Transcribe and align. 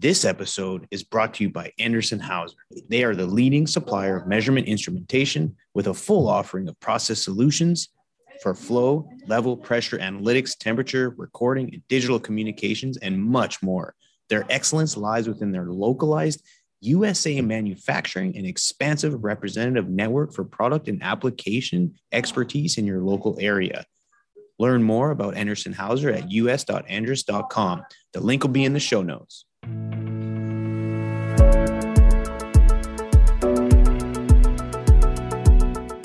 This 0.00 0.24
episode 0.24 0.86
is 0.90 1.02
brought 1.02 1.34
to 1.34 1.44
you 1.44 1.50
by 1.50 1.74
Endress+Hauser. 1.78 2.56
They 2.88 3.04
are 3.04 3.14
the 3.14 3.26
leading 3.26 3.66
supplier 3.66 4.16
of 4.16 4.26
measurement 4.26 4.66
instrumentation 4.66 5.54
with 5.74 5.88
a 5.88 5.92
full 5.92 6.26
offering 6.26 6.70
of 6.70 6.80
process 6.80 7.22
solutions 7.22 7.90
for 8.42 8.54
flow, 8.54 9.10
level, 9.26 9.58
pressure 9.58 9.98
analytics, 9.98 10.56
temperature, 10.56 11.10
recording, 11.18 11.74
and 11.74 11.86
digital 11.88 12.18
communications, 12.18 12.96
and 12.96 13.22
much 13.22 13.62
more. 13.62 13.94
Their 14.30 14.46
excellence 14.48 14.96
lies 14.96 15.28
within 15.28 15.52
their 15.52 15.66
localized 15.66 16.42
USA 16.80 17.42
manufacturing 17.42 18.34
and 18.38 18.46
expansive 18.46 19.22
representative 19.22 19.90
network 19.90 20.32
for 20.32 20.44
product 20.44 20.88
and 20.88 21.02
application 21.02 21.92
expertise 22.10 22.78
in 22.78 22.86
your 22.86 23.02
local 23.02 23.36
area. 23.38 23.84
Learn 24.58 24.82
more 24.82 25.10
about 25.10 25.36
Endress+Hauser 25.36 26.08
at 26.08 26.24
us.endress.com. 26.24 27.82
The 28.14 28.20
link 28.20 28.42
will 28.42 28.50
be 28.50 28.64
in 28.64 28.72
the 28.72 28.80
show 28.80 29.02
notes. 29.02 29.44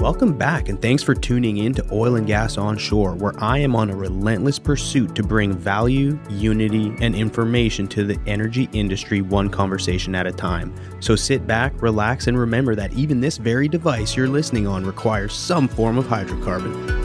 Welcome 0.05 0.37
back, 0.37 0.69
and 0.69 0.79
thanks 0.79 1.01
for 1.01 1.15
tuning 1.15 1.57
in 1.57 1.73
to 1.73 1.85
Oil 1.91 2.15
and 2.15 2.27
Gas 2.27 2.59
Onshore, 2.59 3.15
where 3.15 3.33
I 3.43 3.57
am 3.57 3.75
on 3.75 3.89
a 3.89 3.95
relentless 3.95 4.59
pursuit 4.59 5.15
to 5.15 5.23
bring 5.23 5.51
value, 5.51 6.19
unity, 6.29 6.93
and 7.01 7.15
information 7.15 7.87
to 7.87 8.03
the 8.03 8.19
energy 8.27 8.69
industry 8.71 9.21
one 9.23 9.49
conversation 9.49 10.13
at 10.13 10.27
a 10.27 10.31
time. 10.31 10.75
So 10.99 11.15
sit 11.15 11.47
back, 11.47 11.81
relax, 11.81 12.27
and 12.27 12.37
remember 12.37 12.75
that 12.75 12.93
even 12.93 13.19
this 13.19 13.37
very 13.37 13.67
device 13.67 14.15
you're 14.15 14.27
listening 14.27 14.67
on 14.67 14.85
requires 14.85 15.33
some 15.33 15.67
form 15.67 15.97
of 15.97 16.05
hydrocarbon. 16.05 17.04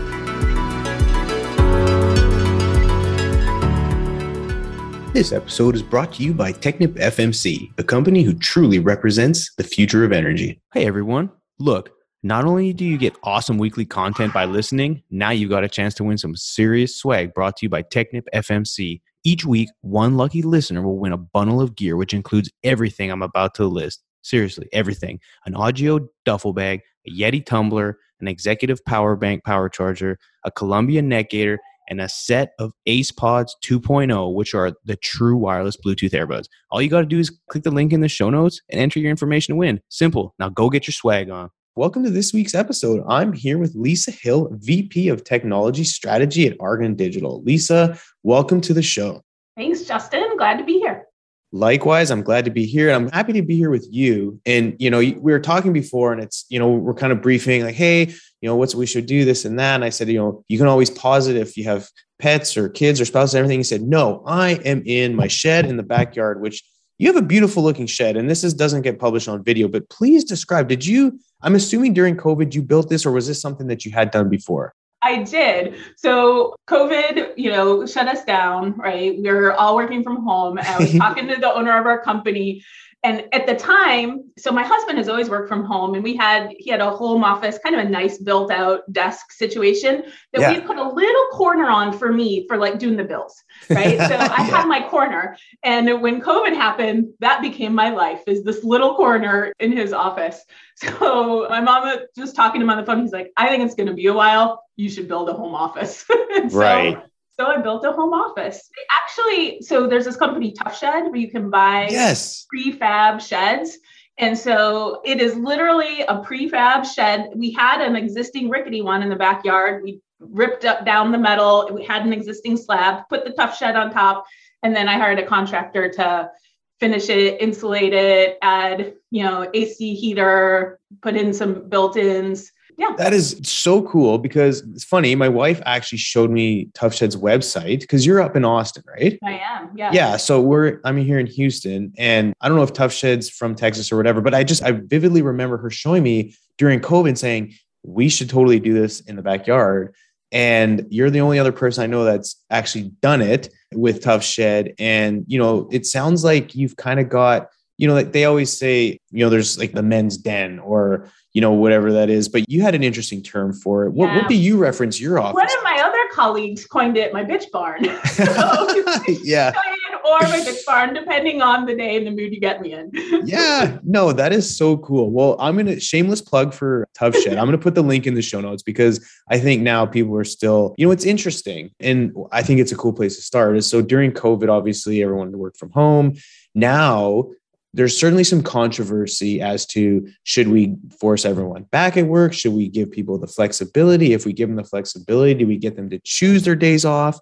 This 5.12 5.32
episode 5.32 5.74
is 5.74 5.82
brought 5.82 6.12
to 6.14 6.22
you 6.22 6.32
by 6.32 6.52
Technip 6.52 6.94
FMC, 6.94 7.74
the 7.74 7.82
company 7.82 8.22
who 8.22 8.32
truly 8.32 8.78
represents 8.78 9.52
the 9.56 9.64
future 9.64 10.04
of 10.04 10.12
energy. 10.12 10.60
Hey 10.72 10.86
everyone, 10.86 11.32
look. 11.58 11.90
Not 12.22 12.44
only 12.44 12.72
do 12.72 12.84
you 12.84 12.96
get 12.96 13.16
awesome 13.24 13.58
weekly 13.58 13.84
content 13.84 14.32
by 14.32 14.44
listening, 14.44 15.02
now 15.10 15.30
you've 15.30 15.50
got 15.50 15.64
a 15.64 15.68
chance 15.68 15.94
to 15.94 16.04
win 16.04 16.16
some 16.16 16.36
serious 16.36 16.96
swag 16.96 17.34
brought 17.34 17.56
to 17.56 17.66
you 17.66 17.68
by 17.68 17.82
Technip 17.82 18.22
FMC. 18.32 19.00
Each 19.24 19.44
week, 19.44 19.68
one 19.80 20.16
lucky 20.16 20.42
listener 20.42 20.80
will 20.80 21.00
win 21.00 21.12
a 21.12 21.18
bundle 21.18 21.60
of 21.60 21.74
gear, 21.74 21.96
which 21.96 22.14
includes 22.14 22.48
everything 22.62 23.10
I'm 23.10 23.22
about 23.22 23.56
to 23.56 23.66
list. 23.66 24.04
Seriously, 24.22 24.68
everything 24.72 25.18
an 25.44 25.54
Ogio 25.54 26.06
duffel 26.24 26.52
bag, 26.52 26.82
a 27.08 27.10
Yeti 27.10 27.44
tumbler, 27.44 27.98
an 28.20 28.28
executive 28.28 28.84
power 28.84 29.16
bank 29.16 29.42
power 29.42 29.68
charger, 29.68 30.20
a 30.44 30.52
Columbia 30.52 31.02
neck 31.02 31.30
gaiter, 31.30 31.58
and 31.88 32.00
a 32.00 32.08
set 32.08 32.52
of 32.58 32.72
Ace 32.86 33.10
Pods 33.10 33.56
2.0, 33.64 34.34
which 34.34 34.54
are 34.54 34.72
the 34.84 34.96
true 34.96 35.36
wireless 35.36 35.76
Bluetooth 35.76 36.12
earbuds. 36.12 36.46
All 36.70 36.80
you 36.82 36.88
got 36.88 37.00
to 37.00 37.06
do 37.06 37.18
is 37.18 37.30
click 37.48 37.64
the 37.64 37.70
link 37.70 37.92
in 37.92 38.00
the 38.00 38.08
show 38.08 38.30
notes 38.30 38.60
and 38.70 38.80
enter 38.80 39.00
your 39.00 39.10
information 39.10 39.54
to 39.54 39.58
win. 39.58 39.80
Simple. 39.88 40.34
Now 40.38 40.48
go 40.48 40.70
get 40.70 40.86
your 40.86 40.92
swag 40.92 41.30
on. 41.30 41.50
Welcome 41.76 42.02
to 42.04 42.10
this 42.10 42.32
week's 42.32 42.54
episode. 42.54 43.04
I'm 43.08 43.32
here 43.32 43.56
with 43.56 43.74
Lisa 43.74 44.10
Hill, 44.10 44.48
VP 44.52 45.08
of 45.08 45.24
Technology 45.24 45.84
Strategy 45.84 46.46
at 46.46 46.56
Argon 46.60 46.94
Digital. 46.94 47.42
Lisa, 47.42 47.98
welcome 48.22 48.60
to 48.62 48.74
the 48.74 48.82
show. 48.82 49.22
Thanks, 49.56 49.82
Justin. 49.82 50.36
Glad 50.36 50.58
to 50.58 50.64
be 50.64 50.78
here. 50.78 51.06
Likewise, 51.52 52.10
I'm 52.10 52.22
glad 52.22 52.44
to 52.44 52.50
be 52.50 52.64
here. 52.64 52.90
I'm 52.90 53.10
happy 53.10 53.32
to 53.32 53.42
be 53.42 53.56
here 53.56 53.70
with 53.70 53.86
you. 53.90 54.40
And, 54.46 54.76
you 54.78 54.88
know, 54.88 54.98
we 54.98 55.14
were 55.14 55.40
talking 55.40 55.72
before 55.72 56.12
and 56.12 56.22
it's, 56.22 56.46
you 56.48 56.58
know, 56.58 56.70
we're 56.70 56.94
kind 56.94 57.12
of 57.12 57.22
briefing 57.22 57.64
like, 57.64 57.74
hey, 57.74 58.14
you 58.40 58.48
know, 58.48 58.56
what's 58.56 58.74
we 58.74 58.86
should 58.86 59.06
do 59.06 59.24
this 59.24 59.44
and 59.44 59.58
that. 59.58 59.74
And 59.76 59.84
I 59.84 59.90
said, 59.90 60.08
you 60.08 60.18
know, 60.18 60.44
you 60.48 60.58
can 60.58 60.66
always 60.66 60.90
pause 60.90 61.28
it 61.28 61.36
if 61.36 61.56
you 61.56 61.64
have 61.64 61.88
pets 62.18 62.56
or 62.56 62.68
kids 62.68 63.00
or 63.00 63.04
spouses, 63.04 63.34
everything. 63.34 63.58
He 63.58 63.64
said, 63.64 63.82
no, 63.82 64.22
I 64.26 64.52
am 64.64 64.82
in 64.86 65.14
my 65.14 65.28
shed 65.28 65.66
in 65.66 65.76
the 65.76 65.82
backyard, 65.82 66.40
which 66.40 66.62
you 66.98 67.06
have 67.06 67.16
a 67.16 67.26
beautiful 67.26 67.62
looking 67.62 67.86
shed. 67.86 68.16
And 68.16 68.28
this 68.28 68.44
is, 68.44 68.54
doesn't 68.54 68.82
get 68.82 68.98
published 68.98 69.28
on 69.28 69.42
video, 69.42 69.68
but 69.68 69.88
please 69.88 70.24
describe, 70.24 70.68
did 70.68 70.84
you 70.84 71.18
I'm 71.42 71.54
assuming 71.54 71.94
during 71.94 72.16
COVID 72.16 72.54
you 72.54 72.62
built 72.62 72.88
this, 72.88 73.06
or 73.06 73.12
was 73.12 73.26
this 73.26 73.40
something 73.40 73.66
that 73.68 73.84
you 73.84 73.92
had 73.92 74.10
done 74.10 74.28
before? 74.28 74.74
I 75.02 75.22
did. 75.22 75.76
So 75.96 76.54
COVID, 76.68 77.32
you 77.36 77.50
know, 77.50 77.86
shut 77.86 78.06
us 78.06 78.24
down, 78.24 78.76
right? 78.76 79.18
We 79.18 79.28
are 79.28 79.52
all 79.52 79.74
working 79.74 80.02
from 80.02 80.22
home. 80.22 80.58
I 80.58 80.78
was 80.78 80.92
talking 80.98 81.26
to 81.28 81.36
the 81.36 81.52
owner 81.52 81.78
of 81.78 81.86
our 81.86 82.02
company 82.02 82.62
and 83.02 83.24
at 83.32 83.46
the 83.46 83.54
time 83.54 84.24
so 84.36 84.50
my 84.50 84.62
husband 84.62 84.98
has 84.98 85.08
always 85.08 85.30
worked 85.30 85.48
from 85.48 85.64
home 85.64 85.94
and 85.94 86.04
we 86.04 86.14
had 86.16 86.50
he 86.58 86.70
had 86.70 86.80
a 86.80 86.90
home 86.90 87.24
office 87.24 87.58
kind 87.62 87.74
of 87.74 87.84
a 87.84 87.88
nice 87.88 88.18
built 88.18 88.50
out 88.50 88.90
desk 88.92 89.32
situation 89.32 90.04
that 90.32 90.40
yeah. 90.40 90.52
we 90.52 90.60
put 90.60 90.76
a 90.76 90.88
little 90.88 91.26
corner 91.32 91.68
on 91.68 91.96
for 91.96 92.12
me 92.12 92.46
for 92.46 92.56
like 92.56 92.78
doing 92.78 92.96
the 92.96 93.04
bills 93.04 93.42
right? 93.68 93.98
So 93.98 94.04
i 94.04 94.08
yeah. 94.08 94.44
had 94.44 94.66
my 94.66 94.86
corner. 94.88 95.36
And 95.62 96.00
when 96.02 96.20
covid 96.20 96.54
happened 96.54 97.12
that 97.20 97.42
became 97.42 97.74
my 97.74 97.90
life 97.90 98.22
is 98.26 98.44
this 98.44 98.64
little 98.64 98.94
corner 98.94 99.52
in 99.60 99.72
his 99.72 99.92
office. 99.92 100.44
So 100.80 101.46
my 101.50 101.60
mom 101.60 101.94
just 102.16 102.34
talking 102.34 102.60
to 102.60 102.64
him 102.64 102.70
on 102.70 102.78
the 102.78 102.86
phone. 102.86 103.02
He's 103.02 103.12
like 103.12 103.32
i 103.36 103.48
think 103.48 103.62
it's 103.64 103.74
going 103.74 103.88
to 103.88 103.92
be 103.92 104.06
a 104.06 104.14
while. 104.14 104.64
You 104.76 104.88
should 104.88 105.08
build 105.08 105.28
a 105.28 105.34
home 105.34 105.54
office. 105.54 106.06
So, 106.48 106.58
right 106.58 107.09
so 107.40 107.46
I 107.46 107.56
built 107.56 107.84
a 107.86 107.92
home 107.92 108.12
office. 108.12 108.70
Actually, 108.90 109.62
so 109.62 109.86
there's 109.86 110.04
this 110.04 110.16
company 110.16 110.52
Tuff 110.52 110.78
Shed 110.78 111.04
where 111.04 111.16
you 111.16 111.30
can 111.30 111.48
buy 111.48 111.88
yes. 111.90 112.46
prefab 112.54 113.26
sheds. 113.26 113.78
And 114.18 114.36
so 114.36 115.00
it 115.06 115.22
is 115.22 115.34
literally 115.36 116.02
a 116.02 116.18
prefab 116.18 116.84
shed. 116.84 117.30
We 117.34 117.50
had 117.52 117.80
an 117.80 117.96
existing 117.96 118.50
rickety 118.50 118.82
one 118.82 119.02
in 119.02 119.08
the 119.08 119.16
backyard. 119.16 119.82
We 119.82 120.02
ripped 120.18 120.66
up 120.66 120.84
down 120.84 121.12
the 121.12 121.18
metal. 121.18 121.70
We 121.72 121.82
had 121.82 122.04
an 122.04 122.12
existing 122.12 122.58
slab, 122.58 123.08
put 123.08 123.24
the 123.24 123.30
Tuff 123.30 123.56
Shed 123.56 123.74
on 123.74 123.90
top, 123.90 124.26
and 124.62 124.76
then 124.76 124.86
I 124.86 124.98
hired 124.98 125.18
a 125.18 125.26
contractor 125.26 125.88
to 125.92 126.30
finish 126.78 127.08
it, 127.08 127.40
insulate 127.40 127.94
it, 127.94 128.36
add, 128.42 128.92
you 129.10 129.24
know, 129.24 129.50
AC 129.54 129.94
heater, 129.94 130.78
put 131.00 131.16
in 131.16 131.32
some 131.32 131.70
built-ins, 131.70 132.52
yeah. 132.80 132.94
That 132.96 133.12
is 133.12 133.38
so 133.42 133.82
cool 133.82 134.16
because 134.16 134.62
it's 134.62 134.84
funny. 134.84 135.14
My 135.14 135.28
wife 135.28 135.60
actually 135.66 135.98
showed 135.98 136.30
me 136.30 136.70
Tuff 136.72 136.94
Shed's 136.94 137.14
website 137.14 137.80
because 137.80 138.06
you're 138.06 138.22
up 138.22 138.36
in 138.36 138.44
Austin, 138.46 138.82
right? 138.86 139.18
I 139.22 139.38
am. 139.38 139.70
Yeah. 139.76 139.90
Yeah. 139.92 140.16
So 140.16 140.40
we're 140.40 140.80
I'm 140.82 140.96
here 140.96 141.18
in 141.18 141.26
Houston, 141.26 141.92
and 141.98 142.32
I 142.40 142.48
don't 142.48 142.56
know 142.56 142.62
if 142.62 142.72
Tuff 142.72 142.90
Shed's 142.90 143.28
from 143.28 143.54
Texas 143.54 143.92
or 143.92 143.98
whatever, 143.98 144.22
but 144.22 144.32
I 144.32 144.44
just 144.44 144.62
I 144.62 144.72
vividly 144.72 145.20
remember 145.20 145.58
her 145.58 145.68
showing 145.68 146.02
me 146.02 146.34
during 146.56 146.80
COVID 146.80 147.18
saying 147.18 147.52
we 147.82 148.08
should 148.08 148.30
totally 148.30 148.58
do 148.58 148.72
this 148.72 149.00
in 149.00 149.14
the 149.14 149.22
backyard. 149.22 149.94
And 150.32 150.86
you're 150.88 151.10
the 151.10 151.20
only 151.20 151.38
other 151.38 151.52
person 151.52 151.84
I 151.84 151.86
know 151.86 152.04
that's 152.04 152.42
actually 152.48 152.92
done 153.02 153.20
it 153.20 153.50
with 153.74 154.00
Tuff 154.00 154.24
Shed. 154.24 154.72
And 154.78 155.24
you 155.26 155.38
know, 155.38 155.68
it 155.70 155.84
sounds 155.84 156.24
like 156.24 156.54
you've 156.54 156.76
kind 156.76 156.98
of 156.98 157.10
got 157.10 157.48
you 157.80 157.86
know, 157.86 157.94
like 157.94 158.12
they 158.12 158.26
always 158.26 158.56
say, 158.56 159.00
you 159.10 159.24
know, 159.24 159.30
there's 159.30 159.58
like 159.58 159.72
the 159.72 159.82
men's 159.82 160.18
den 160.18 160.58
or, 160.58 161.08
you 161.32 161.40
know, 161.40 161.52
whatever 161.52 161.90
that 161.92 162.10
is, 162.10 162.28
but 162.28 162.44
you 162.46 162.60
had 162.60 162.74
an 162.74 162.82
interesting 162.82 163.22
term 163.22 163.54
for 163.54 163.86
it. 163.86 163.92
What, 163.92 164.08
yeah. 164.08 164.18
what 164.18 164.28
do 164.28 164.34
you 164.34 164.58
reference 164.58 165.00
your 165.00 165.18
office? 165.18 165.34
One 165.34 165.46
of 165.46 165.64
my 165.64 165.82
other 165.82 165.98
colleagues 166.12 166.66
coined 166.66 166.98
it 166.98 167.14
my 167.14 167.24
bitch 167.24 167.50
barn. 167.50 167.82
yeah. 169.24 169.52
Or 170.02 170.18
my 170.22 170.40
bitch 170.40 170.64
barn, 170.66 170.92
depending 170.92 171.40
on 171.40 171.66
the 171.66 171.76
day 171.76 171.96
and 171.96 172.04
the 172.04 172.10
mood 172.10 172.32
you 172.32 172.40
get 172.40 172.60
me 172.60 172.72
in. 172.72 172.90
yeah. 173.24 173.78
No, 173.84 174.12
that 174.12 174.32
is 174.32 174.56
so 174.56 174.78
cool. 174.78 175.10
Well, 175.10 175.36
I'm 175.38 175.54
going 175.54 175.66
to 175.66 175.78
shameless 175.78 176.20
plug 176.20 176.52
for 176.52 176.88
Tuff 176.94 177.14
Shed. 177.14 177.38
I'm 177.38 177.44
going 177.44 177.52
to 177.52 177.62
put 177.62 177.76
the 177.76 177.82
link 177.82 178.08
in 178.08 178.14
the 178.14 178.22
show 178.22 178.40
notes 178.40 178.62
because 178.62 179.06
I 179.28 179.38
think 179.38 179.62
now 179.62 179.86
people 179.86 180.16
are 180.16 180.24
still, 180.24 180.74
you 180.78 180.86
know, 180.86 180.90
it's 180.90 181.04
interesting. 181.04 181.70
And 181.78 182.12
I 182.32 182.42
think 182.42 182.58
it's 182.58 182.72
a 182.72 182.76
cool 182.76 182.92
place 182.92 183.16
to 183.16 183.22
start 183.22 183.56
is 183.56 183.70
so 183.70 183.82
during 183.82 184.10
COVID, 184.10 184.48
obviously 184.48 185.00
everyone 185.00 185.38
worked 185.38 185.58
from 185.58 185.70
home. 185.70 186.14
Now 186.54 187.28
there's 187.72 187.98
certainly 187.98 188.24
some 188.24 188.42
controversy 188.42 189.40
as 189.40 189.64
to 189.66 190.08
should 190.24 190.48
we 190.48 190.76
force 190.98 191.24
everyone 191.24 191.64
back 191.64 191.96
at 191.96 192.06
work? 192.06 192.32
Should 192.32 192.52
we 192.52 192.68
give 192.68 192.90
people 192.90 193.18
the 193.18 193.26
flexibility? 193.26 194.12
If 194.12 194.26
we 194.26 194.32
give 194.32 194.48
them 194.48 194.56
the 194.56 194.64
flexibility, 194.64 195.34
do 195.34 195.46
we 195.46 195.56
get 195.56 195.76
them 195.76 195.88
to 195.90 196.00
choose 196.02 196.42
their 196.42 196.56
days 196.56 196.84
off? 196.84 197.18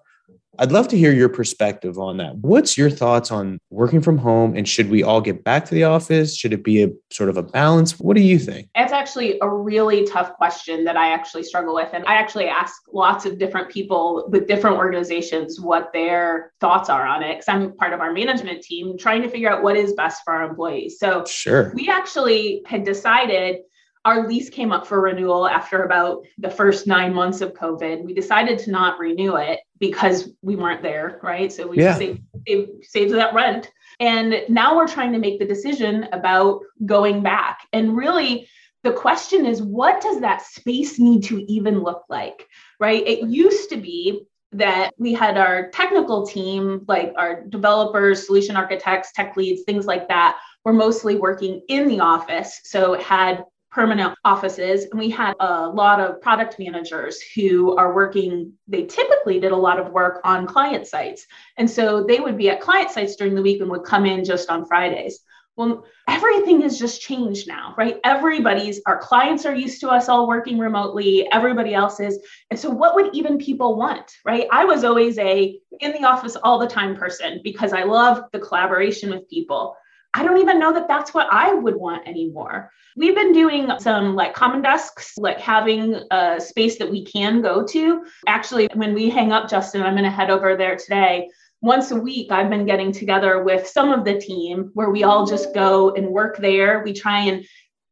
I'd 0.59 0.73
love 0.73 0.89
to 0.89 0.97
hear 0.97 1.13
your 1.13 1.29
perspective 1.29 1.97
on 1.97 2.17
that. 2.17 2.35
What's 2.35 2.77
your 2.77 2.89
thoughts 2.89 3.31
on 3.31 3.59
working 3.69 4.01
from 4.01 4.17
home 4.17 4.57
and 4.57 4.67
should 4.67 4.89
we 4.89 5.01
all 5.01 5.21
get 5.21 5.45
back 5.45 5.63
to 5.65 5.73
the 5.73 5.85
office? 5.85 6.35
Should 6.35 6.51
it 6.51 6.65
be 6.65 6.83
a 6.83 6.89
sort 7.11 7.29
of 7.29 7.37
a 7.37 7.43
balance? 7.43 7.97
What 7.97 8.17
do 8.17 8.21
you 8.21 8.37
think? 8.37 8.67
It's 8.75 8.91
actually 8.91 9.39
a 9.41 9.49
really 9.49 10.05
tough 10.05 10.33
question 10.33 10.83
that 10.83 10.97
I 10.97 11.13
actually 11.13 11.43
struggle 11.43 11.73
with. 11.73 11.87
And 11.93 12.03
I 12.07 12.15
actually 12.15 12.49
ask 12.49 12.73
lots 12.91 13.25
of 13.25 13.39
different 13.39 13.69
people 13.69 14.27
with 14.29 14.47
different 14.47 14.75
organizations 14.75 15.61
what 15.61 15.93
their 15.93 16.51
thoughts 16.59 16.89
are 16.89 17.07
on 17.07 17.23
it. 17.23 17.37
Because 17.37 17.47
I'm 17.47 17.73
part 17.77 17.93
of 17.93 18.01
our 18.01 18.11
management 18.11 18.61
team 18.61 18.97
trying 18.97 19.21
to 19.21 19.29
figure 19.29 19.49
out 19.49 19.63
what 19.63 19.77
is 19.77 19.93
best 19.93 20.23
for 20.25 20.33
our 20.33 20.49
employees. 20.49 20.99
So 20.99 21.23
sure. 21.25 21.71
we 21.73 21.87
actually 21.87 22.63
had 22.65 22.83
decided 22.83 23.59
our 24.05 24.27
lease 24.27 24.49
came 24.49 24.71
up 24.71 24.87
for 24.87 25.01
renewal 25.01 25.47
after 25.47 25.83
about 25.83 26.25
the 26.37 26.49
first 26.49 26.87
nine 26.87 27.13
months 27.13 27.41
of 27.41 27.53
COVID. 27.53 28.03
We 28.03 28.13
decided 28.13 28.57
to 28.59 28.71
not 28.71 28.99
renew 28.99 29.35
it 29.35 29.59
because 29.79 30.29
we 30.41 30.55
weren't 30.55 30.81
there, 30.81 31.19
right? 31.21 31.51
So 31.51 31.67
we 31.67 31.77
yeah. 31.77 31.95
saved, 31.95 32.21
saved, 32.47 32.69
saved 32.83 33.13
that 33.13 33.33
rent. 33.33 33.69
And 33.99 34.43
now 34.47 34.77
we're 34.77 34.87
trying 34.87 35.11
to 35.11 35.19
make 35.19 35.39
the 35.39 35.45
decision 35.45 36.07
about 36.13 36.61
going 36.85 37.21
back. 37.21 37.59
And 37.73 37.95
really, 37.97 38.47
the 38.83 38.93
question 38.93 39.45
is 39.45 39.61
what 39.61 40.01
does 40.01 40.21
that 40.21 40.41
space 40.41 40.99
need 40.99 41.23
to 41.25 41.43
even 41.51 41.81
look 41.81 42.03
like, 42.07 42.47
right? 42.79 43.05
It 43.05 43.27
used 43.27 43.69
to 43.71 43.77
be 43.77 44.23
that 44.53 44.93
we 44.97 45.13
had 45.13 45.37
our 45.37 45.69
technical 45.69 46.25
team, 46.25 46.85
like 46.87 47.13
our 47.17 47.43
developers, 47.43 48.25
solution 48.25 48.55
architects, 48.55 49.11
tech 49.11 49.35
leads, 49.35 49.63
things 49.63 49.85
like 49.85 50.07
that, 50.07 50.39
were 50.63 50.73
mostly 50.73 51.17
working 51.17 51.61
in 51.67 51.87
the 51.87 51.99
office. 51.99 52.61
So 52.63 52.93
it 52.93 53.03
had 53.03 53.43
permanent 53.71 54.17
offices. 54.25 54.85
And 54.85 54.99
we 54.99 55.09
had 55.09 55.35
a 55.39 55.67
lot 55.67 55.99
of 55.99 56.21
product 56.21 56.57
managers 56.57 57.21
who 57.21 57.75
are 57.77 57.93
working 57.93 58.53
they 58.67 58.83
typically 58.85 59.39
did 59.39 59.51
a 59.51 59.57
lot 59.57 59.79
of 59.79 59.91
work 59.91 60.21
on 60.23 60.47
client 60.47 60.87
sites. 60.87 61.25
And 61.57 61.69
so 61.69 62.03
they 62.03 62.19
would 62.19 62.37
be 62.37 62.49
at 62.49 62.61
client 62.61 62.91
sites 62.91 63.15
during 63.15 63.35
the 63.35 63.41
week 63.41 63.61
and 63.61 63.69
would 63.69 63.83
come 63.83 64.05
in 64.05 64.25
just 64.25 64.49
on 64.49 64.65
fridays. 64.65 65.19
Well 65.55 65.85
everything 66.07 66.61
has 66.61 66.79
just 66.79 67.01
changed 67.01 67.47
now 67.47 67.75
right? 67.77 67.99
Everybody's 68.03 68.81
our 68.87 68.97
clients 68.97 69.45
are 69.45 69.55
used 69.55 69.81
to 69.81 69.89
us 69.89 70.09
all 70.09 70.27
working 70.27 70.57
remotely. 70.57 71.27
Everybody 71.31 71.73
else 71.73 71.99
is. 71.99 72.17
And 72.49 72.59
so 72.59 72.69
what 72.69 72.95
would 72.95 73.13
even 73.13 73.37
people 73.37 73.75
want 73.75 74.11
right? 74.25 74.47
I 74.51 74.65
was 74.65 74.83
always 74.83 75.17
a 75.19 75.59
in 75.79 75.91
the 75.91 76.05
office 76.05 76.35
all 76.43 76.59
the 76.59 76.67
time 76.67 76.95
person 76.95 77.39
because 77.43 77.71
i 77.71 77.83
love 77.83 78.23
the 78.33 78.39
collaboration 78.39 79.09
with 79.09 79.29
people 79.29 79.75
I 80.13 80.23
don't 80.23 80.39
even 80.39 80.59
know 80.59 80.73
that 80.73 80.87
that's 80.87 81.13
what 81.13 81.27
I 81.31 81.53
would 81.53 81.75
want 81.75 82.07
anymore. 82.07 82.71
We've 82.97 83.15
been 83.15 83.31
doing 83.31 83.71
some 83.79 84.15
like 84.15 84.33
common 84.33 84.61
desks, 84.61 85.13
like 85.17 85.39
having 85.39 86.01
a 86.11 86.39
space 86.39 86.77
that 86.79 86.89
we 86.89 87.05
can 87.05 87.41
go 87.41 87.63
to. 87.67 88.05
Actually, 88.27 88.69
when 88.73 88.93
we 88.93 89.09
hang 89.09 89.31
up, 89.31 89.49
Justin, 89.49 89.83
I'm 89.83 89.93
going 89.93 90.03
to 90.03 90.09
head 90.09 90.31
over 90.31 90.55
there 90.57 90.75
today. 90.75 91.29
Once 91.61 91.91
a 91.91 91.95
week, 91.95 92.31
I've 92.31 92.49
been 92.49 92.65
getting 92.65 92.91
together 92.91 93.43
with 93.43 93.67
some 93.67 93.91
of 93.91 94.03
the 94.03 94.19
team 94.19 94.71
where 94.73 94.89
we 94.89 95.03
all 95.03 95.25
just 95.25 95.53
go 95.53 95.93
and 95.93 96.07
work 96.07 96.37
there. 96.37 96.81
We 96.83 96.93
try 96.93 97.19
and 97.21 97.45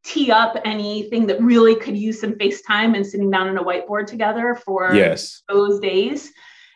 tee 0.03 0.31
up 0.31 0.57
anything 0.65 1.27
that 1.27 1.41
really 1.41 1.75
could 1.75 1.97
use 1.97 2.21
some 2.21 2.33
FaceTime 2.33 2.95
and 2.95 3.05
sitting 3.05 3.29
down 3.29 3.49
on 3.49 3.57
a 3.57 3.63
whiteboard 3.63 4.07
together 4.07 4.55
for 4.55 4.93
yes. 4.93 5.43
those 5.49 5.79
days. 5.79 6.31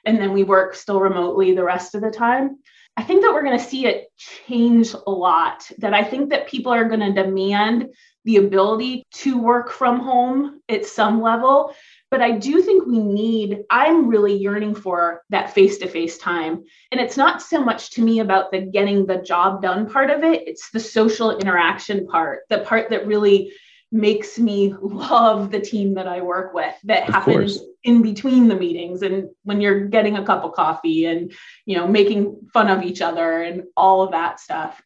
And 0.06 0.18
then 0.18 0.34
we 0.34 0.44
work 0.44 0.76
still 0.76 1.00
remotely 1.00 1.54
the 1.54 1.64
rest 1.64 1.96
of 1.96 2.02
the 2.02 2.12
time. 2.12 2.60
I 2.98 3.04
think 3.04 3.22
that 3.22 3.34
we're 3.34 3.44
going 3.44 3.58
to 3.58 3.64
see 3.64 3.86
it 3.86 4.12
change 4.18 4.94
a 4.94 5.12
lot. 5.12 5.70
That 5.80 5.94
I 5.94 6.04
think 6.04 6.30
that 6.30 6.48
people 6.48 6.74
are 6.74 6.88
going 6.88 7.00
to 7.00 7.14
demand 7.14 7.90
the 8.26 8.38
ability 8.38 9.04
to 9.12 9.42
work 9.42 9.72
from 9.72 10.00
home 10.00 10.62
at 10.70 10.86
some 10.86 11.22
level. 11.22 11.74
But 12.12 12.22
I 12.22 12.32
do 12.32 12.62
think 12.62 12.86
we 12.86 13.00
need, 13.00 13.62
I'm 13.70 14.08
really 14.08 14.36
yearning 14.36 14.76
for 14.76 15.24
that 15.30 15.54
face 15.54 15.78
to 15.80 15.88
face 15.88 16.18
time. 16.18 16.64
And 16.92 17.00
it's 17.00 17.18
not 17.18 17.42
so 17.42 17.64
much 17.64 17.92
to 17.92 18.02
me 18.02 18.20
about 18.20 18.52
the 18.52 18.62
getting 18.62 19.06
the 19.06 19.18
job 19.18 19.62
done 19.62 19.90
part 19.90 20.10
of 20.10 20.24
it, 20.24 20.48
it's 20.48 20.70
the 20.72 20.80
social 20.80 21.38
interaction 21.38 22.06
part, 22.08 22.42
the 22.50 22.60
part 22.60 22.90
that 22.90 23.08
really 23.08 23.54
makes 23.92 24.40
me 24.40 24.74
love 24.82 25.52
the 25.52 25.60
team 25.60 25.96
that 25.96 26.08
I 26.08 26.22
work 26.22 26.54
with 26.54 26.74
that 26.86 27.10
of 27.10 27.14
happens 27.14 27.58
course. 27.58 27.70
in 27.84 28.02
between 28.02 28.48
the 28.48 28.56
meetings 28.56 29.02
and 29.02 29.30
when 29.44 29.60
you're 29.60 29.86
getting 29.86 30.18
a 30.18 30.26
cup 30.26 30.44
of 30.44 30.54
coffee 30.54 31.06
and 31.06 31.32
you 31.66 31.78
know 31.78 31.88
making 31.88 32.40
fun 32.54 32.70
of 32.70 32.84
each 32.84 33.02
other 33.02 33.42
and 33.42 33.64
all 33.76 34.02
of 34.02 34.12
that 34.12 34.40
stuff. 34.40 34.82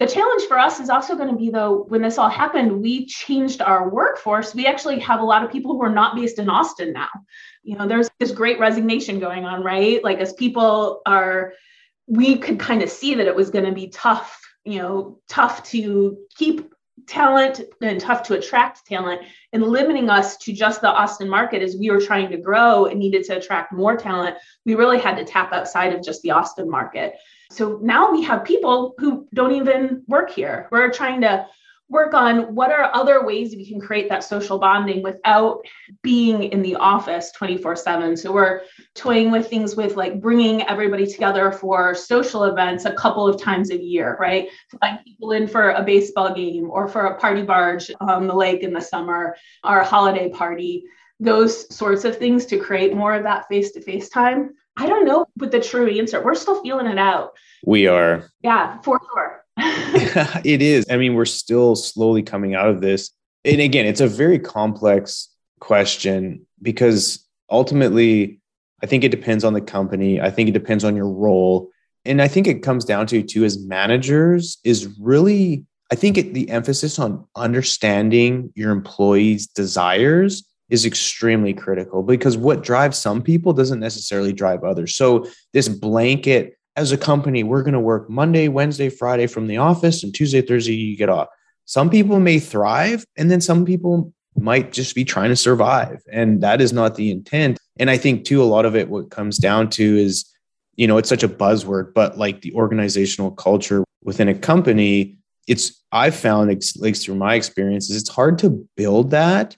The 0.00 0.08
challenge 0.08 0.42
for 0.44 0.58
us 0.58 0.80
is 0.80 0.90
also 0.90 1.14
going 1.14 1.30
to 1.30 1.36
be 1.36 1.50
though 1.50 1.84
when 1.88 2.02
this 2.02 2.18
all 2.18 2.28
happened 2.28 2.82
we 2.82 3.06
changed 3.06 3.62
our 3.62 3.88
workforce. 3.88 4.54
We 4.54 4.66
actually 4.66 4.98
have 4.98 5.20
a 5.20 5.24
lot 5.24 5.44
of 5.44 5.52
people 5.52 5.72
who 5.72 5.82
are 5.82 5.90
not 5.90 6.16
based 6.16 6.38
in 6.38 6.50
Austin 6.50 6.92
now. 6.92 7.08
You 7.62 7.78
know 7.78 7.88
there's 7.88 8.10
this 8.18 8.32
great 8.32 8.58
resignation 8.58 9.18
going 9.18 9.44
on, 9.44 9.62
right? 9.62 10.02
Like 10.04 10.18
as 10.18 10.34
people 10.34 11.00
are 11.06 11.54
we 12.06 12.36
could 12.36 12.58
kind 12.58 12.82
of 12.82 12.90
see 12.90 13.14
that 13.14 13.26
it 13.26 13.36
was 13.36 13.48
going 13.48 13.64
to 13.64 13.72
be 13.72 13.88
tough 13.88 14.38
you 14.64 14.78
know 14.78 15.18
tough 15.28 15.64
to 15.64 16.18
keep 16.36 16.72
talent 17.06 17.60
and 17.80 18.00
tough 18.00 18.22
to 18.24 18.34
attract 18.34 18.86
talent 18.86 19.22
and 19.52 19.62
limiting 19.62 20.08
us 20.08 20.36
to 20.38 20.52
just 20.52 20.80
the 20.80 20.88
Austin 20.88 21.28
market 21.28 21.62
as 21.62 21.76
we 21.76 21.90
were 21.90 22.00
trying 22.00 22.30
to 22.30 22.36
grow 22.36 22.86
and 22.86 22.98
needed 22.98 23.24
to 23.24 23.36
attract 23.36 23.72
more 23.72 23.96
talent, 23.96 24.36
we 24.64 24.74
really 24.74 24.98
had 24.98 25.16
to 25.16 25.24
tap 25.24 25.52
outside 25.52 25.92
of 25.92 26.02
just 26.02 26.22
the 26.22 26.30
Austin 26.30 26.70
market. 26.70 27.14
So 27.50 27.78
now 27.82 28.10
we 28.10 28.22
have 28.22 28.44
people 28.44 28.94
who 28.98 29.28
don't 29.34 29.52
even 29.52 30.04
work 30.06 30.30
here. 30.30 30.68
We're 30.70 30.90
trying 30.90 31.20
to 31.20 31.46
work 31.92 32.14
on 32.14 32.54
what 32.54 32.72
are 32.72 32.90
other 32.94 33.24
ways 33.24 33.54
we 33.54 33.68
can 33.68 33.80
create 33.80 34.08
that 34.08 34.24
social 34.24 34.58
bonding 34.58 35.02
without 35.02 35.60
being 36.02 36.44
in 36.44 36.62
the 36.62 36.74
office 36.76 37.30
24 37.32 37.76
7 37.76 38.16
so 38.16 38.32
we're 38.32 38.62
toying 38.94 39.30
with 39.30 39.48
things 39.48 39.76
with 39.76 39.96
like 39.96 40.20
bringing 40.20 40.62
everybody 40.62 41.06
together 41.06 41.52
for 41.52 41.94
social 41.94 42.44
events 42.44 42.86
a 42.86 42.94
couple 42.94 43.28
of 43.28 43.40
times 43.40 43.70
a 43.70 43.80
year 43.80 44.16
right? 44.18 44.48
Flying 44.70 44.98
people 45.04 45.32
in 45.32 45.48
for 45.48 45.70
a 45.70 45.82
baseball 45.82 46.34
game 46.34 46.70
or 46.70 46.88
for 46.88 47.06
a 47.06 47.18
party 47.18 47.42
barge 47.42 47.90
on 48.00 48.26
the 48.26 48.34
lake 48.34 48.62
in 48.62 48.72
the 48.72 48.80
summer 48.80 49.36
or 49.64 49.80
a 49.80 49.84
holiday 49.84 50.28
party. 50.30 50.84
Those 51.20 51.74
sorts 51.74 52.04
of 52.04 52.16
things 52.16 52.46
to 52.46 52.58
create 52.58 52.94
more 52.94 53.14
of 53.14 53.24
that 53.24 53.48
face 53.48 53.72
to 53.72 53.82
face 53.82 54.08
time. 54.08 54.54
I 54.76 54.86
don't 54.86 55.04
know 55.04 55.26
with 55.38 55.50
the 55.50 55.60
true 55.60 55.88
answer 55.88 56.22
we're 56.22 56.34
still 56.34 56.62
feeling 56.62 56.86
it 56.86 56.98
out. 56.98 57.32
We 57.64 57.86
are. 57.86 58.30
Yeah 58.42 58.80
for 58.82 59.00
sure 59.12 59.41
it 60.44 60.62
is. 60.62 60.86
I 60.90 60.96
mean, 60.96 61.14
we're 61.14 61.24
still 61.24 61.76
slowly 61.76 62.22
coming 62.22 62.54
out 62.54 62.68
of 62.68 62.80
this. 62.80 63.10
And 63.44 63.60
again, 63.60 63.86
it's 63.86 64.00
a 64.00 64.06
very 64.06 64.38
complex 64.38 65.28
question 65.60 66.46
because 66.60 67.26
ultimately, 67.50 68.40
I 68.82 68.86
think 68.86 69.04
it 69.04 69.10
depends 69.10 69.44
on 69.44 69.52
the 69.52 69.60
company. 69.60 70.20
I 70.20 70.30
think 70.30 70.48
it 70.48 70.52
depends 70.52 70.84
on 70.84 70.96
your 70.96 71.08
role. 71.08 71.70
And 72.04 72.20
I 72.20 72.28
think 72.28 72.46
it 72.46 72.62
comes 72.62 72.84
down 72.84 73.06
to, 73.08 73.22
too, 73.22 73.44
as 73.44 73.64
managers, 73.64 74.58
is 74.64 74.88
really, 75.00 75.64
I 75.90 75.94
think 75.94 76.18
it, 76.18 76.34
the 76.34 76.50
emphasis 76.50 76.98
on 76.98 77.24
understanding 77.36 78.52
your 78.56 78.72
employees' 78.72 79.46
desires 79.46 80.44
is 80.68 80.84
extremely 80.84 81.52
critical 81.54 82.02
because 82.02 82.36
what 82.36 82.64
drives 82.64 82.98
some 82.98 83.22
people 83.22 83.52
doesn't 83.52 83.78
necessarily 83.78 84.32
drive 84.32 84.64
others. 84.64 84.96
So, 84.96 85.28
this 85.52 85.68
blanket 85.68 86.56
as 86.76 86.92
a 86.92 86.98
company, 86.98 87.42
we're 87.42 87.62
going 87.62 87.74
to 87.74 87.80
work 87.80 88.08
Monday, 88.08 88.48
Wednesday, 88.48 88.88
Friday 88.88 89.26
from 89.26 89.46
the 89.46 89.58
office, 89.58 90.02
and 90.02 90.14
Tuesday, 90.14 90.40
Thursday, 90.40 90.74
you 90.74 90.96
get 90.96 91.08
off. 91.08 91.28
Some 91.64 91.90
people 91.90 92.18
may 92.18 92.38
thrive, 92.38 93.04
and 93.16 93.30
then 93.30 93.40
some 93.40 93.64
people 93.64 94.12
might 94.36 94.72
just 94.72 94.94
be 94.94 95.04
trying 95.04 95.28
to 95.28 95.36
survive. 95.36 96.02
And 96.10 96.40
that 96.42 96.60
is 96.60 96.72
not 96.72 96.94
the 96.94 97.10
intent. 97.10 97.58
And 97.78 97.90
I 97.90 97.98
think, 97.98 98.24
too, 98.24 98.42
a 98.42 98.44
lot 98.44 98.64
of 98.64 98.74
it, 98.74 98.88
what 98.88 99.10
comes 99.10 99.38
down 99.38 99.70
to 99.70 99.96
is, 99.96 100.24
you 100.76 100.86
know, 100.86 100.96
it's 100.96 101.08
such 101.08 101.22
a 101.22 101.28
buzzword, 101.28 101.92
but 101.94 102.16
like 102.16 102.40
the 102.40 102.54
organizational 102.54 103.30
culture 103.30 103.84
within 104.02 104.28
a 104.28 104.34
company, 104.34 105.18
it's, 105.46 105.82
I've 105.92 106.16
found, 106.16 106.50
least 106.76 107.04
through 107.04 107.16
my 107.16 107.34
experiences, 107.34 107.96
it's 107.96 108.08
hard 108.08 108.38
to 108.38 108.66
build 108.76 109.10
that 109.10 109.56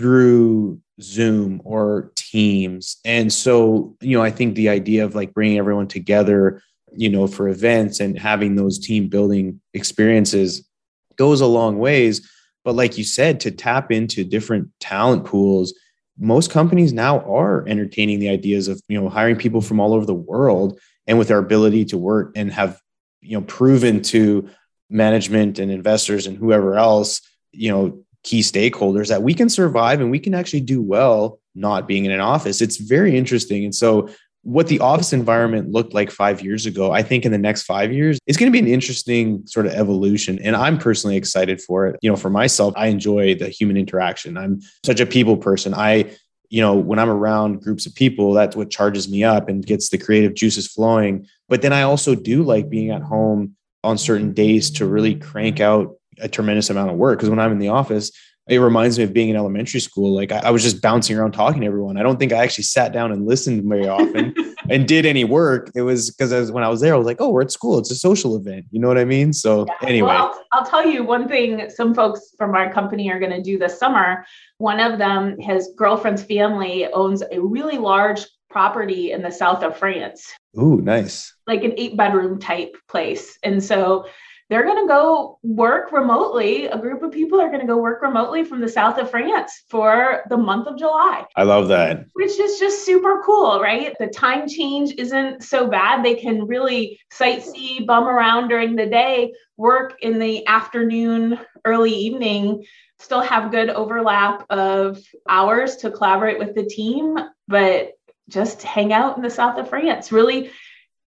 through 0.00 0.80
Zoom 1.02 1.60
or 1.62 2.10
Teams. 2.16 2.96
And 3.04 3.30
so, 3.30 3.98
you 4.00 4.16
know, 4.16 4.24
I 4.24 4.30
think 4.30 4.54
the 4.54 4.70
idea 4.70 5.04
of 5.04 5.14
like 5.14 5.34
bringing 5.34 5.58
everyone 5.58 5.88
together, 5.88 6.62
you 6.96 7.10
know, 7.10 7.26
for 7.26 7.48
events 7.48 8.00
and 8.00 8.18
having 8.18 8.54
those 8.54 8.78
team 8.78 9.08
building 9.08 9.60
experiences 9.74 10.66
goes 11.16 11.42
a 11.42 11.46
long 11.46 11.78
ways. 11.78 12.26
But 12.64 12.76
like 12.76 12.96
you 12.96 13.04
said, 13.04 13.40
to 13.40 13.50
tap 13.50 13.92
into 13.92 14.24
different 14.24 14.70
talent 14.80 15.26
pools, 15.26 15.74
most 16.18 16.50
companies 16.50 16.94
now 16.94 17.20
are 17.20 17.68
entertaining 17.68 18.20
the 18.20 18.30
ideas 18.30 18.68
of, 18.68 18.80
you 18.88 18.98
know, 18.98 19.10
hiring 19.10 19.36
people 19.36 19.60
from 19.60 19.80
all 19.80 19.92
over 19.92 20.06
the 20.06 20.14
world 20.14 20.80
and 21.06 21.18
with 21.18 21.30
our 21.30 21.38
ability 21.38 21.84
to 21.86 21.98
work 21.98 22.32
and 22.36 22.50
have, 22.50 22.80
you 23.20 23.36
know, 23.36 23.44
proven 23.44 24.00
to 24.00 24.48
management 24.88 25.58
and 25.58 25.70
investors 25.70 26.26
and 26.26 26.38
whoever 26.38 26.76
else, 26.76 27.20
you 27.52 27.70
know, 27.70 28.02
key 28.22 28.40
stakeholders 28.40 29.08
that 29.08 29.22
we 29.22 29.34
can 29.34 29.48
survive 29.48 30.00
and 30.00 30.10
we 30.10 30.18
can 30.18 30.34
actually 30.34 30.60
do 30.60 30.82
well 30.82 31.38
not 31.54 31.88
being 31.88 32.04
in 32.04 32.10
an 32.10 32.20
office. 32.20 32.60
It's 32.60 32.76
very 32.76 33.16
interesting. 33.16 33.64
And 33.64 33.74
so, 33.74 34.08
what 34.42 34.68
the 34.68 34.80
office 34.80 35.12
environment 35.12 35.70
looked 35.70 35.92
like 35.92 36.10
five 36.10 36.42
years 36.42 36.64
ago, 36.64 36.92
I 36.92 37.02
think 37.02 37.26
in 37.26 37.32
the 37.32 37.36
next 37.36 37.64
five 37.64 37.92
years, 37.92 38.18
it's 38.26 38.38
going 38.38 38.50
to 38.50 38.52
be 38.52 38.58
an 38.58 38.72
interesting 38.72 39.46
sort 39.46 39.66
of 39.66 39.72
evolution. 39.72 40.38
And 40.38 40.56
I'm 40.56 40.78
personally 40.78 41.16
excited 41.16 41.60
for 41.60 41.86
it. 41.88 41.96
You 42.00 42.08
know, 42.08 42.16
for 42.16 42.30
myself, 42.30 42.72
I 42.74 42.86
enjoy 42.86 43.34
the 43.34 43.50
human 43.50 43.76
interaction. 43.76 44.38
I'm 44.38 44.60
such 44.84 44.98
a 44.98 45.04
people 45.04 45.36
person. 45.36 45.74
I, 45.74 46.16
you 46.48 46.62
know, 46.62 46.74
when 46.74 46.98
I'm 46.98 47.10
around 47.10 47.62
groups 47.62 47.84
of 47.84 47.94
people, 47.94 48.32
that's 48.32 48.56
what 48.56 48.70
charges 48.70 49.10
me 49.10 49.24
up 49.24 49.50
and 49.50 49.64
gets 49.64 49.90
the 49.90 49.98
creative 49.98 50.34
juices 50.34 50.66
flowing. 50.66 51.26
But 51.50 51.60
then 51.60 51.74
I 51.74 51.82
also 51.82 52.14
do 52.14 52.42
like 52.42 52.70
being 52.70 52.90
at 52.90 53.02
home 53.02 53.56
on 53.84 53.98
certain 53.98 54.32
days 54.32 54.70
to 54.70 54.86
really 54.86 55.16
crank 55.16 55.60
out 55.60 55.96
a 56.20 56.28
tremendous 56.28 56.70
amount 56.70 56.90
of 56.90 56.96
work 56.96 57.18
because 57.18 57.30
when 57.30 57.38
I'm 57.38 57.52
in 57.52 57.58
the 57.58 57.68
office, 57.68 58.10
it 58.48 58.58
reminds 58.58 58.98
me 58.98 59.04
of 59.04 59.12
being 59.12 59.28
in 59.28 59.36
elementary 59.36 59.80
school. 59.80 60.14
Like 60.14 60.32
I, 60.32 60.38
I, 60.38 60.50
was 60.50 60.62
just 60.62 60.82
bouncing 60.82 61.16
around 61.16 61.32
talking 61.32 61.60
to 61.60 61.66
everyone. 61.66 61.96
I 61.96 62.02
don't 62.02 62.18
think 62.18 62.32
I 62.32 62.42
actually 62.42 62.64
sat 62.64 62.92
down 62.92 63.12
and 63.12 63.26
listened 63.26 63.62
very 63.68 63.86
often 63.86 64.34
and 64.68 64.88
did 64.88 65.06
any 65.06 65.24
work. 65.24 65.70
It 65.74 65.82
was 65.82 66.10
because 66.10 66.50
when 66.50 66.64
I 66.64 66.68
was 66.68 66.80
there, 66.80 66.94
I 66.94 66.96
was 66.96 67.06
like, 67.06 67.20
oh, 67.20 67.30
we're 67.30 67.42
at 67.42 67.52
school. 67.52 67.78
It's 67.78 67.90
a 67.90 67.94
social 67.94 68.36
event. 68.36 68.66
You 68.72 68.80
know 68.80 68.88
what 68.88 68.98
I 68.98 69.04
mean? 69.04 69.32
So 69.32 69.66
yeah. 69.68 69.88
anyway. 69.88 70.08
Well, 70.08 70.34
I'll, 70.52 70.60
I'll 70.60 70.66
tell 70.66 70.84
you 70.84 71.04
one 71.04 71.28
thing 71.28 71.70
some 71.70 71.94
folks 71.94 72.34
from 72.36 72.54
our 72.54 72.72
company 72.72 73.10
are 73.10 73.20
going 73.20 73.32
to 73.32 73.42
do 73.42 73.56
this 73.56 73.78
summer. 73.78 74.26
One 74.58 74.80
of 74.80 74.98
them, 74.98 75.38
his 75.38 75.70
girlfriend's 75.76 76.24
family 76.24 76.86
owns 76.92 77.22
a 77.30 77.40
really 77.40 77.78
large 77.78 78.26
property 78.50 79.12
in 79.12 79.22
the 79.22 79.30
south 79.30 79.62
of 79.62 79.76
France. 79.76 80.28
Ooh, 80.58 80.80
nice. 80.80 81.32
Like 81.46 81.62
an 81.62 81.72
eight 81.76 81.96
bedroom 81.96 82.40
type 82.40 82.76
place. 82.88 83.38
And 83.44 83.62
so 83.62 84.06
they're 84.50 84.64
going 84.64 84.82
to 84.82 84.88
go 84.88 85.38
work 85.44 85.92
remotely. 85.92 86.66
A 86.66 86.76
group 86.76 87.04
of 87.04 87.12
people 87.12 87.40
are 87.40 87.48
going 87.48 87.60
to 87.60 87.66
go 87.66 87.78
work 87.78 88.02
remotely 88.02 88.44
from 88.44 88.60
the 88.60 88.68
south 88.68 88.98
of 88.98 89.08
France 89.08 89.62
for 89.68 90.24
the 90.28 90.36
month 90.36 90.66
of 90.66 90.76
July. 90.76 91.24
I 91.36 91.44
love 91.44 91.68
that. 91.68 92.06
Which 92.14 92.38
is 92.38 92.58
just 92.58 92.84
super 92.84 93.22
cool, 93.24 93.60
right? 93.60 93.94
The 94.00 94.08
time 94.08 94.48
change 94.48 94.94
isn't 94.98 95.44
so 95.44 95.68
bad. 95.68 96.04
They 96.04 96.16
can 96.16 96.48
really 96.48 96.98
sightsee, 97.12 97.86
bum 97.86 98.08
around 98.08 98.48
during 98.48 98.74
the 98.74 98.86
day, 98.86 99.32
work 99.56 99.96
in 100.02 100.18
the 100.18 100.44
afternoon, 100.48 101.38
early 101.64 101.92
evening, 101.92 102.64
still 102.98 103.20
have 103.20 103.52
good 103.52 103.70
overlap 103.70 104.46
of 104.50 105.00
hours 105.28 105.76
to 105.76 105.92
collaborate 105.92 106.40
with 106.40 106.56
the 106.56 106.64
team, 106.64 107.16
but 107.46 107.92
just 108.28 108.62
hang 108.62 108.92
out 108.92 109.16
in 109.16 109.22
the 109.22 109.30
south 109.30 109.58
of 109.58 109.68
France. 109.68 110.10
Really 110.10 110.50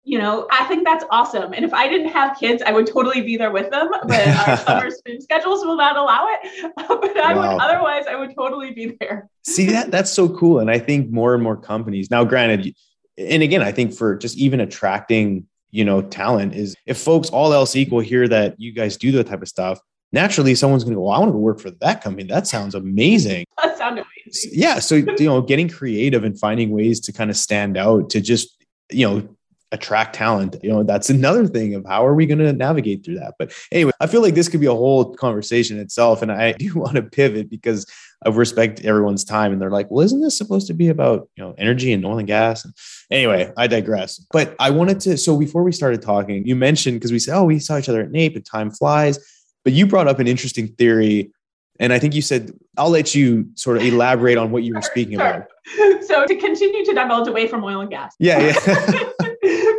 you 0.05 0.19
know, 0.19 0.47
I 0.51 0.65
think 0.65 0.85
that's 0.85 1.03
awesome. 1.09 1.51
And 1.51 1.65
if 1.65 1.73
I 1.73 1.89
didn't 1.89 2.09
have 2.09 2.37
kids, 2.37 2.61
I 2.63 2.71
would 2.71 2.85
totally 2.85 3.21
be 3.21 3.37
there 3.37 3.51
with 3.51 3.71
them. 3.71 3.89
But 4.07 4.27
our 4.69 4.91
summer 4.91 5.19
schedules 5.19 5.65
will 5.65 5.75
not 5.75 5.97
allow 5.97 6.27
it. 6.29 6.73
but 6.77 7.17
I 7.17 7.33
wow. 7.33 7.53
would 7.53 7.61
otherwise, 7.61 8.05
I 8.07 8.15
would 8.15 8.35
totally 8.35 8.71
be 8.71 8.95
there. 8.99 9.27
See 9.43 9.65
that 9.71 9.89
that's 9.89 10.11
so 10.11 10.29
cool. 10.29 10.59
And 10.59 10.69
I 10.69 10.77
think 10.77 11.09
more 11.09 11.33
and 11.33 11.41
more 11.41 11.57
companies 11.57 12.11
now, 12.11 12.23
granted, 12.23 12.75
and 13.17 13.41
again, 13.41 13.63
I 13.63 13.71
think 13.71 13.95
for 13.95 14.15
just 14.15 14.37
even 14.37 14.59
attracting, 14.59 15.47
you 15.71 15.83
know, 15.83 16.03
talent 16.03 16.53
is 16.53 16.75
if 16.85 16.99
folks 16.99 17.31
all 17.31 17.51
else 17.51 17.75
equal 17.75 17.99
hear 17.99 18.27
that 18.27 18.59
you 18.59 18.73
guys 18.73 18.97
do 18.97 19.11
that 19.13 19.25
type 19.25 19.41
of 19.41 19.47
stuff, 19.47 19.79
naturally 20.11 20.53
someone's 20.53 20.83
going 20.83 20.93
to 20.93 20.97
go, 20.97 21.05
well, 21.05 21.13
I 21.13 21.19
want 21.19 21.31
to 21.31 21.37
work 21.37 21.59
for 21.59 21.71
that 21.71 22.03
company. 22.03 22.27
That 22.27 22.45
sounds 22.45 22.75
amazing. 22.75 23.45
That 23.63 23.77
sounds 23.77 23.99
amazing. 23.99 24.51
Yeah. 24.53 24.79
So, 24.79 24.95
you 24.95 25.25
know, 25.25 25.41
getting 25.41 25.67
creative 25.67 26.23
and 26.23 26.39
finding 26.39 26.71
ways 26.71 26.99
to 27.01 27.13
kind 27.13 27.29
of 27.29 27.37
stand 27.37 27.77
out 27.77 28.09
to 28.11 28.21
just, 28.21 28.63
you 28.91 29.07
know, 29.07 29.34
attract 29.75 30.15
talent 30.15 30.55
you 30.63 30.69
know 30.69 30.83
that's 30.83 31.09
another 31.09 31.45
thing 31.45 31.75
of 31.75 31.85
how 31.85 32.05
are 32.05 32.15
we 32.15 32.25
going 32.25 32.39
to 32.39 32.53
navigate 32.53 33.03
through 33.03 33.19
that 33.19 33.35
but 33.37 33.53
anyway 33.71 33.91
i 33.99 34.07
feel 34.07 34.21
like 34.21 34.33
this 34.33 34.47
could 34.47 34.61
be 34.61 34.65
a 34.65 34.73
whole 34.73 35.13
conversation 35.15 35.77
itself 35.77 36.21
and 36.21 36.31
i 36.31 36.51
do 36.59 36.73
want 36.73 36.95
to 36.95 37.03
pivot 37.03 37.49
because 37.49 37.85
i 38.25 38.29
respect 38.29 38.83
everyone's 38.85 39.25
time 39.25 39.51
and 39.51 39.61
they're 39.61 39.69
like 39.69 39.91
well 39.91 40.03
isn't 40.03 40.21
this 40.21 40.37
supposed 40.37 40.65
to 40.65 40.73
be 40.73 40.87
about 40.87 41.29
you 41.35 41.43
know 41.43 41.53
energy 41.57 41.91
and 41.91 42.05
oil 42.05 42.17
and 42.17 42.27
gas 42.27 42.63
and 42.63 42.73
anyway 43.11 43.51
i 43.57 43.67
digress 43.67 44.25
but 44.31 44.55
i 44.59 44.69
wanted 44.69 44.99
to 44.99 45.17
so 45.17 45.37
before 45.37 45.61
we 45.63 45.71
started 45.71 46.01
talking 46.01 46.45
you 46.47 46.55
mentioned 46.55 46.95
because 46.95 47.11
we 47.11 47.19
said 47.19 47.35
oh 47.35 47.43
we 47.43 47.59
saw 47.59 47.77
each 47.77 47.89
other 47.89 48.01
at 48.01 48.11
NAPE 48.11 48.37
and 48.37 48.45
time 48.45 48.71
flies 48.71 49.19
but 49.65 49.73
you 49.73 49.85
brought 49.85 50.07
up 50.07 50.19
an 50.19 50.27
interesting 50.27 50.67
theory 50.67 51.31
and 51.79 51.91
I 51.91 51.99
think 51.99 52.15
you 52.15 52.21
said, 52.21 52.51
I'll 52.77 52.89
let 52.89 53.13
you 53.13 53.49
sort 53.55 53.77
of 53.77 53.83
elaborate 53.83 54.37
on 54.37 54.51
what 54.51 54.63
you 54.63 54.73
were 54.73 54.81
speaking 54.81 55.19
sure. 55.19 55.27
about. 55.27 55.47
So, 56.05 56.23
to 56.23 56.35
continue 56.35 56.85
to 56.85 56.93
divulge 56.93 57.27
away 57.27 57.47
from 57.47 57.63
oil 57.63 57.81
and 57.81 57.89
gas. 57.89 58.13
Yeah, 58.19 58.53
yeah. 58.67 59.09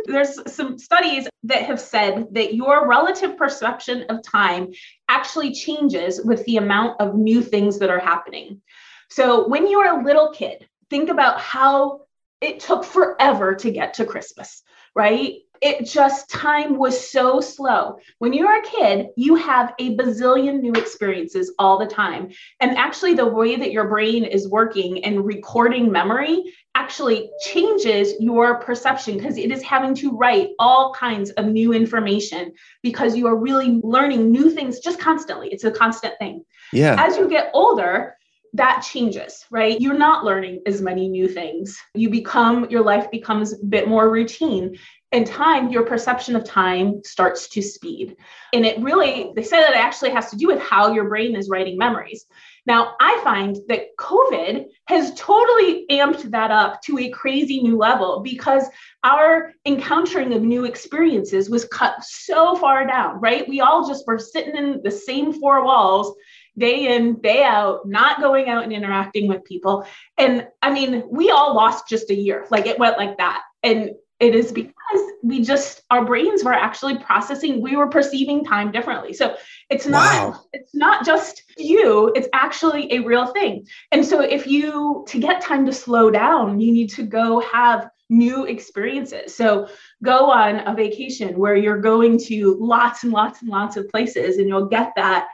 There's 0.07 0.39
some 0.51 0.77
studies 0.77 1.27
that 1.43 1.63
have 1.63 1.79
said 1.79 2.27
that 2.31 2.55
your 2.55 2.87
relative 2.87 3.37
perception 3.37 4.05
of 4.09 4.23
time 4.23 4.71
actually 5.09 5.53
changes 5.53 6.21
with 6.23 6.45
the 6.45 6.57
amount 6.57 7.01
of 7.01 7.15
new 7.15 7.41
things 7.41 7.79
that 7.79 7.89
are 7.89 7.99
happening. 7.99 8.61
So, 9.09 9.47
when 9.47 9.69
you're 9.69 9.99
a 9.99 10.03
little 10.03 10.31
kid, 10.31 10.67
think 10.89 11.09
about 11.09 11.39
how 11.39 12.01
it 12.41 12.61
took 12.61 12.85
forever 12.85 13.55
to 13.55 13.71
get 13.71 13.95
to 13.95 14.05
Christmas, 14.05 14.63
right? 14.95 15.35
It 15.61 15.85
just 15.85 16.29
time 16.29 16.77
was 16.77 17.09
so 17.09 17.41
slow. 17.41 17.97
When 18.19 18.33
you're 18.33 18.59
a 18.59 18.63
kid, 18.63 19.07
you 19.15 19.35
have 19.35 19.73
a 19.79 19.95
bazillion 19.95 20.61
new 20.61 20.73
experiences 20.73 21.53
all 21.59 21.79
the 21.79 21.85
time. 21.85 22.29
And 22.59 22.77
actually, 22.77 23.13
the 23.13 23.27
way 23.27 23.55
that 23.55 23.71
your 23.71 23.87
brain 23.87 24.23
is 24.23 24.49
working 24.49 25.03
and 25.03 25.25
recording 25.25 25.91
memory 25.91 26.53
actually 26.75 27.29
changes 27.41 28.13
your 28.19 28.59
perception 28.59 29.17
because 29.17 29.37
it 29.37 29.51
is 29.51 29.63
having 29.63 29.95
to 29.95 30.15
write 30.15 30.49
all 30.59 30.93
kinds 30.93 31.31
of 31.31 31.45
new 31.45 31.73
information 31.73 32.53
because 32.83 33.15
you 33.15 33.27
are 33.27 33.35
really 33.35 33.79
learning 33.83 34.31
new 34.31 34.51
things 34.51 34.79
just 34.79 34.99
constantly. 34.99 35.49
It's 35.49 35.63
a 35.63 35.71
constant 35.71 36.13
thing. 36.19 36.45
Yeah. 36.71 36.95
As 36.99 37.17
you 37.17 37.27
get 37.29 37.49
older, 37.53 38.16
that 38.53 38.81
changes, 38.81 39.45
right? 39.51 39.79
You're 39.79 39.97
not 39.97 40.23
learning 40.23 40.61
as 40.65 40.81
many 40.81 41.07
new 41.07 41.27
things. 41.27 41.77
You 41.93 42.09
become, 42.09 42.69
your 42.69 42.83
life 42.83 43.09
becomes 43.11 43.53
a 43.53 43.65
bit 43.65 43.87
more 43.87 44.09
routine. 44.09 44.77
And 45.13 45.25
time, 45.25 45.69
your 45.69 45.83
perception 45.83 46.35
of 46.35 46.43
time 46.43 47.01
starts 47.05 47.47
to 47.49 47.61
speed. 47.61 48.17
And 48.53 48.65
it 48.65 48.81
really, 48.81 49.31
they 49.35 49.43
say 49.43 49.61
that 49.61 49.71
it 49.71 49.77
actually 49.77 50.11
has 50.11 50.29
to 50.31 50.37
do 50.37 50.47
with 50.47 50.59
how 50.59 50.91
your 50.91 51.07
brain 51.07 51.35
is 51.35 51.49
writing 51.49 51.77
memories. 51.77 52.25
Now, 52.65 52.95
I 52.99 53.21
find 53.23 53.55
that 53.69 53.95
COVID 53.97 54.65
has 54.89 55.13
totally 55.15 55.85
amped 55.89 56.29
that 56.31 56.51
up 56.51 56.81
to 56.83 56.99
a 56.99 57.09
crazy 57.09 57.61
new 57.61 57.77
level 57.77 58.19
because 58.21 58.67
our 59.05 59.53
encountering 59.65 60.33
of 60.33 60.41
new 60.41 60.65
experiences 60.65 61.49
was 61.49 61.63
cut 61.63 62.03
so 62.03 62.57
far 62.57 62.85
down, 62.85 63.21
right? 63.21 63.47
We 63.47 63.61
all 63.61 63.87
just 63.87 64.05
were 64.05 64.19
sitting 64.19 64.57
in 64.57 64.81
the 64.83 64.91
same 64.91 65.31
four 65.31 65.63
walls 65.63 66.13
day 66.57 66.95
in, 66.95 67.19
day 67.21 67.43
out, 67.43 67.87
not 67.87 68.19
going 68.19 68.49
out 68.49 68.63
and 68.63 68.73
interacting 68.73 69.27
with 69.27 69.43
people. 69.43 69.85
And 70.17 70.47
I 70.61 70.71
mean, 70.71 71.03
we 71.09 71.29
all 71.29 71.55
lost 71.55 71.87
just 71.87 72.09
a 72.09 72.15
year. 72.15 72.47
Like 72.49 72.65
it 72.65 72.79
went 72.79 72.97
like 72.97 73.17
that. 73.17 73.43
And 73.63 73.91
it 74.19 74.33
is 74.33 74.51
because 74.51 74.73
we 75.21 75.41
just 75.41 75.83
our 75.91 76.03
brains 76.03 76.43
were 76.43 76.53
actually 76.53 76.97
processing 76.97 77.61
we 77.61 77.75
were 77.75 77.87
perceiving 77.87 78.43
time 78.43 78.71
differently 78.71 79.13
so 79.13 79.35
it's 79.69 79.85
not 79.85 80.33
wow. 80.33 80.41
it's 80.53 80.73
not 80.73 81.05
just 81.05 81.43
you 81.57 82.11
it's 82.15 82.27
actually 82.33 82.91
a 82.93 82.99
real 82.99 83.27
thing 83.27 83.65
and 83.91 84.05
so 84.05 84.21
if 84.21 84.47
you 84.47 85.05
to 85.07 85.19
get 85.19 85.41
time 85.41 85.65
to 85.65 85.73
slow 85.73 86.09
down 86.09 86.59
you 86.59 86.71
need 86.71 86.89
to 86.89 87.03
go 87.03 87.39
have 87.41 87.89
new 88.09 88.45
experiences 88.45 89.35
so 89.35 89.67
go 90.03 90.31
on 90.31 90.65
a 90.67 90.73
vacation 90.73 91.37
where 91.37 91.55
you're 91.55 91.81
going 91.81 92.17
to 92.17 92.57
lots 92.59 93.03
and 93.03 93.11
lots 93.11 93.41
and 93.41 93.49
lots 93.49 93.75
of 93.75 93.87
places 93.89 94.37
and 94.37 94.47
you'll 94.47 94.67
get 94.67 94.93
that 94.95 95.27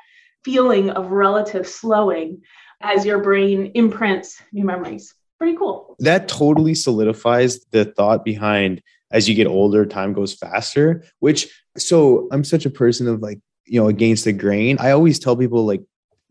feeling 0.43 0.89
of 0.89 1.11
relative 1.11 1.67
slowing 1.67 2.41
as 2.81 3.05
your 3.05 3.19
brain 3.19 3.71
imprints 3.75 4.41
new 4.51 4.65
memories. 4.65 5.13
Pretty 5.37 5.57
cool. 5.57 5.95
That 5.99 6.27
totally 6.27 6.75
solidifies 6.75 7.63
the 7.71 7.85
thought 7.85 8.23
behind 8.23 8.81
as 9.11 9.29
you 9.29 9.35
get 9.35 9.47
older, 9.47 9.85
time 9.85 10.11
goes 10.11 10.33
faster, 10.33 11.03
which 11.19 11.47
so 11.77 12.27
I'm 12.31 12.43
such 12.43 12.65
a 12.65 12.69
person 12.69 13.07
of 13.07 13.21
like, 13.21 13.39
you 13.65 13.79
know, 13.79 13.87
against 13.87 14.25
the 14.25 14.33
grain. 14.33 14.77
I 14.79 14.91
always 14.91 15.19
tell 15.19 15.37
people 15.37 15.65
like, 15.65 15.81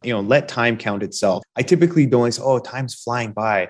you 0.02 0.12
know, 0.12 0.20
let 0.20 0.48
time 0.48 0.76
count 0.76 1.02
itself. 1.02 1.44
I 1.56 1.62
typically 1.62 2.06
don't 2.06 2.22
like, 2.22 2.34
oh, 2.40 2.58
time's 2.58 2.94
flying 2.94 3.32
by. 3.32 3.68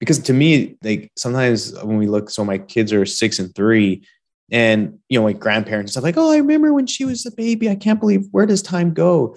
Because 0.00 0.18
to 0.20 0.32
me, 0.32 0.76
like 0.82 1.12
sometimes 1.16 1.78
when 1.82 1.98
we 1.98 2.06
look, 2.06 2.30
so 2.30 2.44
my 2.44 2.58
kids 2.58 2.92
are 2.92 3.06
six 3.06 3.38
and 3.38 3.54
three, 3.54 4.06
and 4.50 4.98
you 5.08 5.18
know, 5.18 5.24
like 5.24 5.38
grandparents 5.38 5.92
stuff, 5.92 6.04
like, 6.04 6.16
oh, 6.16 6.32
I 6.32 6.38
remember 6.38 6.72
when 6.74 6.86
she 6.86 7.04
was 7.04 7.24
a 7.26 7.30
baby. 7.30 7.70
I 7.70 7.76
can't 7.76 8.00
believe 8.00 8.26
where 8.30 8.46
does 8.46 8.62
time 8.62 8.92
go? 8.92 9.36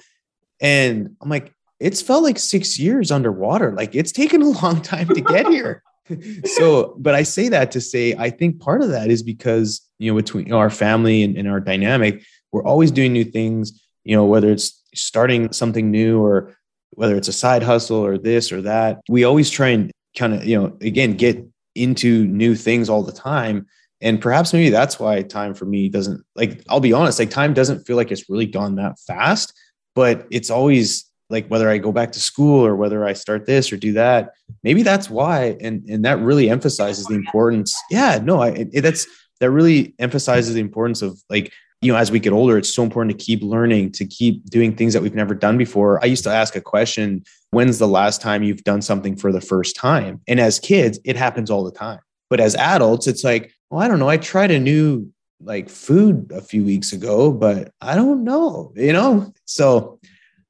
And 0.60 1.16
I'm 1.22 1.30
like, 1.30 1.54
it's 1.80 2.02
felt 2.02 2.24
like 2.24 2.40
six 2.40 2.80
years 2.80 3.12
underwater. 3.12 3.72
Like 3.72 3.96
it's 3.96 4.12
taken 4.12 4.42
a 4.42 4.50
long 4.62 4.82
time 4.82 5.08
to 5.10 5.22
get 5.22 5.48
here. 5.48 5.84
so, 6.46 6.96
but 6.98 7.16
I 7.16 7.24
say 7.24 7.50
that 7.50 7.72
to 7.72 7.82
say, 7.82 8.16
I 8.18 8.30
think 8.30 8.60
part 8.60 8.82
of 8.82 8.90
that 8.90 9.10
is 9.10 9.24
because, 9.24 9.82
you 10.00 10.12
know, 10.12 10.16
between 10.16 10.52
our 10.54 10.70
family 10.70 11.24
and, 11.24 11.38
and 11.38 11.48
our 11.48 11.60
dynamic, 11.60 12.24
we're 12.52 12.64
always 12.64 12.92
doing 12.92 13.14
new 13.14 13.26
things, 13.26 13.82
you 14.04 14.16
know, 14.16 14.26
whether 14.26 14.50
it's 14.50 14.82
starting 14.96 15.52
something 15.52 15.92
new 15.92 16.22
or 16.22 16.56
whether 16.92 17.16
it's 17.16 17.28
a 17.28 17.34
side 17.34 17.62
hustle 17.62 17.98
or 17.98 18.18
this 18.18 18.52
or 18.52 18.62
that. 18.62 19.02
We 19.10 19.26
always 19.26 19.50
try 19.50 19.70
and 19.70 19.92
kind 20.18 20.34
of, 20.34 20.46
you 20.46 20.60
know, 20.60 20.78
again, 20.82 21.14
get 21.14 21.46
into 21.76 22.26
new 22.26 22.56
things 22.56 22.90
all 22.90 23.04
the 23.04 23.12
time. 23.12 23.68
And 24.00 24.22
perhaps 24.22 24.54
maybe 24.54 24.70
that's 24.70 25.00
why 25.00 25.22
time 25.24 25.54
for 25.54 25.66
me 25.66 25.90
doesn't 25.90 26.24
like, 26.36 26.64
I'll 26.70 26.80
be 26.80 26.94
honest, 26.94 27.20
like 27.20 27.30
time 27.30 27.54
doesn't 27.54 27.86
feel 27.86 27.98
like 27.98 28.12
it's 28.12 28.30
really 28.30 28.46
gone 28.46 28.76
that 28.76 29.00
fast 29.00 29.54
but 29.98 30.28
it's 30.30 30.52
always 30.52 31.10
like 31.32 31.48
whether 31.48 31.68
I 31.72 31.80
go 31.80 31.92
back 31.92 32.12
to 32.12 32.20
school 32.20 32.64
or 32.64 32.76
whether 32.76 33.04
I 33.04 33.14
start 33.14 33.48
this 33.48 33.74
or 33.74 33.78
do 33.78 33.94
that. 33.94 34.36
Maybe 34.62 34.84
that's 34.84 35.10
why, 35.10 35.58
and 35.60 35.84
and 35.90 36.06
that 36.06 36.20
really 36.20 36.52
emphasizes 36.52 37.08
the 37.08 37.16
importance. 37.16 37.76
Yeah, 37.90 38.20
no, 38.22 38.40
I, 38.40 38.50
it, 38.50 38.82
that's 38.84 39.08
that 39.40 39.50
really 39.50 39.96
emphasizes 39.98 40.54
the 40.54 40.62
importance 40.62 41.02
of 41.02 41.20
like 41.32 41.52
you 41.82 41.92
know 41.92 41.98
as 41.98 42.12
we 42.12 42.20
get 42.20 42.32
older, 42.32 42.60
it's 42.60 42.72
so 42.72 42.84
important 42.84 43.18
to 43.18 43.26
keep 43.26 43.42
learning, 43.42 43.92
to 43.94 44.06
keep 44.06 44.46
doing 44.52 44.76
things 44.76 44.94
that 44.94 45.02
we've 45.02 45.16
never 45.16 45.34
done 45.34 45.58
before. 45.58 46.00
I 46.04 46.06
used 46.06 46.24
to 46.26 46.30
ask 46.30 46.56
a 46.56 46.62
question: 46.62 47.24
When's 47.50 47.80
the 47.80 47.88
last 47.88 48.22
time 48.22 48.44
you've 48.44 48.64
done 48.64 48.84
something 48.84 49.16
for 49.16 49.32
the 49.32 49.42
first 49.42 49.76
time? 49.76 50.22
And 50.28 50.40
as 50.40 50.60
kids, 50.60 51.00
it 51.06 51.16
happens 51.16 51.50
all 51.50 51.64
the 51.64 51.72
time. 51.72 52.02
But 52.30 52.40
as 52.40 52.54
adults, 52.54 53.08
it's 53.08 53.24
like, 53.24 53.52
well, 53.72 53.82
I 53.82 53.88
don't 53.88 53.98
know. 53.98 54.10
I 54.10 54.18
tried 54.18 54.52
a 54.52 54.60
new 54.60 55.12
like 55.42 55.70
food 55.70 56.32
a 56.34 56.42
few 56.42 56.64
weeks 56.64 56.94
ago, 56.94 57.32
but 57.32 57.72
I 57.82 57.96
don't 57.96 58.24
know, 58.24 58.74
you 58.76 58.94
know? 58.94 59.34
So 59.46 60.00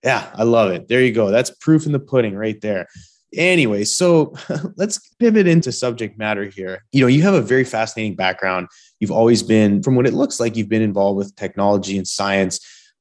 yeah, 0.04 0.30
I 0.36 0.44
love 0.44 0.72
it. 0.72 0.88
There 0.88 1.02
you 1.02 1.12
go. 1.12 1.32
That's 1.32 1.50
proof 1.50 1.86
in 1.86 1.92
the 1.92 2.00
pudding 2.00 2.36
right 2.36 2.60
there. 2.62 2.88
Anyway, 3.34 3.84
so 3.84 4.34
let's 4.78 5.00
pivot 5.20 5.48
into 5.48 5.72
subject 5.72 6.18
matter 6.18 6.46
here. 6.46 6.86
You 6.92 7.02
know, 7.02 7.08
you 7.08 7.24
have 7.24 7.34
a 7.34 7.42
very 7.42 7.64
fascinating 7.64 8.16
background. 8.16 8.68
You've 9.00 9.12
always 9.12 9.44
been, 9.44 9.84
from 9.84 9.96
what 9.96 10.08
it 10.08 10.14
looks 10.14 10.40
like, 10.40 10.56
you've 10.56 10.70
been 10.70 10.82
involved 10.82 11.18
with 11.18 11.36
technology 11.36 11.98
and 11.98 12.08
science. 12.08 12.60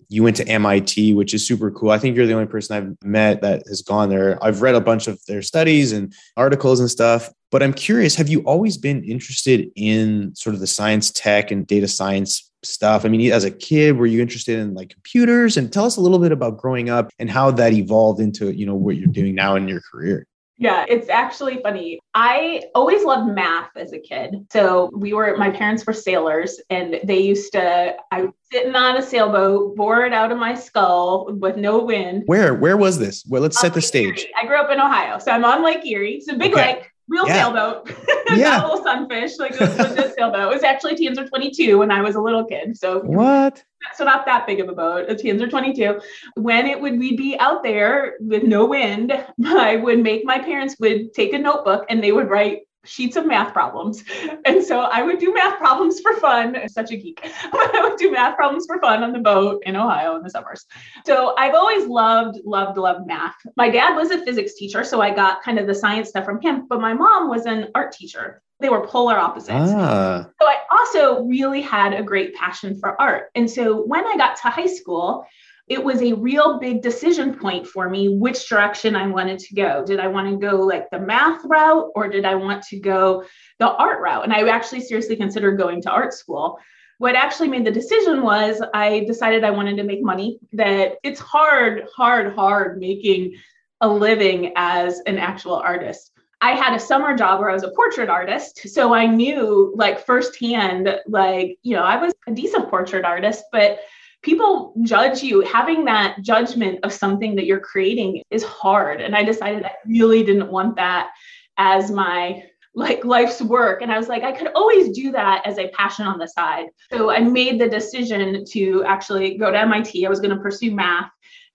You 0.08 0.22
went 0.22 0.36
to 0.36 0.48
MIT, 0.48 1.14
which 1.14 1.32
is 1.32 1.46
super 1.46 1.70
cool. 1.70 1.90
I 1.90 1.98
think 1.98 2.16
you're 2.16 2.26
the 2.26 2.34
only 2.34 2.46
person 2.46 2.76
I've 2.76 3.08
met 3.08 3.40
that 3.42 3.62
has 3.68 3.82
gone 3.82 4.08
there. 4.08 4.42
I've 4.44 4.62
read 4.62 4.74
a 4.74 4.80
bunch 4.80 5.08
of 5.08 5.24
their 5.26 5.42
studies 5.42 5.92
and 5.92 6.12
articles 6.36 6.80
and 6.80 6.90
stuff. 6.90 7.30
But 7.50 7.62
I'm 7.62 7.72
curious, 7.72 8.14
have 8.16 8.28
you 8.28 8.40
always 8.40 8.76
been 8.76 9.04
interested 9.04 9.70
in 9.76 10.34
sort 10.34 10.54
of 10.54 10.60
the 10.60 10.66
science 10.66 11.10
tech 11.12 11.50
and 11.50 11.66
data 11.66 11.86
science 11.86 12.50
stuff? 12.62 13.04
I 13.04 13.08
mean, 13.08 13.30
as 13.32 13.44
a 13.44 13.50
kid, 13.50 13.96
were 13.96 14.06
you 14.06 14.20
interested 14.20 14.58
in 14.58 14.74
like 14.74 14.90
computers? 14.90 15.56
And 15.56 15.72
tell 15.72 15.84
us 15.84 15.96
a 15.96 16.00
little 16.00 16.18
bit 16.18 16.32
about 16.32 16.58
growing 16.58 16.90
up 16.90 17.10
and 17.18 17.30
how 17.30 17.52
that 17.52 17.72
evolved 17.72 18.20
into, 18.20 18.52
you 18.52 18.66
know, 18.66 18.74
what 18.74 18.96
you're 18.96 19.06
doing 19.06 19.34
now 19.34 19.54
in 19.54 19.68
your 19.68 19.80
career. 19.80 20.26
Yeah, 20.58 20.86
it's 20.88 21.10
actually 21.10 21.60
funny. 21.62 22.00
I 22.14 22.62
always 22.74 23.04
loved 23.04 23.30
math 23.34 23.76
as 23.76 23.92
a 23.92 23.98
kid. 23.98 24.46
So 24.50 24.90
we 24.94 25.12
were, 25.12 25.36
my 25.36 25.50
parents 25.50 25.86
were 25.86 25.92
sailors 25.92 26.58
and 26.70 26.98
they 27.04 27.18
used 27.18 27.52
to, 27.52 27.94
I 28.10 28.22
was 28.22 28.30
sitting 28.50 28.74
on 28.74 28.96
a 28.96 29.02
sailboat, 29.02 29.76
bored 29.76 30.14
out 30.14 30.32
of 30.32 30.38
my 30.38 30.54
skull 30.54 31.30
with 31.30 31.58
no 31.58 31.84
wind. 31.84 32.22
Where, 32.24 32.54
where 32.54 32.78
was 32.78 32.98
this? 32.98 33.22
Well, 33.28 33.42
let's 33.42 33.60
set 33.60 33.74
the 33.74 33.78
um, 33.78 33.82
stage. 33.82 34.20
Erie. 34.20 34.32
I 34.40 34.46
grew 34.46 34.56
up 34.56 34.70
in 34.70 34.80
Ohio. 34.80 35.18
So 35.18 35.30
I'm 35.30 35.44
on 35.44 35.62
Lake 35.62 35.84
Erie. 35.84 36.14
It's 36.14 36.28
a 36.28 36.34
big 36.34 36.54
okay. 36.54 36.76
lake 36.76 36.90
real 37.08 37.26
yeah. 37.26 37.34
sailboat. 37.34 37.90
Yeah. 38.28 38.56
Not 38.56 38.64
a 38.64 38.66
little 38.66 38.82
sunfish, 38.82 39.38
like 39.38 39.54
a 39.60 39.64
legit 39.66 40.16
sailboat. 40.16 40.50
It 40.50 40.54
was 40.54 40.64
actually 40.64 40.96
Tanzer 40.96 41.28
22 41.28 41.78
when 41.78 41.92
I 41.92 42.02
was 42.02 42.16
a 42.16 42.20
little 42.20 42.44
kid. 42.44 42.76
So 42.76 42.98
what? 43.02 43.62
So 43.94 44.02
not 44.02 44.26
that 44.26 44.48
big 44.48 44.58
of 44.58 44.68
a 44.68 44.72
boat, 44.72 45.08
a 45.08 45.14
Tanzer 45.14 45.48
22. 45.48 46.00
When 46.34 46.66
it 46.66 46.80
would 46.80 46.98
we'd 46.98 47.16
be 47.16 47.38
out 47.38 47.62
there 47.62 48.16
with 48.18 48.42
no 48.42 48.66
wind, 48.66 49.12
I 49.46 49.76
would 49.76 50.02
make 50.02 50.24
my 50.24 50.40
parents 50.40 50.74
would 50.80 51.14
take 51.14 51.34
a 51.34 51.38
notebook 51.38 51.86
and 51.88 52.02
they 52.02 52.10
would 52.10 52.28
write 52.28 52.62
sheets 52.86 53.16
of 53.16 53.26
math 53.26 53.52
problems. 53.52 54.04
And 54.44 54.64
so 54.64 54.80
I 54.80 55.02
would 55.02 55.18
do 55.18 55.32
math 55.32 55.58
problems 55.58 56.00
for 56.00 56.14
fun. 56.14 56.56
I'm 56.56 56.68
such 56.68 56.90
a 56.90 56.96
geek. 56.96 57.20
I 57.24 57.80
would 57.82 57.98
do 57.98 58.10
math 58.10 58.36
problems 58.36 58.66
for 58.66 58.80
fun 58.80 59.02
on 59.02 59.12
the 59.12 59.18
boat 59.18 59.62
in 59.66 59.76
Ohio 59.76 60.16
in 60.16 60.22
the 60.22 60.30
summers. 60.30 60.64
So 61.04 61.34
I've 61.36 61.54
always 61.54 61.86
loved, 61.86 62.38
loved, 62.44 62.78
loved 62.78 63.06
math. 63.06 63.34
My 63.56 63.70
dad 63.70 63.94
was 63.94 64.10
a 64.10 64.24
physics 64.24 64.54
teacher, 64.54 64.84
so 64.84 65.00
I 65.00 65.14
got 65.14 65.42
kind 65.42 65.58
of 65.58 65.66
the 65.66 65.74
science 65.74 66.08
stuff 66.08 66.24
from 66.24 66.40
him, 66.40 66.66
but 66.68 66.80
my 66.80 66.94
mom 66.94 67.28
was 67.28 67.46
an 67.46 67.68
art 67.74 67.92
teacher. 67.92 68.42
They 68.60 68.70
were 68.70 68.86
polar 68.86 69.18
opposites. 69.18 69.52
Ah. 69.52 70.26
So 70.40 70.48
I 70.48 70.56
also 70.70 71.24
really 71.24 71.60
had 71.60 71.92
a 71.92 72.02
great 72.02 72.34
passion 72.34 72.78
for 72.78 72.98
art. 73.00 73.30
And 73.34 73.50
so 73.50 73.82
when 73.84 74.06
I 74.06 74.16
got 74.16 74.36
to 74.36 74.48
high 74.48 74.66
school, 74.66 75.26
it 75.68 75.82
was 75.82 76.00
a 76.00 76.12
real 76.12 76.60
big 76.60 76.80
decision 76.80 77.34
point 77.34 77.66
for 77.66 77.88
me 77.88 78.08
which 78.08 78.48
direction 78.48 78.94
I 78.94 79.08
wanted 79.08 79.40
to 79.40 79.54
go. 79.54 79.84
Did 79.84 79.98
I 79.98 80.06
want 80.06 80.28
to 80.28 80.36
go 80.36 80.56
like 80.60 80.88
the 80.90 81.00
math 81.00 81.44
route 81.44 81.90
or 81.94 82.08
did 82.08 82.24
I 82.24 82.36
want 82.36 82.62
to 82.64 82.78
go 82.78 83.24
the 83.58 83.68
art 83.68 84.00
route? 84.00 84.24
And 84.24 84.32
I 84.32 84.46
actually 84.48 84.80
seriously 84.80 85.16
considered 85.16 85.58
going 85.58 85.82
to 85.82 85.90
art 85.90 86.14
school. 86.14 86.58
What 86.98 87.16
actually 87.16 87.48
made 87.48 87.66
the 87.66 87.72
decision 87.72 88.22
was 88.22 88.62
I 88.72 89.04
decided 89.06 89.44
I 89.44 89.50
wanted 89.50 89.76
to 89.78 89.82
make 89.82 90.02
money, 90.02 90.38
that 90.52 90.94
it's 91.02 91.20
hard, 91.20 91.86
hard, 91.94 92.34
hard 92.34 92.78
making 92.78 93.34
a 93.80 93.88
living 93.88 94.52
as 94.56 95.00
an 95.06 95.18
actual 95.18 95.56
artist. 95.56 96.12
I 96.40 96.52
had 96.52 96.74
a 96.74 96.80
summer 96.80 97.16
job 97.16 97.40
where 97.40 97.50
I 97.50 97.54
was 97.54 97.64
a 97.64 97.72
portrait 97.72 98.08
artist. 98.08 98.68
So 98.68 98.94
I 98.94 99.06
knew 99.06 99.74
like 99.76 100.06
firsthand, 100.06 100.88
like, 101.06 101.58
you 101.62 101.74
know, 101.74 101.82
I 101.82 102.00
was 102.00 102.14
a 102.26 102.32
decent 102.32 102.70
portrait 102.70 103.04
artist, 103.04 103.44
but 103.52 103.80
people 104.26 104.74
judge 104.82 105.22
you. 105.22 105.40
Having 105.42 105.84
that 105.84 106.20
judgment 106.20 106.80
of 106.82 106.92
something 106.92 107.36
that 107.36 107.46
you're 107.46 107.60
creating 107.60 108.22
is 108.30 108.42
hard. 108.42 109.00
And 109.00 109.14
I 109.14 109.22
decided 109.22 109.64
I 109.64 109.72
really 109.86 110.24
didn't 110.24 110.50
want 110.50 110.74
that 110.76 111.10
as 111.56 111.92
my 111.92 112.42
like 112.74 113.04
life's 113.04 113.40
work. 113.40 113.80
And 113.80 113.90
I 113.90 113.96
was 113.96 114.08
like, 114.08 114.24
I 114.24 114.32
could 114.32 114.48
always 114.54 114.90
do 114.90 115.12
that 115.12 115.46
as 115.46 115.58
a 115.58 115.68
passion 115.68 116.06
on 116.06 116.18
the 116.18 116.26
side. 116.26 116.66
So 116.92 117.08
I 117.10 117.20
made 117.20 117.58
the 117.58 117.68
decision 117.68 118.44
to 118.50 118.84
actually 118.84 119.38
go 119.38 119.50
to 119.50 119.58
MIT. 119.58 120.04
I 120.04 120.10
was 120.10 120.20
going 120.20 120.36
to 120.36 120.42
pursue 120.42 120.74
math. 120.74 121.08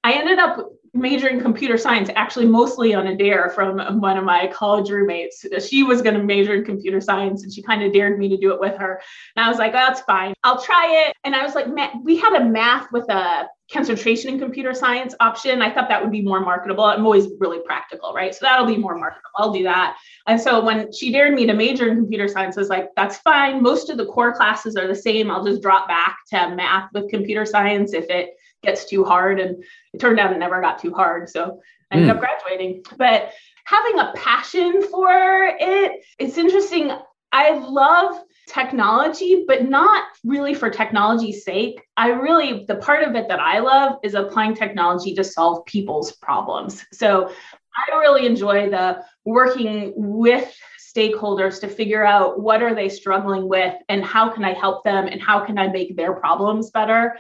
I 0.04 0.14
ended 0.14 0.40
up 0.40 0.72
majoring 0.94 1.38
in 1.38 1.42
computer 1.42 1.78
science, 1.78 2.10
actually 2.16 2.46
mostly 2.46 2.94
on 2.94 3.08
a 3.08 3.16
dare 3.16 3.50
from 3.50 4.02
one 4.02 4.18
of 4.18 4.26
my 4.26 4.48
college 4.48 4.90
roommates. 4.90 5.46
She 5.66 5.84
was 5.84 6.02
going 6.02 6.16
to 6.16 6.24
major 6.24 6.54
in 6.56 6.66
computer 6.66 7.00
science 7.00 7.44
and 7.44 7.54
she 7.54 7.62
kind 7.62 7.82
of 7.82 7.94
dared 7.94 8.20
me 8.20 8.28
to 8.30 8.38
do 8.38 8.54
it 8.54 8.60
with 8.60 8.76
her. 8.78 9.02
And 9.36 9.46
I 9.46 9.48
was 9.48 9.58
like, 9.58 9.72
oh, 9.72 9.78
that's 9.78 10.02
fine. 10.02 10.34
I'll 10.44 10.62
try 10.62 11.08
it. 11.08 11.16
And 11.24 11.34
I 11.34 11.44
was 11.44 11.56
like, 11.56 11.68
we 12.04 12.18
had 12.18 12.42
a 12.42 12.44
math 12.44 12.92
with 12.92 13.10
a 13.10 13.48
concentration 13.72 14.34
in 14.34 14.40
computer 14.40 14.74
science 14.74 15.16
option. 15.22 15.62
I 15.62 15.74
thought 15.74 15.88
that 15.88 16.02
would 16.02 16.12
be 16.12 16.22
more 16.22 16.42
marketable. 16.42 16.84
I'm 16.84 17.06
always 17.06 17.28
really 17.40 17.60
practical, 17.66 18.12
right? 18.14 18.36
So 18.36 18.40
that'll 18.42 18.68
be 18.68 18.76
more 18.76 18.98
marketable. 18.98 19.30
I'll 19.38 19.54
do 19.54 19.64
that. 19.64 19.96
And 20.28 20.42
so 20.42 20.62
when 20.62 20.92
she 20.92 21.10
dared 21.10 21.34
me 21.34 21.46
to 21.46 21.54
major 21.54 21.90
in 21.90 21.96
computer 21.96 22.28
science, 22.28 22.58
I 22.58 22.60
was 22.60 22.70
like, 22.70 22.90
that's 22.98 23.16
fine. 23.20 23.64
Most 23.64 23.90
of 23.90 23.98
the 23.98 24.08
core 24.08 24.34
classes 24.34 24.76
are 24.76 24.88
the 24.88 24.96
same. 24.96 25.32
I'll 25.32 25.46
just 25.46 25.62
drop 25.62 25.88
back 25.88 26.18
to 26.32 26.54
math 26.54 26.90
with 26.94 27.10
computer 27.10 27.46
science 27.46 27.94
if 27.94 28.10
it 28.10 28.32
gets 28.64 28.86
too 28.86 29.04
hard. 29.04 29.40
And 29.40 29.64
it 29.94 30.00
turned 30.00 30.20
out 30.20 30.32
it 30.32 30.38
never 30.38 30.62
got 30.62 30.80
too 30.80 30.94
hard. 30.94 31.30
So 31.30 31.60
I 31.92 31.96
ended 31.96 32.10
mm. 32.10 32.14
up 32.14 32.20
graduating. 32.20 32.84
But 32.98 33.32
having 33.66 34.00
a 34.00 34.14
passion 34.16 34.82
for 34.84 35.56
it, 35.60 36.04
it's 36.20 36.38
interesting. 36.38 36.92
I 37.32 37.52
love 37.52 38.20
technology, 38.48 39.46
but 39.48 39.70
not 39.70 40.06
really 40.26 40.54
for 40.54 40.70
technology's 40.70 41.46
sake. 41.46 41.82
I 41.96 42.10
really, 42.10 42.66
the 42.66 42.76
part 42.76 43.04
of 43.04 43.16
it 43.16 43.28
that 43.30 43.40
I 43.40 43.60
love 43.60 44.00
is 44.04 44.14
applying 44.14 44.56
technology 44.56 45.14
to 45.16 45.24
solve 45.24 45.66
people's 45.66 46.12
problems. 46.14 46.86
So 46.92 47.30
I 47.30 47.98
really 47.98 48.26
enjoy 48.26 48.70
the 48.70 49.04
working 49.24 49.94
with 49.96 50.54
stakeholders 50.94 51.62
to 51.62 51.70
figure 51.70 52.06
out 52.06 52.42
what 52.42 52.62
are 52.62 52.76
they 52.76 52.90
struggling 52.90 53.48
with 53.48 53.74
and 53.88 54.04
how 54.04 54.30
can 54.30 54.44
I 54.44 54.54
help 54.54 54.84
them 54.84 55.08
and 55.08 55.22
how 55.22 55.46
can 55.46 55.58
I 55.58 55.68
make 55.68 55.96
their 55.96 56.14
problems 56.14 56.70
better 56.72 57.18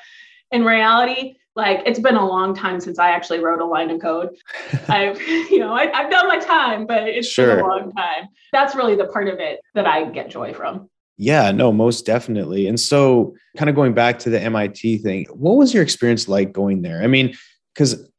in 0.51 0.63
reality, 0.63 1.35
like 1.55 1.81
it's 1.85 1.99
been 1.99 2.15
a 2.15 2.25
long 2.25 2.55
time 2.55 2.79
since 2.79 2.97
I 2.97 3.11
actually 3.11 3.39
wrote 3.39 3.59
a 3.59 3.65
line 3.65 3.89
of 3.89 4.01
code. 4.01 4.29
I've, 4.87 5.21
you 5.21 5.59
know, 5.59 5.73
I, 5.73 5.87
have 5.95 6.09
done 6.09 6.27
my 6.27 6.39
time, 6.39 6.85
but 6.85 7.03
it's 7.03 7.27
sure. 7.27 7.55
been 7.55 7.65
a 7.65 7.67
long 7.67 7.91
time. 7.91 8.27
That's 8.51 8.75
really 8.75 8.95
the 8.95 9.05
part 9.05 9.27
of 9.27 9.39
it 9.39 9.59
that 9.75 9.85
I 9.85 10.05
get 10.05 10.29
joy 10.29 10.53
from. 10.53 10.89
Yeah, 11.17 11.51
no, 11.51 11.71
most 11.71 12.05
definitely. 12.05 12.67
And 12.67 12.79
so, 12.79 13.35
kind 13.57 13.69
of 13.69 13.75
going 13.75 13.93
back 13.93 14.17
to 14.19 14.29
the 14.29 14.41
MIT 14.41 14.99
thing, 14.99 15.25
what 15.33 15.57
was 15.57 15.73
your 15.73 15.83
experience 15.83 16.27
like 16.27 16.51
going 16.51 16.81
there? 16.81 17.03
I 17.03 17.07
mean, 17.07 17.35
because 17.75 18.09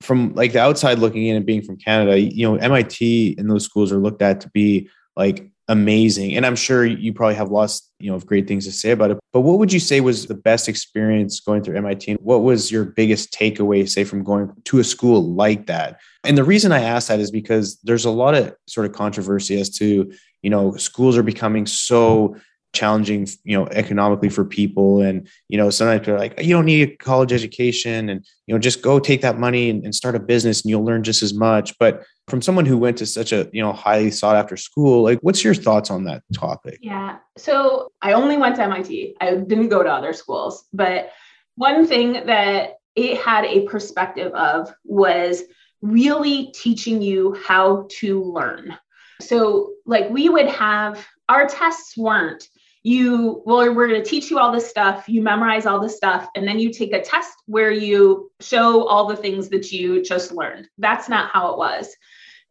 from 0.00 0.34
like 0.34 0.52
the 0.52 0.60
outside 0.60 0.98
looking 0.98 1.26
in 1.26 1.36
and 1.36 1.46
being 1.46 1.62
from 1.62 1.76
Canada, 1.76 2.18
you 2.18 2.48
know, 2.48 2.56
MIT 2.56 3.36
and 3.38 3.50
those 3.50 3.64
schools 3.64 3.92
are 3.92 3.98
looked 3.98 4.22
at 4.22 4.40
to 4.40 4.50
be 4.50 4.88
like 5.16 5.50
amazing. 5.68 6.34
And 6.34 6.46
I'm 6.46 6.56
sure 6.56 6.84
you 6.84 7.12
probably 7.12 7.34
have 7.34 7.50
lots, 7.50 7.90
you 8.00 8.10
know, 8.10 8.16
of 8.16 8.26
great 8.26 8.48
things 8.48 8.64
to 8.64 8.72
say 8.72 8.90
about 8.90 9.10
it. 9.10 9.18
But 9.32 9.42
what 9.42 9.58
would 9.58 9.72
you 9.72 9.80
say 9.80 10.00
was 10.00 10.26
the 10.26 10.34
best 10.34 10.68
experience 10.68 11.40
going 11.40 11.62
through 11.62 11.76
MIT? 11.76 12.14
What 12.14 12.42
was 12.42 12.72
your 12.72 12.86
biggest 12.86 13.32
takeaway, 13.32 13.88
say, 13.88 14.04
from 14.04 14.24
going 14.24 14.50
to 14.64 14.78
a 14.78 14.84
school 14.84 15.34
like 15.34 15.66
that? 15.66 16.00
And 16.24 16.36
the 16.36 16.44
reason 16.44 16.72
I 16.72 16.80
ask 16.80 17.08
that 17.08 17.20
is 17.20 17.30
because 17.30 17.78
there's 17.84 18.06
a 18.06 18.10
lot 18.10 18.34
of 18.34 18.54
sort 18.66 18.86
of 18.86 18.92
controversy 18.92 19.60
as 19.60 19.70
to, 19.76 20.10
you 20.42 20.50
know, 20.50 20.74
schools 20.76 21.16
are 21.16 21.22
becoming 21.22 21.66
so 21.66 22.36
challenging 22.72 23.26
you 23.44 23.56
know 23.56 23.66
economically 23.68 24.28
for 24.28 24.44
people. 24.44 25.00
And 25.00 25.28
you 25.48 25.58
know 25.58 25.70
sometimes 25.70 26.06
they're 26.06 26.18
like 26.18 26.40
you 26.42 26.54
don't 26.54 26.64
need 26.64 26.88
a 26.88 26.96
college 26.96 27.32
education 27.32 28.08
and 28.08 28.24
you 28.46 28.54
know 28.54 28.58
just 28.58 28.82
go 28.82 28.98
take 28.98 29.22
that 29.22 29.38
money 29.38 29.70
and, 29.70 29.84
and, 29.84 29.94
start 29.94 30.14
a 30.14 30.20
business 30.20 30.62
and 30.62 30.70
you'll 30.70 30.84
learn 30.84 31.02
just 31.02 31.22
as 31.22 31.34
much. 31.34 31.78
But 31.78 32.04
from 32.28 32.42
someone 32.42 32.66
who 32.66 32.76
went 32.76 32.98
to 32.98 33.06
such 33.06 33.32
a 33.32 33.48
you 33.52 33.62
know 33.62 33.72
highly 33.72 34.10
sought 34.10 34.36
after 34.36 34.56
school 34.56 35.02
like 35.02 35.18
what's 35.22 35.42
your 35.42 35.54
thoughts 35.54 35.90
on 35.90 36.04
that 36.04 36.22
topic? 36.32 36.78
Yeah. 36.82 37.18
So 37.36 37.92
i 38.02 38.12
only 38.12 38.36
went 38.36 38.56
to 38.56 38.68
mit 38.68 39.16
i 39.20 39.34
didn't 39.34 39.68
go 39.68 39.82
to 39.82 39.90
other 39.90 40.12
schools. 40.12 40.66
But 40.72 41.10
one 41.56 41.86
thing 41.86 42.12
that 42.26 42.76
it 42.94 43.20
had 43.20 43.44
a 43.44 43.66
perspective 43.66 44.32
of 44.32 44.72
was 44.84 45.42
really 45.82 46.52
teaching 46.54 47.00
you 47.00 47.36
how 47.46 47.86
to 48.00 48.22
learn. 48.22 48.76
So 49.20 49.72
like 49.86 50.10
we 50.10 50.28
would 50.28 50.48
have 50.48 51.06
our 51.28 51.46
tests 51.46 51.96
weren't 51.96 52.48
you 52.82 53.42
well 53.44 53.74
we're 53.74 53.88
going 53.88 54.02
to 54.02 54.08
teach 54.08 54.30
you 54.30 54.38
all 54.38 54.52
this 54.52 54.68
stuff 54.68 55.08
you 55.08 55.20
memorize 55.20 55.66
all 55.66 55.80
this 55.80 55.96
stuff 55.96 56.28
and 56.34 56.46
then 56.46 56.58
you 56.58 56.72
take 56.72 56.92
a 56.92 57.00
test 57.00 57.38
where 57.46 57.70
you 57.70 58.30
show 58.40 58.86
all 58.86 59.06
the 59.06 59.16
things 59.16 59.48
that 59.48 59.72
you 59.72 60.02
just 60.02 60.32
learned. 60.32 60.68
That's 60.78 61.08
not 61.08 61.30
how 61.30 61.52
it 61.52 61.58
was. 61.58 61.94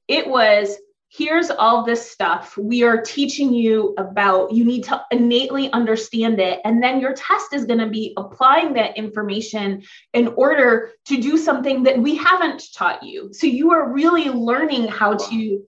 It 0.08 0.28
was 0.28 0.76
here's 1.10 1.50
all 1.50 1.86
this 1.86 2.12
stuff. 2.12 2.58
We 2.58 2.84
are 2.84 3.02
teaching 3.02 3.54
you 3.54 3.96
about 3.98 4.52
you 4.52 4.66
need 4.66 4.84
to 4.86 5.02
innately 5.12 5.72
understand 5.72 6.40
it 6.40 6.60
and 6.66 6.84
then 6.84 7.00
your 7.00 7.14
test 7.14 7.54
is 7.54 7.66
going 7.66 7.80
to 7.80 7.88
be 7.88 8.14
applying 8.18 8.74
that 8.74 8.98
information 8.98 9.84
in 10.14 10.28
order 10.30 10.92
to 11.06 11.22
do 11.22 11.38
something 11.38 11.84
that 11.84 11.98
we 11.98 12.16
haven't 12.16 12.64
taught 12.74 13.04
you. 13.04 13.30
So 13.34 13.48
you 13.48 13.72
are 13.72 13.94
really 13.94 14.26
learning 14.26 14.90
how 14.90 15.16
to 15.16 15.64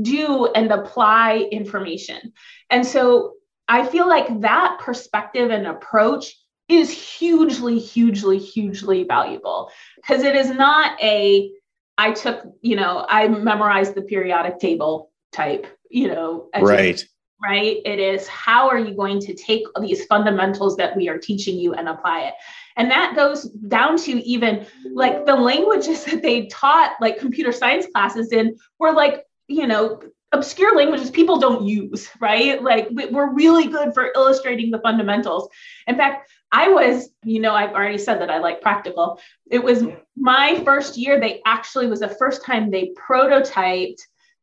do 0.00 0.46
and 0.54 0.70
apply 0.70 1.48
information. 1.50 2.32
And 2.68 2.86
so 2.86 3.34
I 3.68 3.86
feel 3.86 4.08
like 4.08 4.40
that 4.40 4.78
perspective 4.80 5.50
and 5.50 5.66
approach 5.66 6.34
is 6.68 6.90
hugely, 6.90 7.78
hugely, 7.78 8.38
hugely 8.38 9.04
valuable 9.04 9.70
because 9.96 10.22
it 10.22 10.34
is 10.34 10.50
not 10.50 11.00
a, 11.02 11.50
I 11.98 12.12
took, 12.12 12.44
you 12.60 12.76
know, 12.76 13.06
I 13.08 13.28
memorized 13.28 13.94
the 13.94 14.02
periodic 14.02 14.58
table 14.58 15.10
type, 15.32 15.66
you 15.90 16.08
know, 16.08 16.48
right. 16.60 17.04
Right. 17.42 17.78
It 17.84 17.98
is 17.98 18.28
how 18.28 18.68
are 18.68 18.78
you 18.78 18.94
going 18.94 19.18
to 19.22 19.34
take 19.34 19.64
these 19.80 20.04
fundamentals 20.04 20.76
that 20.76 20.96
we 20.96 21.08
are 21.08 21.18
teaching 21.18 21.58
you 21.58 21.74
and 21.74 21.88
apply 21.88 22.20
it? 22.28 22.34
And 22.76 22.88
that 22.92 23.16
goes 23.16 23.44
down 23.44 23.96
to 23.98 24.12
even 24.24 24.64
like 24.92 25.26
the 25.26 25.34
languages 25.34 26.04
that 26.06 26.22
they 26.22 26.46
taught, 26.46 26.92
like 27.00 27.18
computer 27.18 27.50
science 27.50 27.86
classes 27.92 28.30
in, 28.30 28.56
were 28.78 28.92
like, 28.92 29.24
you 29.48 29.66
know, 29.66 30.00
obscure 30.32 30.76
languages 30.76 31.10
people 31.10 31.38
don't 31.38 31.66
use, 31.66 32.08
right? 32.20 32.62
Like 32.62 32.88
we're 32.90 33.32
really 33.32 33.66
good 33.66 33.94
for 33.94 34.10
illustrating 34.14 34.70
the 34.70 34.80
fundamentals. 34.80 35.48
In 35.86 35.96
fact, 35.96 36.30
I 36.50 36.68
was, 36.68 37.10
you 37.24 37.40
know, 37.40 37.54
I've 37.54 37.72
already 37.72 37.98
said 37.98 38.20
that 38.20 38.30
I 38.30 38.38
like 38.38 38.60
practical. 38.60 39.20
It 39.50 39.62
was 39.62 39.84
my 40.16 40.60
first 40.64 40.96
year, 40.96 41.18
they 41.18 41.40
actually 41.46 41.86
was 41.86 42.00
the 42.00 42.08
first 42.08 42.44
time 42.44 42.70
they 42.70 42.92
prototyped 43.08 44.00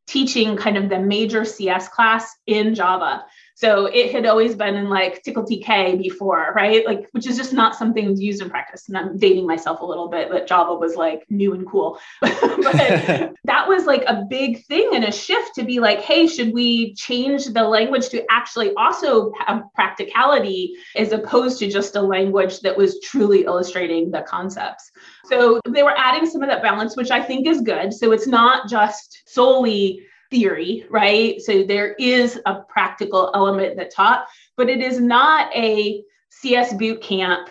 teaching 0.07 0.57
kind 0.57 0.75
of 0.75 0.89
the 0.89 0.99
major 0.99 1.45
CS 1.45 1.87
class 1.87 2.35
in 2.47 2.73
Java. 2.73 3.25
So 3.59 3.87
it 3.87 4.13
had 4.13 4.25
always 4.25 4.55
been 4.55 4.75
in 4.75 4.87
like 4.87 5.21
Tcl/Tk 5.21 6.01
before, 6.01 6.53
right? 6.55 6.85
Like, 6.85 7.09
which 7.11 7.27
is 7.27 7.35
just 7.35 7.51
not 7.51 7.75
something 7.75 8.15
used 8.15 8.41
in 8.41 8.49
practice. 8.49 8.87
And 8.87 8.97
I'm 8.97 9.17
dating 9.17 9.45
myself 9.45 9.81
a 9.81 9.85
little 9.85 10.07
bit, 10.07 10.29
but 10.29 10.47
Java 10.47 10.75
was 10.75 10.95
like 10.95 11.25
new 11.29 11.53
and 11.53 11.67
cool. 11.67 11.99
but 12.21 12.31
that 13.43 13.67
was 13.67 13.85
like 13.85 14.05
a 14.07 14.23
big 14.29 14.63
thing 14.63 14.91
and 14.93 15.03
a 15.03 15.11
shift 15.11 15.55
to 15.55 15.65
be 15.65 15.81
like, 15.81 15.99
hey, 15.99 16.25
should 16.25 16.53
we 16.53 16.93
change 16.93 17.47
the 17.47 17.63
language 17.63 18.07
to 18.09 18.23
actually 18.31 18.73
also 18.75 19.33
have 19.45 19.57
um, 19.57 19.69
practicality 19.75 20.75
as 20.95 21.11
opposed 21.11 21.59
to 21.59 21.69
just 21.69 21.97
a 21.97 22.01
language 22.01 22.61
that 22.61 22.77
was 22.77 23.01
truly 23.01 23.43
illustrating 23.43 24.09
the 24.09 24.21
concepts? 24.21 24.89
So 25.25 25.59
they 25.67 25.83
were 25.83 25.97
adding 25.97 26.25
some 26.29 26.41
of 26.41 26.47
that 26.47 26.63
balance, 26.63 26.95
which 26.95 27.11
I 27.11 27.21
think 27.21 27.45
is 27.45 27.59
good. 27.59 27.91
So 27.91 28.13
it's 28.13 28.25
not 28.25 28.69
just 28.69 29.23
solely 29.25 30.05
theory, 30.29 30.85
right? 30.89 31.41
So 31.41 31.63
there 31.63 31.93
is 31.93 32.39
a 32.45 32.61
practical 32.61 33.31
element 33.33 33.77
that 33.77 33.93
taught, 33.93 34.27
but 34.57 34.69
it 34.69 34.81
is 34.81 34.99
not 34.99 35.55
a 35.55 36.03
CS 36.29 36.73
boot 36.73 37.01
camp 37.01 37.49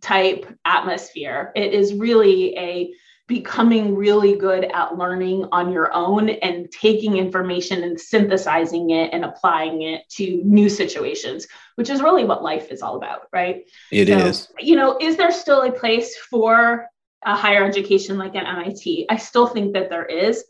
type 0.00 0.46
atmosphere. 0.64 1.52
It 1.56 1.72
is 1.72 1.94
really 1.94 2.56
a 2.56 2.92
becoming 3.26 3.94
really 3.94 4.34
good 4.36 4.64
at 4.64 4.96
learning 4.96 5.46
on 5.52 5.70
your 5.70 5.92
own 5.92 6.30
and 6.30 6.70
taking 6.72 7.18
information 7.18 7.84
and 7.84 8.00
synthesizing 8.00 8.90
it 8.90 9.12
and 9.12 9.22
applying 9.22 9.82
it 9.82 10.02
to 10.08 10.40
new 10.44 10.70
situations, 10.70 11.46
which 11.74 11.90
is 11.90 12.00
really 12.00 12.24
what 12.24 12.42
life 12.42 12.72
is 12.72 12.80
all 12.80 12.96
about, 12.96 13.28
right? 13.30 13.64
It 13.92 14.08
so, 14.08 14.18
is. 14.18 14.48
You 14.58 14.76
know, 14.76 14.96
is 14.98 15.18
there 15.18 15.30
still 15.30 15.60
a 15.62 15.70
place 15.70 16.16
for 16.16 16.86
a 17.22 17.36
higher 17.36 17.64
education 17.64 18.16
like 18.16 18.34
an 18.34 18.46
MIT? 18.46 19.06
I 19.10 19.16
still 19.16 19.46
think 19.46 19.74
that 19.74 19.90
there 19.90 20.06
is 20.06 20.44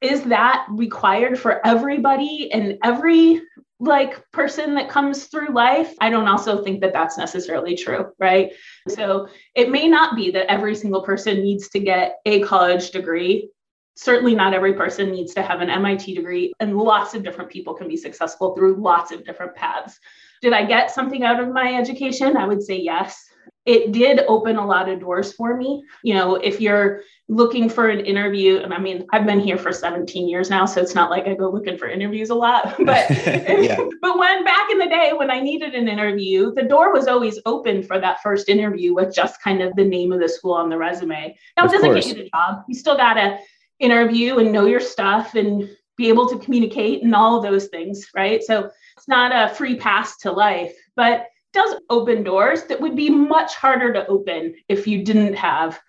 is 0.00 0.22
that 0.24 0.66
required 0.70 1.38
for 1.38 1.64
everybody 1.66 2.50
and 2.52 2.78
every 2.82 3.42
like 3.78 4.30
person 4.30 4.74
that 4.74 4.90
comes 4.90 5.24
through 5.24 5.48
life? 5.48 5.94
I 6.00 6.10
don't 6.10 6.28
also 6.28 6.62
think 6.62 6.80
that 6.80 6.92
that's 6.92 7.16
necessarily 7.16 7.74
true 7.74 8.12
right? 8.18 8.52
So 8.88 9.28
it 9.54 9.70
may 9.70 9.88
not 9.88 10.16
be 10.16 10.30
that 10.32 10.50
every 10.50 10.74
single 10.74 11.02
person 11.02 11.42
needs 11.42 11.68
to 11.70 11.80
get 11.80 12.18
a 12.26 12.40
college 12.42 12.90
degree. 12.90 13.50
Certainly 13.96 14.34
not 14.34 14.54
every 14.54 14.74
person 14.74 15.10
needs 15.10 15.34
to 15.34 15.42
have 15.42 15.60
an 15.60 15.68
mit 15.82 16.14
degree 16.14 16.52
and 16.60 16.76
lots 16.76 17.14
of 17.14 17.22
different 17.22 17.50
people 17.50 17.74
can 17.74 17.88
be 17.88 17.96
successful 17.96 18.54
through 18.54 18.76
lots 18.76 19.12
of 19.12 19.24
different 19.24 19.54
paths. 19.54 19.98
Did 20.42 20.54
i 20.54 20.64
get 20.64 20.90
something 20.90 21.24
out 21.24 21.40
of 21.40 21.52
my 21.52 21.74
education? 21.74 22.36
I 22.36 22.46
would 22.46 22.62
say 22.62 22.78
yes 22.78 23.29
it 23.66 23.92
did 23.92 24.20
open 24.26 24.56
a 24.56 24.66
lot 24.66 24.88
of 24.88 25.00
doors 25.00 25.32
for 25.32 25.56
me. 25.56 25.84
You 26.02 26.14
know, 26.14 26.36
if 26.36 26.60
you're 26.60 27.02
looking 27.28 27.68
for 27.68 27.88
an 27.88 28.00
interview, 28.00 28.58
and 28.58 28.72
I 28.72 28.78
mean, 28.78 29.06
I've 29.12 29.26
been 29.26 29.38
here 29.38 29.58
for 29.58 29.70
17 29.70 30.28
years 30.28 30.50
now, 30.50 30.64
so 30.64 30.80
it's 30.80 30.94
not 30.94 31.10
like 31.10 31.26
I 31.26 31.34
go 31.34 31.50
looking 31.50 31.76
for 31.76 31.86
interviews 31.86 32.30
a 32.30 32.34
lot. 32.34 32.74
But 32.90 33.10
yeah. 33.26 33.76
but 34.00 34.18
when 34.18 34.44
back 34.44 34.70
in 34.70 34.78
the 34.78 34.86
day 34.88 35.12
when 35.14 35.30
I 35.30 35.40
needed 35.40 35.74
an 35.74 35.88
interview, 35.88 36.52
the 36.54 36.62
door 36.62 36.92
was 36.92 37.06
always 37.06 37.38
open 37.46 37.82
for 37.82 38.00
that 38.00 38.22
first 38.22 38.48
interview 38.48 38.94
with 38.94 39.14
just 39.14 39.40
kind 39.42 39.60
of 39.60 39.74
the 39.76 39.84
name 39.84 40.12
of 40.12 40.20
the 40.20 40.28
school 40.28 40.54
on 40.54 40.70
the 40.70 40.78
resume. 40.78 41.36
Now 41.56 41.66
it 41.66 41.70
doesn't 41.70 41.94
get 41.94 42.06
you 42.06 42.14
the 42.14 42.30
job. 42.30 42.64
You 42.68 42.74
still 42.74 42.96
gotta 42.96 43.38
interview 43.78 44.38
and 44.38 44.52
know 44.52 44.66
your 44.66 44.80
stuff 44.80 45.34
and 45.34 45.68
be 45.96 46.08
able 46.08 46.28
to 46.30 46.38
communicate 46.38 47.02
and 47.02 47.14
all 47.14 47.36
of 47.36 47.42
those 47.42 47.66
things, 47.66 48.08
right? 48.14 48.42
So 48.42 48.70
it's 48.96 49.08
not 49.08 49.32
a 49.32 49.54
free 49.54 49.76
pass 49.76 50.16
to 50.18 50.32
life, 50.32 50.74
but 50.96 51.26
does 51.52 51.74
open 51.90 52.22
doors 52.22 52.64
that 52.64 52.80
would 52.80 52.96
be 52.96 53.10
much 53.10 53.54
harder 53.54 53.92
to 53.92 54.06
open 54.06 54.54
if 54.68 54.86
you 54.86 55.04
didn't 55.04 55.34
have 55.34 55.80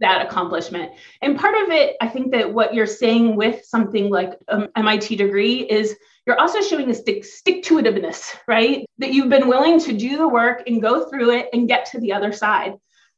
that 0.00 0.24
accomplishment. 0.26 0.92
And 1.22 1.38
part 1.38 1.54
of 1.62 1.70
it, 1.70 1.96
I 2.00 2.08
think 2.08 2.32
that 2.32 2.52
what 2.52 2.74
you're 2.74 2.86
saying 2.86 3.36
with 3.36 3.64
something 3.64 4.08
like 4.08 4.32
um, 4.48 4.62
an 4.62 4.70
MIT 4.76 5.16
degree 5.16 5.60
is 5.60 5.96
you're 6.26 6.40
also 6.40 6.60
showing 6.60 6.90
a 6.90 6.94
stick 6.94 7.24
stick 7.24 7.62
to 7.64 7.76
itiveness, 7.78 8.34
right? 8.48 8.86
That 8.98 9.12
you've 9.12 9.28
been 9.28 9.48
willing 9.48 9.78
to 9.80 9.92
do 9.92 10.16
the 10.16 10.28
work 10.28 10.62
and 10.66 10.82
go 10.82 11.08
through 11.08 11.32
it 11.32 11.48
and 11.52 11.68
get 11.68 11.86
to 11.86 12.00
the 12.00 12.12
other 12.12 12.32
side. 12.32 12.74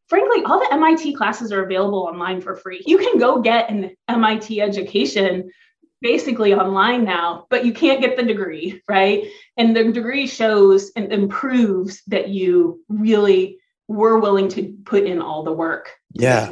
Frankly, 0.09 0.43
all 0.45 0.59
the 0.59 0.73
MIT 0.75 1.15
classes 1.15 1.53
are 1.53 1.65
available 1.65 2.01
online 2.01 2.41
for 2.41 2.55
free. 2.55 2.83
You 2.87 2.99
can 2.99 3.19
go 3.19 3.41
get 3.41 3.71
an 3.71 3.95
MIT 4.09 4.61
education 4.61 5.51
basically 6.03 6.53
online 6.53 7.05
now, 7.05 7.47
but 7.49 7.65
you 7.65 7.73
can't 7.73 8.01
get 8.01 8.17
the 8.17 8.23
degree, 8.23 8.83
right? 8.89 9.25
And 9.57 9.75
the 9.75 9.91
degree 9.93 10.27
shows 10.27 10.91
and 10.97 11.13
improves 11.13 12.03
that 12.09 12.29
you 12.29 12.85
really 12.89 13.59
were 13.89 14.19
willing 14.19 14.49
to 14.49 14.77
put 14.85 15.05
in 15.05 15.23
all 15.23 15.45
the 15.45 15.53
work. 15.53 15.93
Yeah. 16.13 16.51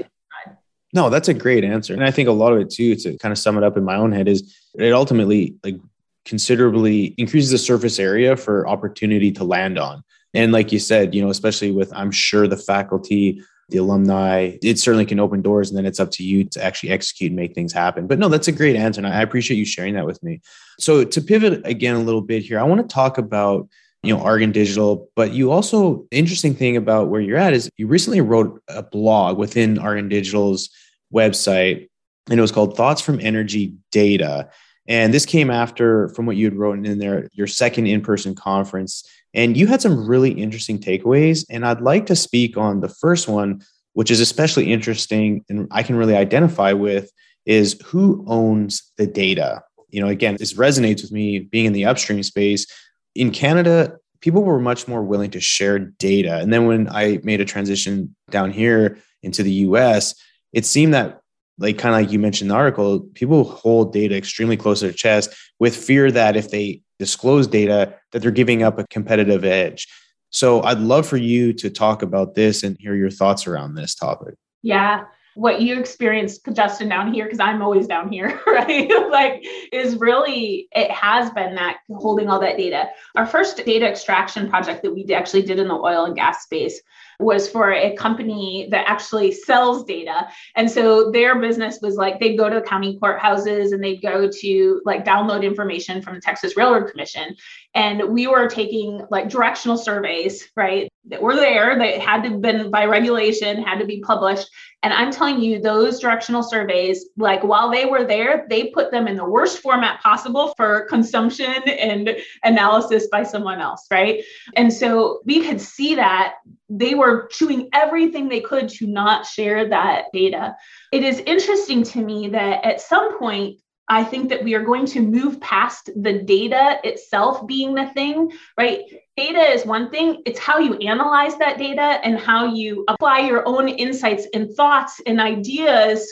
No, 0.92 1.10
that's 1.10 1.28
a 1.28 1.34
great 1.34 1.64
answer. 1.64 1.94
And 1.94 2.04
I 2.04 2.10
think 2.10 2.28
a 2.28 2.32
lot 2.32 2.52
of 2.52 2.60
it 2.60 2.70
too, 2.70 2.96
to 2.96 3.16
kind 3.18 3.30
of 3.30 3.38
sum 3.38 3.56
it 3.56 3.62
up 3.62 3.76
in 3.76 3.84
my 3.84 3.96
own 3.96 4.12
head, 4.12 4.26
is 4.26 4.56
it 4.74 4.92
ultimately 4.92 5.56
like 5.62 5.76
considerably 6.24 7.14
increases 7.16 7.50
the 7.50 7.58
surface 7.58 7.98
area 7.98 8.36
for 8.36 8.68
opportunity 8.68 9.30
to 9.32 9.44
land 9.44 9.78
on. 9.78 10.02
And 10.34 10.52
like 10.52 10.72
you 10.72 10.78
said, 10.78 11.14
you 11.14 11.22
know, 11.22 11.30
especially 11.30 11.70
with 11.72 11.92
I'm 11.94 12.10
sure 12.10 12.46
the 12.46 12.56
faculty 12.56 13.42
the 13.70 13.78
alumni. 13.78 14.56
It 14.62 14.78
certainly 14.78 15.06
can 15.06 15.20
open 15.20 15.42
doors, 15.42 15.70
and 15.70 15.78
then 15.78 15.86
it's 15.86 16.00
up 16.00 16.10
to 16.12 16.22
you 16.22 16.44
to 16.44 16.64
actually 16.64 16.90
execute 16.90 17.30
and 17.30 17.36
make 17.36 17.54
things 17.54 17.72
happen. 17.72 18.06
But 18.06 18.18
no, 18.18 18.28
that's 18.28 18.48
a 18.48 18.52
great 18.52 18.76
answer, 18.76 19.00
and 19.00 19.06
I 19.06 19.22
appreciate 19.22 19.56
you 19.56 19.64
sharing 19.64 19.94
that 19.94 20.06
with 20.06 20.22
me. 20.22 20.40
So 20.78 21.04
to 21.04 21.20
pivot 21.20 21.66
again 21.66 21.96
a 21.96 22.00
little 22.00 22.22
bit 22.22 22.42
here, 22.42 22.58
I 22.58 22.64
want 22.64 22.80
to 22.80 22.92
talk 22.92 23.18
about 23.18 23.68
you 24.02 24.14
know 24.14 24.22
Argon 24.22 24.52
Digital, 24.52 25.10
but 25.16 25.32
you 25.32 25.50
also 25.50 26.06
interesting 26.10 26.54
thing 26.54 26.76
about 26.76 27.08
where 27.08 27.20
you're 27.20 27.38
at 27.38 27.52
is 27.52 27.70
you 27.76 27.86
recently 27.86 28.20
wrote 28.20 28.62
a 28.68 28.82
blog 28.82 29.38
within 29.38 29.78
Argon 29.78 30.08
Digital's 30.08 30.70
website, 31.12 31.88
and 32.28 32.38
it 32.38 32.42
was 32.42 32.52
called 32.52 32.76
Thoughts 32.76 33.00
from 33.00 33.20
Energy 33.20 33.74
Data. 33.92 34.50
And 34.88 35.14
this 35.14 35.26
came 35.26 35.50
after, 35.50 36.08
from 36.10 36.26
what 36.26 36.36
you 36.36 36.46
had 36.46 36.56
written 36.56 36.86
in 36.86 36.98
there, 36.98 37.28
your 37.32 37.46
second 37.46 37.86
in 37.86 38.00
person 38.00 38.34
conference 38.34 39.04
and 39.34 39.56
you 39.56 39.66
had 39.66 39.80
some 39.80 40.06
really 40.06 40.32
interesting 40.32 40.78
takeaways. 40.78 41.44
And 41.50 41.64
I'd 41.64 41.80
like 41.80 42.06
to 42.06 42.16
speak 42.16 42.56
on 42.56 42.80
the 42.80 42.88
first 42.88 43.28
one, 43.28 43.62
which 43.92 44.10
is 44.10 44.20
especially 44.20 44.72
interesting 44.72 45.44
and 45.48 45.68
I 45.70 45.82
can 45.82 45.96
really 45.96 46.16
identify 46.16 46.72
with 46.72 47.10
is 47.46 47.80
who 47.86 48.24
owns 48.26 48.92
the 48.96 49.06
data? 49.06 49.62
You 49.88 50.00
know, 50.00 50.08
again, 50.08 50.36
this 50.36 50.54
resonates 50.54 51.02
with 51.02 51.12
me 51.12 51.38
being 51.38 51.66
in 51.66 51.72
the 51.72 51.86
upstream 51.86 52.22
space. 52.22 52.66
In 53.14 53.30
Canada, 53.30 53.96
people 54.20 54.42
were 54.42 54.60
much 54.60 54.86
more 54.86 55.02
willing 55.02 55.30
to 55.30 55.40
share 55.40 55.78
data. 55.78 56.38
And 56.38 56.52
then 56.52 56.66
when 56.66 56.88
I 56.88 57.18
made 57.24 57.40
a 57.40 57.44
transition 57.44 58.14
down 58.30 58.50
here 58.52 58.98
into 59.22 59.42
the 59.42 59.52
US, 59.52 60.14
it 60.52 60.66
seemed 60.66 60.94
that 60.94 61.19
like 61.60 61.78
kind 61.78 61.94
of 61.94 62.00
like 62.00 62.10
you 62.10 62.18
mentioned 62.18 62.46
in 62.46 62.54
the 62.54 62.58
article, 62.58 63.00
people 63.14 63.44
hold 63.44 63.92
data 63.92 64.16
extremely 64.16 64.56
close 64.56 64.80
to 64.80 64.86
their 64.86 64.94
chest 64.94 65.34
with 65.58 65.76
fear 65.76 66.10
that 66.10 66.34
if 66.34 66.50
they 66.50 66.82
disclose 66.98 67.46
data, 67.46 67.94
that 68.12 68.22
they're 68.22 68.30
giving 68.30 68.62
up 68.62 68.78
a 68.78 68.86
competitive 68.88 69.44
edge. 69.44 69.86
So 70.30 70.62
I'd 70.62 70.78
love 70.78 71.06
for 71.06 71.18
you 71.18 71.52
to 71.54 71.70
talk 71.70 72.02
about 72.02 72.34
this 72.34 72.62
and 72.62 72.76
hear 72.80 72.94
your 72.94 73.10
thoughts 73.10 73.46
around 73.46 73.74
this 73.74 73.94
topic. 73.94 74.34
Yeah. 74.62 75.04
What 75.34 75.60
you 75.60 75.78
experienced, 75.78 76.46
Justin, 76.52 76.88
down 76.88 77.12
here, 77.12 77.24
because 77.24 77.40
I'm 77.40 77.62
always 77.62 77.86
down 77.86 78.10
here, 78.10 78.40
right? 78.46 78.90
like, 79.10 79.44
is 79.72 79.96
really, 79.96 80.68
it 80.72 80.90
has 80.90 81.30
been 81.30 81.54
that 81.56 81.78
holding 81.90 82.28
all 82.28 82.40
that 82.40 82.56
data. 82.56 82.88
Our 83.16 83.26
first 83.26 83.64
data 83.64 83.88
extraction 83.88 84.48
project 84.48 84.82
that 84.82 84.94
we 84.94 85.06
actually 85.12 85.42
did 85.42 85.58
in 85.58 85.68
the 85.68 85.74
oil 85.74 86.04
and 86.04 86.16
gas 86.16 86.42
space 86.42 86.80
was 87.20 87.48
for 87.48 87.72
a 87.72 87.94
company 87.96 88.68
that 88.70 88.88
actually 88.88 89.32
sells 89.32 89.84
data. 89.84 90.28
And 90.56 90.70
so 90.70 91.10
their 91.10 91.38
business 91.40 91.78
was 91.80 91.96
like 91.96 92.18
they'd 92.18 92.36
go 92.36 92.48
to 92.48 92.56
the 92.56 92.62
county 92.62 92.98
courthouses 92.98 93.72
and 93.72 93.82
they'd 93.82 94.02
go 94.02 94.28
to 94.28 94.82
like 94.84 95.04
download 95.04 95.42
information 95.42 96.02
from 96.02 96.14
the 96.14 96.20
Texas 96.20 96.56
Railroad 96.56 96.90
Commission. 96.90 97.36
And 97.74 98.10
we 98.10 98.26
were 98.26 98.48
taking 98.48 99.02
like 99.10 99.28
directional 99.28 99.76
surveys, 99.76 100.50
right? 100.56 100.89
That 101.06 101.22
were 101.22 101.34
there, 101.34 101.78
that 101.78 101.98
had 101.98 102.24
to 102.24 102.36
been 102.36 102.70
by 102.70 102.84
regulation, 102.84 103.62
had 103.62 103.78
to 103.78 103.86
be 103.86 104.00
published. 104.00 104.48
And 104.82 104.92
I'm 104.92 105.10
telling 105.10 105.40
you, 105.40 105.58
those 105.58 105.98
directional 105.98 106.42
surveys, 106.42 107.06
like 107.16 107.42
while 107.42 107.70
they 107.70 107.86
were 107.86 108.04
there, 108.04 108.46
they 108.50 108.66
put 108.66 108.90
them 108.90 109.08
in 109.08 109.16
the 109.16 109.24
worst 109.24 109.60
format 109.60 110.02
possible 110.02 110.54
for 110.56 110.86
consumption 110.90 111.54
and 111.68 112.16
analysis 112.44 113.08
by 113.10 113.22
someone 113.22 113.60
else, 113.60 113.86
right? 113.90 114.22
And 114.56 114.72
so 114.72 115.20
we 115.24 115.42
could 115.42 115.60
see 115.60 115.94
that 115.94 116.34
they 116.68 116.94
were 116.94 117.28
chewing 117.28 117.70
everything 117.72 118.28
they 118.28 118.40
could 118.40 118.68
to 118.68 118.86
not 118.86 119.26
share 119.26 119.68
that 119.68 120.04
data. 120.12 120.54
It 120.92 121.02
is 121.02 121.20
interesting 121.20 121.82
to 121.84 122.02
me 122.02 122.28
that 122.28 122.64
at 122.64 122.80
some 122.80 123.18
point, 123.18 123.58
I 123.88 124.04
think 124.04 124.28
that 124.28 124.44
we 124.44 124.54
are 124.54 124.62
going 124.62 124.86
to 124.86 125.00
move 125.00 125.40
past 125.40 125.90
the 125.96 126.22
data 126.22 126.78
itself 126.84 127.44
being 127.48 127.74
the 127.74 127.86
thing, 127.86 128.30
right? 128.56 128.82
Data 129.20 129.50
is 129.52 129.66
one 129.66 129.90
thing, 129.90 130.22
it's 130.24 130.38
how 130.38 130.58
you 130.58 130.76
analyze 130.76 131.36
that 131.36 131.58
data 131.58 132.00
and 132.02 132.18
how 132.18 132.54
you 132.54 132.86
apply 132.88 133.18
your 133.18 133.46
own 133.46 133.68
insights 133.68 134.26
and 134.32 134.50
thoughts 134.54 134.98
and 135.04 135.20
ideas 135.20 136.10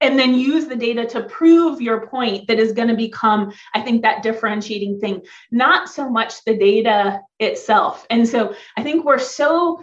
and 0.00 0.18
then 0.18 0.34
use 0.34 0.66
the 0.66 0.74
data 0.74 1.06
to 1.06 1.22
prove 1.22 1.80
your 1.80 2.08
point 2.08 2.48
that 2.48 2.58
is 2.58 2.72
going 2.72 2.88
to 2.88 2.96
become 2.96 3.52
i 3.74 3.80
think 3.80 4.02
that 4.02 4.24
differentiating 4.24 4.98
thing 4.98 5.22
not 5.52 5.88
so 5.88 6.10
much 6.10 6.42
the 6.44 6.56
data 6.56 7.20
itself 7.38 8.04
and 8.10 8.28
so 8.28 8.52
i 8.76 8.82
think 8.82 9.04
we're 9.04 9.18
so 9.18 9.80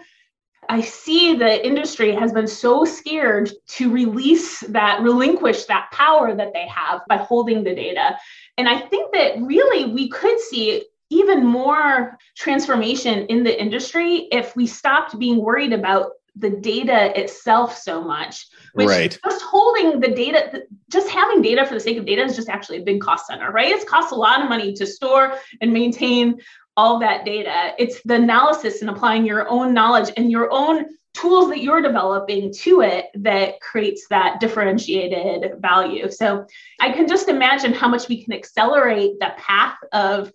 I 0.69 0.79
see 0.79 1.35
the 1.35 1.65
industry 1.65 2.13
has 2.13 2.31
been 2.31 2.47
so 2.47 2.85
scared 2.85 3.51
to 3.69 3.91
release 3.91 4.61
that, 4.69 5.01
relinquish 5.01 5.65
that 5.65 5.89
power 5.91 6.33
that 6.33 6.53
they 6.53 6.65
have 6.67 7.01
by 7.09 7.17
holding 7.17 7.63
the 7.63 7.75
data. 7.75 8.17
And 8.57 8.69
I 8.69 8.79
think 8.79 9.11
that 9.11 9.41
really 9.41 9.91
we 9.91 10.07
could 10.07 10.39
see 10.39 10.85
even 11.11 11.45
more 11.45 12.17
transformation 12.35 13.25
in 13.27 13.43
the 13.43 13.61
industry 13.61 14.27
if 14.31 14.55
we 14.55 14.65
stopped 14.65 15.19
being 15.19 15.43
worried 15.43 15.73
about 15.73 16.13
the 16.37 16.49
data 16.49 17.19
itself 17.19 17.77
so 17.77 18.01
much. 18.01 18.47
Which 18.73 18.87
right. 18.87 19.19
Just 19.23 19.43
holding 19.43 19.99
the 19.99 20.07
data, 20.07 20.63
just 20.89 21.09
having 21.09 21.41
data 21.41 21.65
for 21.65 21.73
the 21.73 21.79
sake 21.79 21.97
of 21.97 22.05
data 22.05 22.23
is 22.23 22.35
just 22.35 22.49
actually 22.49 22.77
a 22.77 22.83
big 22.83 23.01
cost 23.01 23.27
center, 23.27 23.51
right? 23.51 23.67
It 23.67 23.85
costs 23.85 24.13
a 24.13 24.15
lot 24.15 24.41
of 24.41 24.49
money 24.49 24.73
to 24.73 24.87
store 24.87 25.37
and 25.59 25.73
maintain 25.73 26.39
all 26.77 26.99
that 26.99 27.25
data. 27.25 27.73
It's 27.77 28.01
the 28.03 28.15
analysis 28.15 28.79
and 28.79 28.89
applying 28.89 29.25
your 29.25 29.49
own 29.49 29.73
knowledge 29.73 30.13
and 30.15 30.31
your 30.31 30.49
own 30.51 30.85
tools 31.13 31.49
that 31.49 31.61
you're 31.61 31.81
developing 31.81 32.53
to 32.53 32.79
it 32.79 33.07
that 33.15 33.59
creates 33.59 34.07
that 34.09 34.39
differentiated 34.39 35.59
value. 35.59 36.09
So 36.09 36.45
I 36.79 36.93
can 36.93 37.09
just 37.09 37.27
imagine 37.27 37.73
how 37.73 37.89
much 37.89 38.07
we 38.07 38.23
can 38.23 38.31
accelerate 38.31 39.19
the 39.19 39.33
path 39.35 39.75
of 39.91 40.31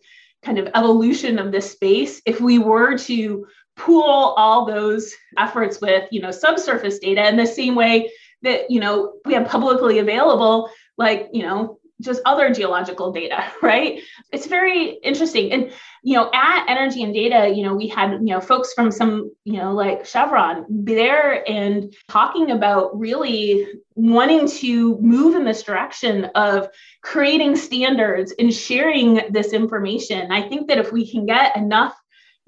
kind 0.46 0.59
of 0.59 0.68
evolution 0.76 1.40
of 1.40 1.50
this 1.50 1.72
space 1.72 2.22
if 2.24 2.40
we 2.40 2.61
were 2.61 2.96
to 2.96 3.44
pool 3.76 4.32
all 4.37 4.64
those 4.64 5.12
efforts 5.37 5.80
with 5.80 6.04
you 6.12 6.20
know 6.20 6.30
subsurface 6.30 7.00
data 7.00 7.28
in 7.28 7.37
the 7.37 7.46
same 7.46 7.74
way 7.74 8.09
that 8.42 8.70
you 8.70 8.78
know 8.78 9.14
we 9.24 9.35
have 9.35 9.48
publicly 9.48 9.98
available 9.98 10.70
like 10.96 11.28
you 11.32 11.42
know 11.42 11.80
just 12.00 12.20
other 12.24 12.52
geological 12.52 13.12
data 13.12 13.44
right? 13.62 14.00
It's 14.32 14.46
very 14.46 14.94
interesting. 15.02 15.52
And 15.52 15.72
you 16.02 16.14
know 16.14 16.30
at 16.32 16.66
energy 16.68 17.02
and 17.02 17.12
data 17.12 17.52
you 17.52 17.64
know 17.64 17.74
we 17.74 17.88
had 17.88 18.12
you 18.12 18.32
know 18.32 18.40
folks 18.40 18.72
from 18.72 18.92
some 18.92 19.32
you 19.44 19.54
know 19.54 19.72
like 19.72 20.06
chevron 20.06 20.64
there 20.68 21.48
and 21.50 21.92
talking 22.09 22.52
about 22.52 22.96
really 22.96 23.66
wanting 23.96 24.48
to 24.48 24.98
move 25.00 25.35
in 25.35 25.44
this 25.44 25.64
direction 25.64 26.26
of 26.37 26.68
creating 27.02 27.56
standards 27.56 28.32
and 28.38 28.54
sharing 28.54 29.20
this 29.30 29.52
information. 29.52 30.30
I 30.30 30.48
think 30.48 30.68
that 30.68 30.78
if 30.78 30.92
we 30.92 31.11
can 31.11 31.26
get 31.26 31.56
enough 31.56 31.96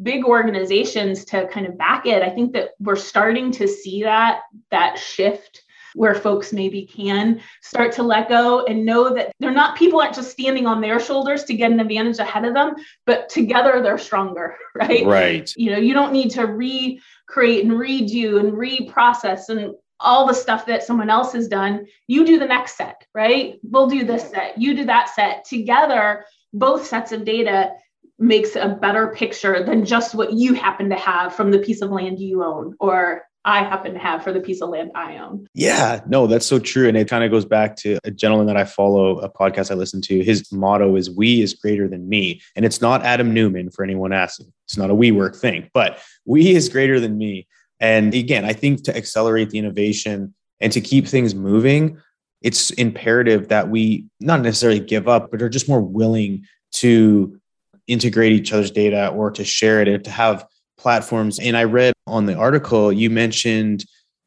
big 0.01 0.25
organizations 0.25 1.25
to 1.25 1.49
kind 1.49 1.67
of 1.67 1.77
back 1.77 2.07
it 2.07 2.23
i 2.23 2.31
think 2.31 2.53
that 2.53 2.71
we're 2.79 2.95
starting 2.95 3.51
to 3.51 3.67
see 3.67 4.05
that 4.05 4.43
that 4.71 4.97
shift 4.97 5.63
where 5.95 6.15
folks 6.15 6.53
maybe 6.53 6.87
can 6.87 7.41
start 7.63 7.93
to 7.93 8.03
let 8.03 8.29
go 8.29 8.65
and 8.67 8.85
know 8.85 9.15
that 9.15 9.33
they're 9.41 9.51
not 9.51 9.77
people 9.77 10.01
aren't 10.01 10.15
just 10.15 10.31
standing 10.31 10.67
on 10.67 10.81
their 10.81 11.01
shoulders 11.01 11.45
to 11.45 11.55
get 11.55 11.71
an 11.71 11.81
advantage 11.81 12.19
ahead 12.19 12.45
of 12.45 12.55
them 12.55 12.75
but 13.07 13.29
together 13.29 13.81
they're 13.83 13.99
stronger 13.99 14.57
right? 14.75 15.05
Right. 15.05 15.53
You 15.57 15.73
know 15.73 15.79
you 15.79 15.95
don't 15.95 16.13
need 16.13 16.31
to 16.33 16.43
recreate 16.43 17.65
and 17.65 17.73
redo 17.73 18.41
and 18.41 18.53
reprocess 18.53 19.49
and 19.49 19.75
all 20.01 20.27
the 20.27 20.35
stuff 20.35 20.65
that 20.67 20.85
someone 20.85 21.11
else 21.11 21.33
has 21.33 21.49
done. 21.49 21.85
You 22.07 22.25
do 22.25 22.39
the 22.39 22.47
next 22.47 22.77
set 22.77 23.05
right? 23.15 23.59
We'll 23.63 23.89
do 23.89 24.05
this 24.05 24.31
set. 24.31 24.59
You 24.59 24.75
do 24.75 24.85
that 24.87 25.11
set. 25.15 25.45
Together 25.45 26.25
both 26.53 26.87
sets 26.87 27.13
of 27.13 27.25
data 27.25 27.73
makes 28.19 28.57
a 28.57 28.69
better 28.69 29.09
picture 29.09 29.63
than 29.63 29.85
just 29.85 30.15
what 30.15 30.33
you 30.33 30.55
happen 30.55 30.89
to 30.91 30.97
have 30.97 31.35
from 31.35 31.51
the 31.51 31.59
piece 31.59 31.83
of 31.83 31.91
land 31.91 32.19
you 32.19 32.43
own 32.43 32.75
or 32.81 33.23
I 33.49 33.63
happen 33.63 33.95
to 33.95 33.99
have 33.99 34.23
for 34.23 34.31
the 34.31 34.41
piece 34.41 34.61
of 34.61 34.69
land 34.69 34.91
I 34.95 35.17
own. 35.17 35.49
Yeah, 35.55 36.03
no, 36.07 36.27
that's 36.27 36.45
so 36.45 36.59
true. 36.59 36.87
And 36.87 36.99
it 36.99 37.09
kind 37.09 37.25
of 37.25 37.31
goes 37.31 37.47
back 37.47 37.77
to 37.77 37.99
a 38.05 38.11
gentleman 38.11 38.47
that 38.49 38.59
I 38.59 38.65
follow, 38.65 39.21
a 39.21 39.31
podcast 39.31 39.71
I 39.71 39.75
listen 39.75 40.03
to. 40.03 40.23
His 40.23 40.53
motto 40.53 40.97
is 40.97 41.11
we 41.11 41.41
is 41.41 41.55
greater 41.55 41.89
than 41.89 42.07
me. 42.07 42.43
And 42.57 42.67
it's 42.67 42.83
not 42.83 43.07
Adam 43.07 43.33
Neumann 43.33 43.71
for 43.71 43.83
anyone 43.83 44.13
asking. 44.13 44.53
It's 44.67 44.77
not 44.77 44.91
a 44.91 44.95
WeWork 44.95 45.35
thing, 45.35 45.71
but 45.73 45.99
we 46.27 46.55
is 46.55 46.69
greater 46.69 47.01
than 47.01 47.17
me. 47.17 47.49
And 47.81 48.13
again, 48.13 48.45
I 48.45 48.53
think 48.53 48.83
to 48.83 48.95
accelerate 48.95 49.49
the 49.49 49.59
innovation 49.59 50.35
and 50.61 50.71
to 50.75 50.83
keep 50.83 51.07
things 51.07 51.35
moving, 51.35 52.03
it's 52.43 52.71
imperative 52.73 53.49
that 53.49 53.71
we 53.71 54.09
not 54.21 54.43
necessarily 54.43 54.81
give 54.81 55.09
up, 55.09 55.31
but 55.31 55.41
are 55.41 55.49
just 55.49 55.71
more 55.71 55.81
willing 55.81 56.45
to 56.73 57.41
integrate 57.87 58.33
each 58.33 58.53
other's 58.53 58.71
data 58.71 59.09
or 59.09 59.31
to 59.31 59.43
share 59.43 59.81
it 59.81 59.89
or 59.89 59.99
to 60.01 60.11
have 60.11 60.47
platforms. 60.79 61.39
And 61.39 61.57
I 61.57 61.65
read 61.65 61.95
on 62.07 62.27
the 62.27 62.35
article 62.35 62.93
you 62.93 63.11
mentioned 63.11 63.85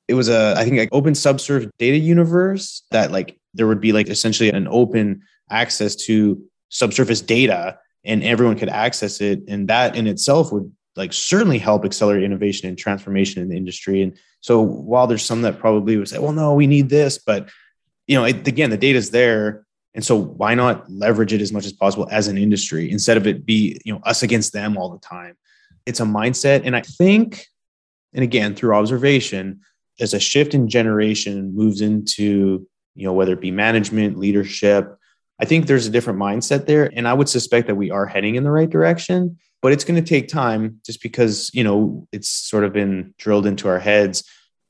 it 0.08 0.14
was 0.14 0.30
a 0.30 0.56
I 0.58 0.64
think 0.64 0.78
like 0.78 0.90
open 0.92 1.16
subsurface 1.16 1.72
data 1.80 1.98
universe 1.98 2.84
that 2.92 3.12
like 3.12 3.40
there 3.54 3.68
would 3.68 3.82
be 3.82 3.94
like 3.94 4.10
essentially 4.10 4.50
an 4.50 4.68
open 4.70 5.24
access 5.50 5.96
to 5.96 6.42
subsurface 6.70 7.22
data 7.22 7.80
and 8.04 8.24
everyone 8.24 8.58
could 8.58 8.70
access 8.70 9.22
it 9.22 9.42
and 9.48 9.68
that 9.68 9.96
in 9.96 10.08
itself 10.08 10.52
would 10.52 10.72
like 10.96 11.14
certainly 11.14 11.58
help 11.58 11.86
accelerate 11.86 12.24
innovation 12.24 12.68
and 12.68 12.78
transformation 12.78 13.42
in 13.42 13.50
the 13.50 13.58
industry 13.58 14.02
and 14.02 14.18
so 14.42 14.62
while 14.62 15.08
there's 15.08 15.24
some 15.24 15.42
that 15.42 15.60
probably 15.60 15.98
would 15.98 16.08
say 16.08 16.20
well 16.20 16.32
no 16.32 16.54
we 16.54 16.68
need 16.68 16.90
this 16.90 17.18
but 17.18 17.50
you 18.08 18.18
know 18.18 18.24
it, 18.24 18.48
again 18.48 18.70
the 18.70 18.78
data 18.78 18.98
is 18.98 19.12
there 19.12 19.66
and 19.94 20.06
so 20.06 20.16
why 20.16 20.56
not 20.56 20.90
leverage 20.90 21.34
it 21.34 21.42
as 21.42 21.52
much 21.52 21.66
as 21.66 21.74
possible 21.74 22.08
as 22.12 22.28
an 22.28 22.38
industry 22.38 22.90
instead 22.90 23.18
of 23.18 23.28
it 23.28 23.46
be, 23.46 23.80
you 23.84 23.94
know, 23.94 24.00
us 24.06 24.24
against 24.24 24.54
them 24.54 24.78
all 24.78 24.90
the 24.90 25.00
time? 25.00 25.36
It's 25.86 26.00
a 26.00 26.06
mindset. 26.06 26.62
And 26.66 26.76
I 26.76 26.82
think, 26.82 27.46
and 28.14 28.24
again, 28.24 28.56
through 28.56 28.76
observation, 28.76 29.62
as 30.00 30.14
a 30.14 30.20
shift 30.20 30.54
in 30.54 30.68
generation 30.68 31.56
moves 31.56 31.82
into, 31.82 32.68
you 32.96 33.06
know, 33.06 33.14
whether 33.14 33.34
it 33.34 33.42
be 33.42 33.52
management, 33.52 34.18
leadership, 34.18 34.98
I 35.40 35.46
think 35.46 35.66
there's 35.66 35.88
a 35.88 35.92
different 35.92 36.20
mindset 36.20 36.66
there. 36.66 36.92
And 36.96 37.08
I 37.08 37.14
would 37.14 37.30
suspect 37.30 37.68
that 37.68 37.76
we 37.76 37.90
are 37.90 38.06
heading 38.06 38.36
in 38.36 38.44
the 38.44 38.52
right 38.52 38.70
direction, 38.70 39.38
but 39.62 39.72
it's 39.72 39.84
going 39.84 40.02
to 40.02 40.08
take 40.08 40.28
time 40.28 40.80
just 40.86 41.02
because, 41.02 41.50
you 41.54 41.64
know, 41.64 42.08
it's 42.12 42.30
sort 42.30 42.64
of 42.64 42.74
been 42.74 43.14
drilled 43.18 43.48
into 43.48 43.68
our 43.68 43.80
heads, 43.80 44.24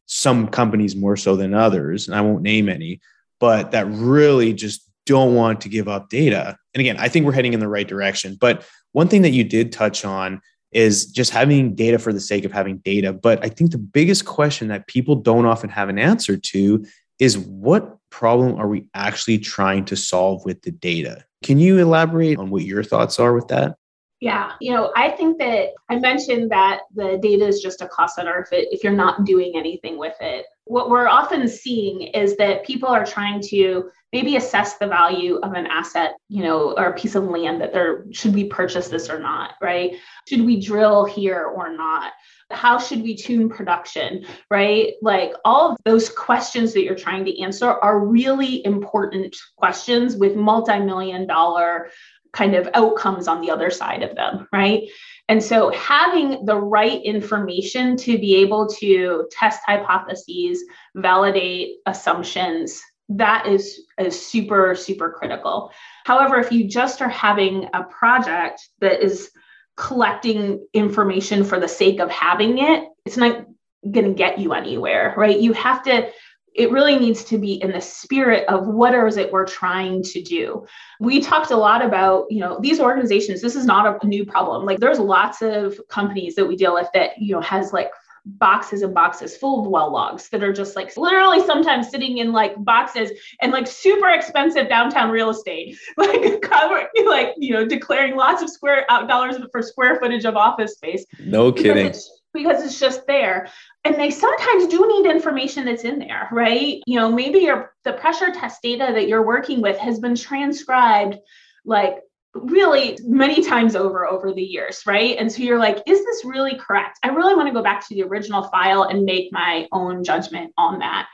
some 0.05 0.47
companies 0.47 0.95
more 0.95 1.17
so 1.17 1.35
than 1.35 1.53
others. 1.53 2.07
And 2.07 2.15
I 2.15 2.21
won't 2.21 2.41
name 2.41 2.69
any, 2.69 3.01
but 3.39 3.71
that 3.71 3.87
really 3.87 4.53
just 4.53 4.87
don't 5.05 5.35
want 5.35 5.61
to 5.61 5.69
give 5.69 5.87
up 5.87 6.09
data. 6.09 6.57
And 6.73 6.79
again, 6.79 6.97
I 6.97 7.09
think 7.09 7.25
we're 7.25 7.31
heading 7.33 7.53
in 7.53 7.59
the 7.59 7.67
right 7.67 7.87
direction. 7.87 8.37
But 8.39 8.65
one 8.91 9.07
thing 9.07 9.23
that 9.23 9.31
you 9.31 9.43
did 9.43 9.71
touch 9.71 10.05
on 10.05 10.41
is 10.71 11.05
just 11.05 11.31
having 11.31 11.75
data 11.75 11.99
for 11.99 12.13
the 12.13 12.19
sake 12.19 12.45
of 12.45 12.51
having 12.51 12.77
data. 12.79 13.11
But 13.11 13.43
I 13.43 13.49
think 13.49 13.71
the 13.71 13.77
biggest 13.77 14.25
question 14.25 14.69
that 14.69 14.87
people 14.87 15.15
don't 15.15 15.45
often 15.45 15.69
have 15.69 15.89
an 15.89 15.99
answer 15.99 16.37
to 16.37 16.85
is 17.19 17.37
what 17.37 17.97
problem 18.09 18.55
are 18.55 18.67
we 18.67 18.87
actually 18.93 19.37
trying 19.37 19.85
to 19.85 19.95
solve 19.95 20.43
with 20.45 20.61
the 20.61 20.71
data? 20.71 21.25
Can 21.43 21.59
you 21.59 21.79
elaborate 21.79 22.37
on 22.37 22.49
what 22.49 22.63
your 22.63 22.83
thoughts 22.83 23.19
are 23.19 23.33
with 23.33 23.47
that? 23.49 23.75
Yeah, 24.21 24.51
you 24.61 24.71
know, 24.71 24.91
I 24.95 25.09
think 25.09 25.39
that 25.39 25.69
I 25.89 25.97
mentioned 25.97 26.51
that 26.51 26.81
the 26.93 27.17
data 27.21 27.47
is 27.47 27.59
just 27.59 27.81
a 27.81 27.87
cost 27.87 28.15
center 28.15 28.39
if 28.39 28.53
it, 28.53 28.67
if 28.71 28.83
you're 28.83 28.93
not 28.93 29.25
doing 29.25 29.53
anything 29.55 29.97
with 29.97 30.15
it. 30.21 30.45
What 30.65 30.91
we're 30.91 31.07
often 31.07 31.47
seeing 31.47 32.03
is 32.03 32.37
that 32.37 32.63
people 32.63 32.87
are 32.87 33.03
trying 33.03 33.41
to 33.47 33.89
maybe 34.13 34.35
assess 34.35 34.77
the 34.77 34.87
value 34.87 35.37
of 35.37 35.53
an 35.53 35.67
asset, 35.67 36.15
you 36.27 36.43
know, 36.43 36.73
or 36.77 36.85
a 36.85 36.93
piece 36.93 37.15
of 37.15 37.23
land 37.23 37.61
that 37.61 37.73
there 37.73 38.05
should 38.11 38.33
we 38.33 38.45
purchase 38.45 38.89
this 38.89 39.09
or 39.09 39.19
not, 39.19 39.53
right? 39.61 39.95
Should 40.27 40.45
we 40.45 40.59
drill 40.59 41.05
here 41.05 41.43
or 41.43 41.75
not? 41.75 42.11
How 42.49 42.77
should 42.77 43.01
we 43.01 43.15
tune 43.15 43.49
production, 43.49 44.25
right? 44.49 44.93
Like 45.01 45.33
all 45.45 45.71
of 45.71 45.77
those 45.85 46.09
questions 46.09 46.73
that 46.73 46.83
you're 46.83 46.95
trying 46.95 47.23
to 47.25 47.41
answer 47.41 47.69
are 47.69 48.05
really 48.05 48.65
important 48.65 49.35
questions 49.55 50.17
with 50.17 50.35
multi-million 50.35 51.27
dollar 51.27 51.89
kind 52.33 52.55
of 52.55 52.69
outcomes 52.73 53.27
on 53.27 53.41
the 53.41 53.51
other 53.51 53.69
side 53.69 54.03
of 54.03 54.15
them, 54.15 54.47
right? 54.53 54.83
And 55.27 55.41
so 55.41 55.71
having 55.71 56.45
the 56.45 56.57
right 56.57 57.01
information 57.03 57.95
to 57.97 58.17
be 58.17 58.35
able 58.37 58.67
to 58.79 59.27
test 59.31 59.61
hypotheses, 59.65 60.63
validate 60.95 61.77
assumptions, 61.85 62.81
that 63.17 63.47
is, 63.47 63.81
is 63.97 64.19
super, 64.19 64.75
super 64.75 65.11
critical. 65.11 65.71
However, 66.05 66.39
if 66.39 66.51
you 66.51 66.67
just 66.67 67.01
are 67.01 67.09
having 67.09 67.67
a 67.73 67.83
project 67.83 68.67
that 68.79 69.03
is 69.03 69.31
collecting 69.77 70.65
information 70.73 71.43
for 71.43 71.59
the 71.59 71.67
sake 71.67 71.99
of 71.99 72.09
having 72.09 72.59
it, 72.59 72.87
it's 73.05 73.17
not 73.17 73.45
going 73.89 74.05
to 74.05 74.13
get 74.13 74.39
you 74.39 74.53
anywhere, 74.53 75.13
right? 75.17 75.39
You 75.39 75.53
have 75.53 75.83
to 75.83 76.11
it 76.53 76.71
really 76.71 76.99
needs 76.99 77.23
to 77.23 77.37
be 77.37 77.53
in 77.61 77.71
the 77.71 77.79
spirit 77.79 78.45
of 78.49 78.67
what 78.67 78.93
is 78.93 79.17
it 79.17 79.31
we're 79.31 79.45
trying 79.45 80.03
to 80.03 80.21
do 80.21 80.65
we 80.99 81.21
talked 81.21 81.51
a 81.51 81.55
lot 81.55 81.83
about 81.83 82.25
you 82.29 82.39
know 82.39 82.59
these 82.61 82.79
organizations 82.79 83.41
this 83.41 83.55
is 83.55 83.65
not 83.65 84.03
a 84.03 84.07
new 84.07 84.25
problem 84.25 84.65
like 84.65 84.79
there's 84.79 84.99
lots 84.99 85.41
of 85.41 85.79
companies 85.87 86.35
that 86.35 86.45
we 86.45 86.55
deal 86.55 86.73
with 86.73 86.89
that 86.93 87.11
you 87.17 87.33
know 87.33 87.41
has 87.41 87.71
like 87.71 87.91
boxes 88.25 88.83
and 88.83 88.93
boxes 88.93 89.35
full 89.35 89.61
of 89.61 89.67
well 89.67 89.91
logs 89.91 90.29
that 90.29 90.43
are 90.43 90.53
just 90.53 90.75
like 90.75 90.95
literally 90.95 91.43
sometimes 91.45 91.89
sitting 91.89 92.19
in 92.19 92.31
like 92.31 92.53
boxes 92.63 93.11
and 93.41 93.51
like 93.51 93.65
super 93.65 94.09
expensive 94.09 94.69
downtown 94.69 95.09
real 95.09 95.29
estate 95.29 95.77
like 95.97 96.41
cover 96.41 96.87
like 97.05 97.33
you 97.37 97.53
know 97.53 97.65
declaring 97.65 98.15
lots 98.15 98.43
of 98.43 98.49
square 98.49 98.85
out 98.89 99.07
dollars 99.07 99.37
for 99.51 99.61
square 99.61 99.99
footage 99.99 100.25
of 100.25 100.35
office 100.35 100.73
space. 100.73 101.05
No 101.19 101.51
kidding 101.51 101.87
because 101.87 101.97
it's, 101.97 102.21
because 102.33 102.63
it's 102.63 102.79
just 102.79 103.07
there. 103.07 103.49
And 103.83 103.95
they 103.95 104.11
sometimes 104.11 104.67
do 104.67 104.87
need 104.87 105.09
information 105.09 105.65
that's 105.65 105.83
in 105.83 105.99
there 105.99 106.29
right? 106.31 106.81
You 106.85 106.99
know 106.99 107.11
maybe 107.11 107.39
your 107.39 107.73
the 107.83 107.93
pressure 107.93 108.31
test 108.31 108.61
data 108.61 108.91
that 108.93 109.07
you're 109.07 109.25
working 109.25 109.61
with 109.61 109.77
has 109.77 109.99
been 109.99 110.15
transcribed 110.15 111.17
like 111.65 111.95
really 112.33 112.97
many 113.03 113.43
times 113.43 113.75
over 113.75 114.07
over 114.07 114.33
the 114.33 114.41
years 114.41 114.83
right? 114.85 115.17
And 115.17 115.31
so 115.31 115.43
you're 115.43 115.59
like 115.59 115.77
is 115.85 116.03
this 116.05 116.25
really 116.25 116.55
correct? 116.55 116.99
I 117.03 117.09
really 117.09 117.35
want 117.35 117.47
to 117.47 117.53
go 117.53 117.63
back 117.63 117.87
to 117.87 117.95
the 117.95 118.03
original 118.03 118.43
file 118.43 118.83
and 118.83 119.03
make 119.03 119.31
my 119.31 119.67
own 119.71 120.03
judgment 120.03 120.53
on 120.57 120.79
that. 120.79 121.07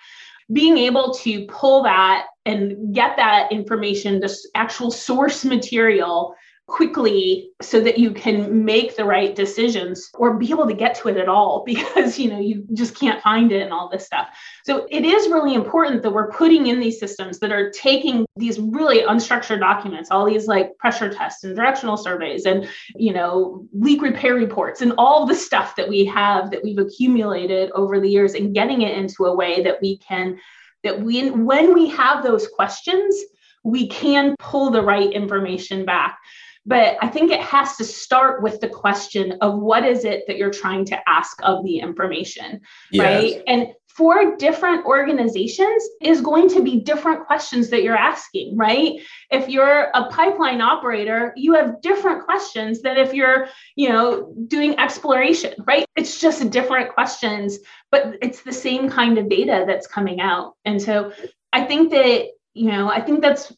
Being 0.53 0.77
able 0.77 1.13
to 1.15 1.45
pull 1.47 1.83
that 1.83 2.27
and 2.45 2.93
get 2.95 3.17
that 3.17 3.51
information 3.51 4.19
this 4.19 4.49
actual 4.55 4.91
source 4.91 5.43
material 5.43 6.35
quickly 6.67 7.49
so 7.61 7.79
that 7.79 7.97
you 7.97 8.11
can 8.11 8.65
make 8.65 8.97
the 8.97 9.05
right 9.05 9.35
decisions 9.35 10.09
or 10.15 10.37
be 10.37 10.49
able 10.49 10.67
to 10.67 10.73
get 10.73 10.93
to 10.93 11.07
it 11.07 11.15
at 11.15 11.29
all 11.29 11.63
because 11.65 12.19
you 12.19 12.29
know 12.29 12.39
you 12.39 12.65
just 12.73 12.95
can't 12.99 13.21
find 13.23 13.51
it 13.51 13.61
and 13.61 13.71
all 13.73 13.89
this 13.89 14.05
stuff. 14.05 14.27
So 14.65 14.85
it 14.91 15.05
is 15.05 15.29
really 15.29 15.53
important 15.53 16.03
that 16.03 16.11
we're 16.11 16.31
putting 16.31 16.67
in 16.67 16.79
these 16.79 16.99
systems 16.99 17.39
that 17.39 17.53
are 17.53 17.71
taking 17.71 18.25
these 18.35 18.59
really 18.59 19.01
unstructured 19.01 19.59
documents 19.59 20.11
all 20.11 20.25
these 20.25 20.47
like 20.47 20.77
pressure 20.77 21.11
tests 21.11 21.43
and 21.43 21.55
directional 21.55 21.97
surveys 21.97 22.45
and 22.45 22.69
you 22.95 23.13
know 23.13 23.65
leak 23.73 24.01
repair 24.01 24.35
reports 24.35 24.81
and 24.81 24.93
all 24.97 25.25
the 25.25 25.35
stuff 25.35 25.75
that 25.75 25.87
we 25.87 26.05
have 26.05 26.51
that 26.51 26.63
we've 26.63 26.77
accumulated 26.79 27.71
over 27.71 27.99
the 27.99 28.09
years 28.09 28.33
and 28.33 28.53
getting 28.53 28.81
it 28.81 28.97
into 28.97 29.25
a 29.25 29.35
way 29.35 29.63
that 29.63 29.81
we 29.81 29.97
can 29.99 30.37
that 30.83 31.01
we 31.01 31.29
when 31.31 31.73
we 31.73 31.87
have 31.87 32.23
those 32.23 32.47
questions 32.49 33.15
we 33.63 33.87
can 33.87 34.35
pull 34.39 34.69
the 34.69 34.81
right 34.81 35.11
information 35.11 35.85
back 35.85 36.19
but 36.67 36.97
I 37.01 37.07
think 37.07 37.31
it 37.31 37.39
has 37.39 37.77
to 37.77 37.85
start 37.85 38.43
with 38.43 38.59
the 38.59 38.67
question 38.67 39.37
of 39.41 39.57
what 39.57 39.85
is 39.85 40.03
it 40.03 40.25
that 40.27 40.37
you're 40.37 40.51
trying 40.51 40.83
to 40.85 41.09
ask 41.09 41.37
of 41.41 41.63
the 41.63 41.79
information, 41.79 42.61
yes. 42.91 43.03
right? 43.03 43.43
And 43.47 43.73
for 43.87 44.35
different 44.35 44.85
organizations 44.85 45.83
is 46.01 46.21
going 46.21 46.47
to 46.49 46.61
be 46.61 46.79
different 46.81 47.25
questions 47.25 47.69
that 47.69 47.81
you're 47.81 47.95
asking, 47.95 48.55
right? 48.55 48.99
If 49.31 49.49
you're 49.49 49.89
a 49.95 50.09
pipeline 50.09 50.61
operator, 50.61 51.33
you 51.35 51.53
have 51.53 51.81
different 51.81 52.25
questions 52.25 52.81
than 52.83 52.97
if 52.97 53.13
you're, 53.13 53.47
you 53.75 53.89
know, 53.89 54.35
doing 54.47 54.77
exploration, 54.77 55.53
right? 55.65 55.85
It's 55.95 56.19
just 56.19 56.47
different 56.51 56.93
questions, 56.93 57.57
but 57.89 58.17
it's 58.21 58.43
the 58.43 58.53
same 58.53 58.87
kind 58.87 59.17
of 59.17 59.29
data 59.29 59.63
that's 59.65 59.87
coming 59.87 60.19
out. 60.19 60.53
And 60.63 60.79
so 60.79 61.11
I 61.51 61.63
think 61.63 61.89
that, 61.91 62.27
you 62.53 62.71
know, 62.71 62.91
I 62.91 63.01
think 63.01 63.21
that's 63.21 63.51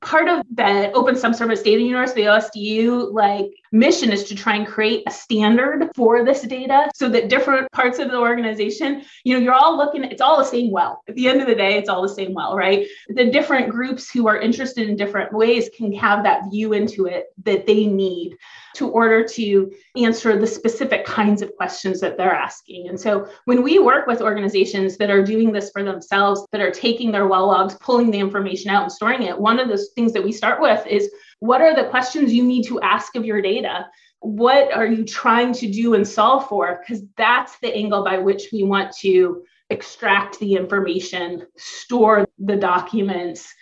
part 0.00 0.28
of 0.28 0.44
the 0.54 0.90
open 0.92 1.16
subsurface 1.16 1.62
data 1.62 1.82
universe 1.82 2.12
the 2.12 2.22
osdu 2.22 3.12
like 3.12 3.50
mission 3.72 4.12
is 4.12 4.24
to 4.24 4.34
try 4.34 4.54
and 4.54 4.66
create 4.66 5.02
a 5.06 5.10
standard 5.10 5.90
for 5.94 6.24
this 6.24 6.42
data 6.42 6.88
so 6.94 7.08
that 7.08 7.28
different 7.28 7.70
parts 7.72 7.98
of 7.98 8.10
the 8.10 8.18
organization 8.18 9.02
you 9.24 9.34
know 9.34 9.40
you're 9.40 9.54
all 9.54 9.76
looking 9.76 10.04
it's 10.04 10.20
all 10.20 10.38
the 10.38 10.44
same 10.44 10.70
well. 10.70 11.02
At 11.08 11.14
the 11.14 11.28
end 11.28 11.40
of 11.40 11.46
the 11.46 11.54
day 11.54 11.76
it's 11.76 11.88
all 11.88 12.02
the 12.02 12.08
same 12.08 12.34
well 12.34 12.56
right? 12.56 12.86
The 13.08 13.30
different 13.30 13.70
groups 13.70 14.10
who 14.10 14.28
are 14.28 14.38
interested 14.38 14.88
in 14.88 14.96
different 14.96 15.32
ways 15.32 15.68
can 15.76 15.92
have 15.92 16.24
that 16.24 16.42
view 16.50 16.72
into 16.72 17.06
it 17.06 17.26
that 17.44 17.66
they 17.66 17.86
need 17.86 18.36
to 18.76 18.88
order 18.88 19.24
to 19.24 19.72
answer 19.96 20.38
the 20.38 20.46
specific 20.46 21.04
kinds 21.04 21.42
of 21.42 21.54
questions 21.56 22.00
that 22.00 22.16
they're 22.16 22.34
asking. 22.34 22.88
And 22.88 22.98
so 22.98 23.28
when 23.46 23.62
we 23.62 23.78
work 23.78 24.06
with 24.06 24.20
organizations 24.20 24.96
that 24.98 25.10
are 25.10 25.22
doing 25.22 25.52
this 25.52 25.70
for 25.70 25.82
themselves, 25.82 26.46
that 26.52 26.60
are 26.60 26.70
taking 26.70 27.10
their 27.10 27.26
well 27.26 27.46
logs, 27.46 27.74
pulling 27.76 28.10
the 28.10 28.18
information 28.18 28.70
out 28.70 28.82
and 28.82 28.92
storing 28.92 29.22
it, 29.22 29.38
one 29.38 29.58
of 29.58 29.68
those 29.68 29.90
things 29.94 30.12
that 30.12 30.24
we 30.24 30.32
start 30.32 30.60
with 30.60 30.86
is 30.86 31.10
what 31.40 31.60
are 31.60 31.74
the 31.74 31.88
questions 31.88 32.32
you 32.32 32.42
need 32.42 32.64
to 32.64 32.80
ask 32.80 33.16
of 33.16 33.24
your 33.24 33.42
data? 33.42 33.86
What 34.20 34.72
are 34.74 34.86
you 34.86 35.04
trying 35.04 35.52
to 35.54 35.70
do 35.70 35.94
and 35.94 36.06
solve 36.06 36.48
for? 36.48 36.80
Because 36.80 37.02
that's 37.16 37.58
the 37.58 37.74
angle 37.74 38.04
by 38.04 38.18
which 38.18 38.48
we 38.52 38.62
want 38.62 38.94
to 38.98 39.44
extract 39.70 40.38
the 40.38 40.54
information, 40.54 41.46
store 41.56 42.26
the 42.38 42.56
documents, 42.56 43.52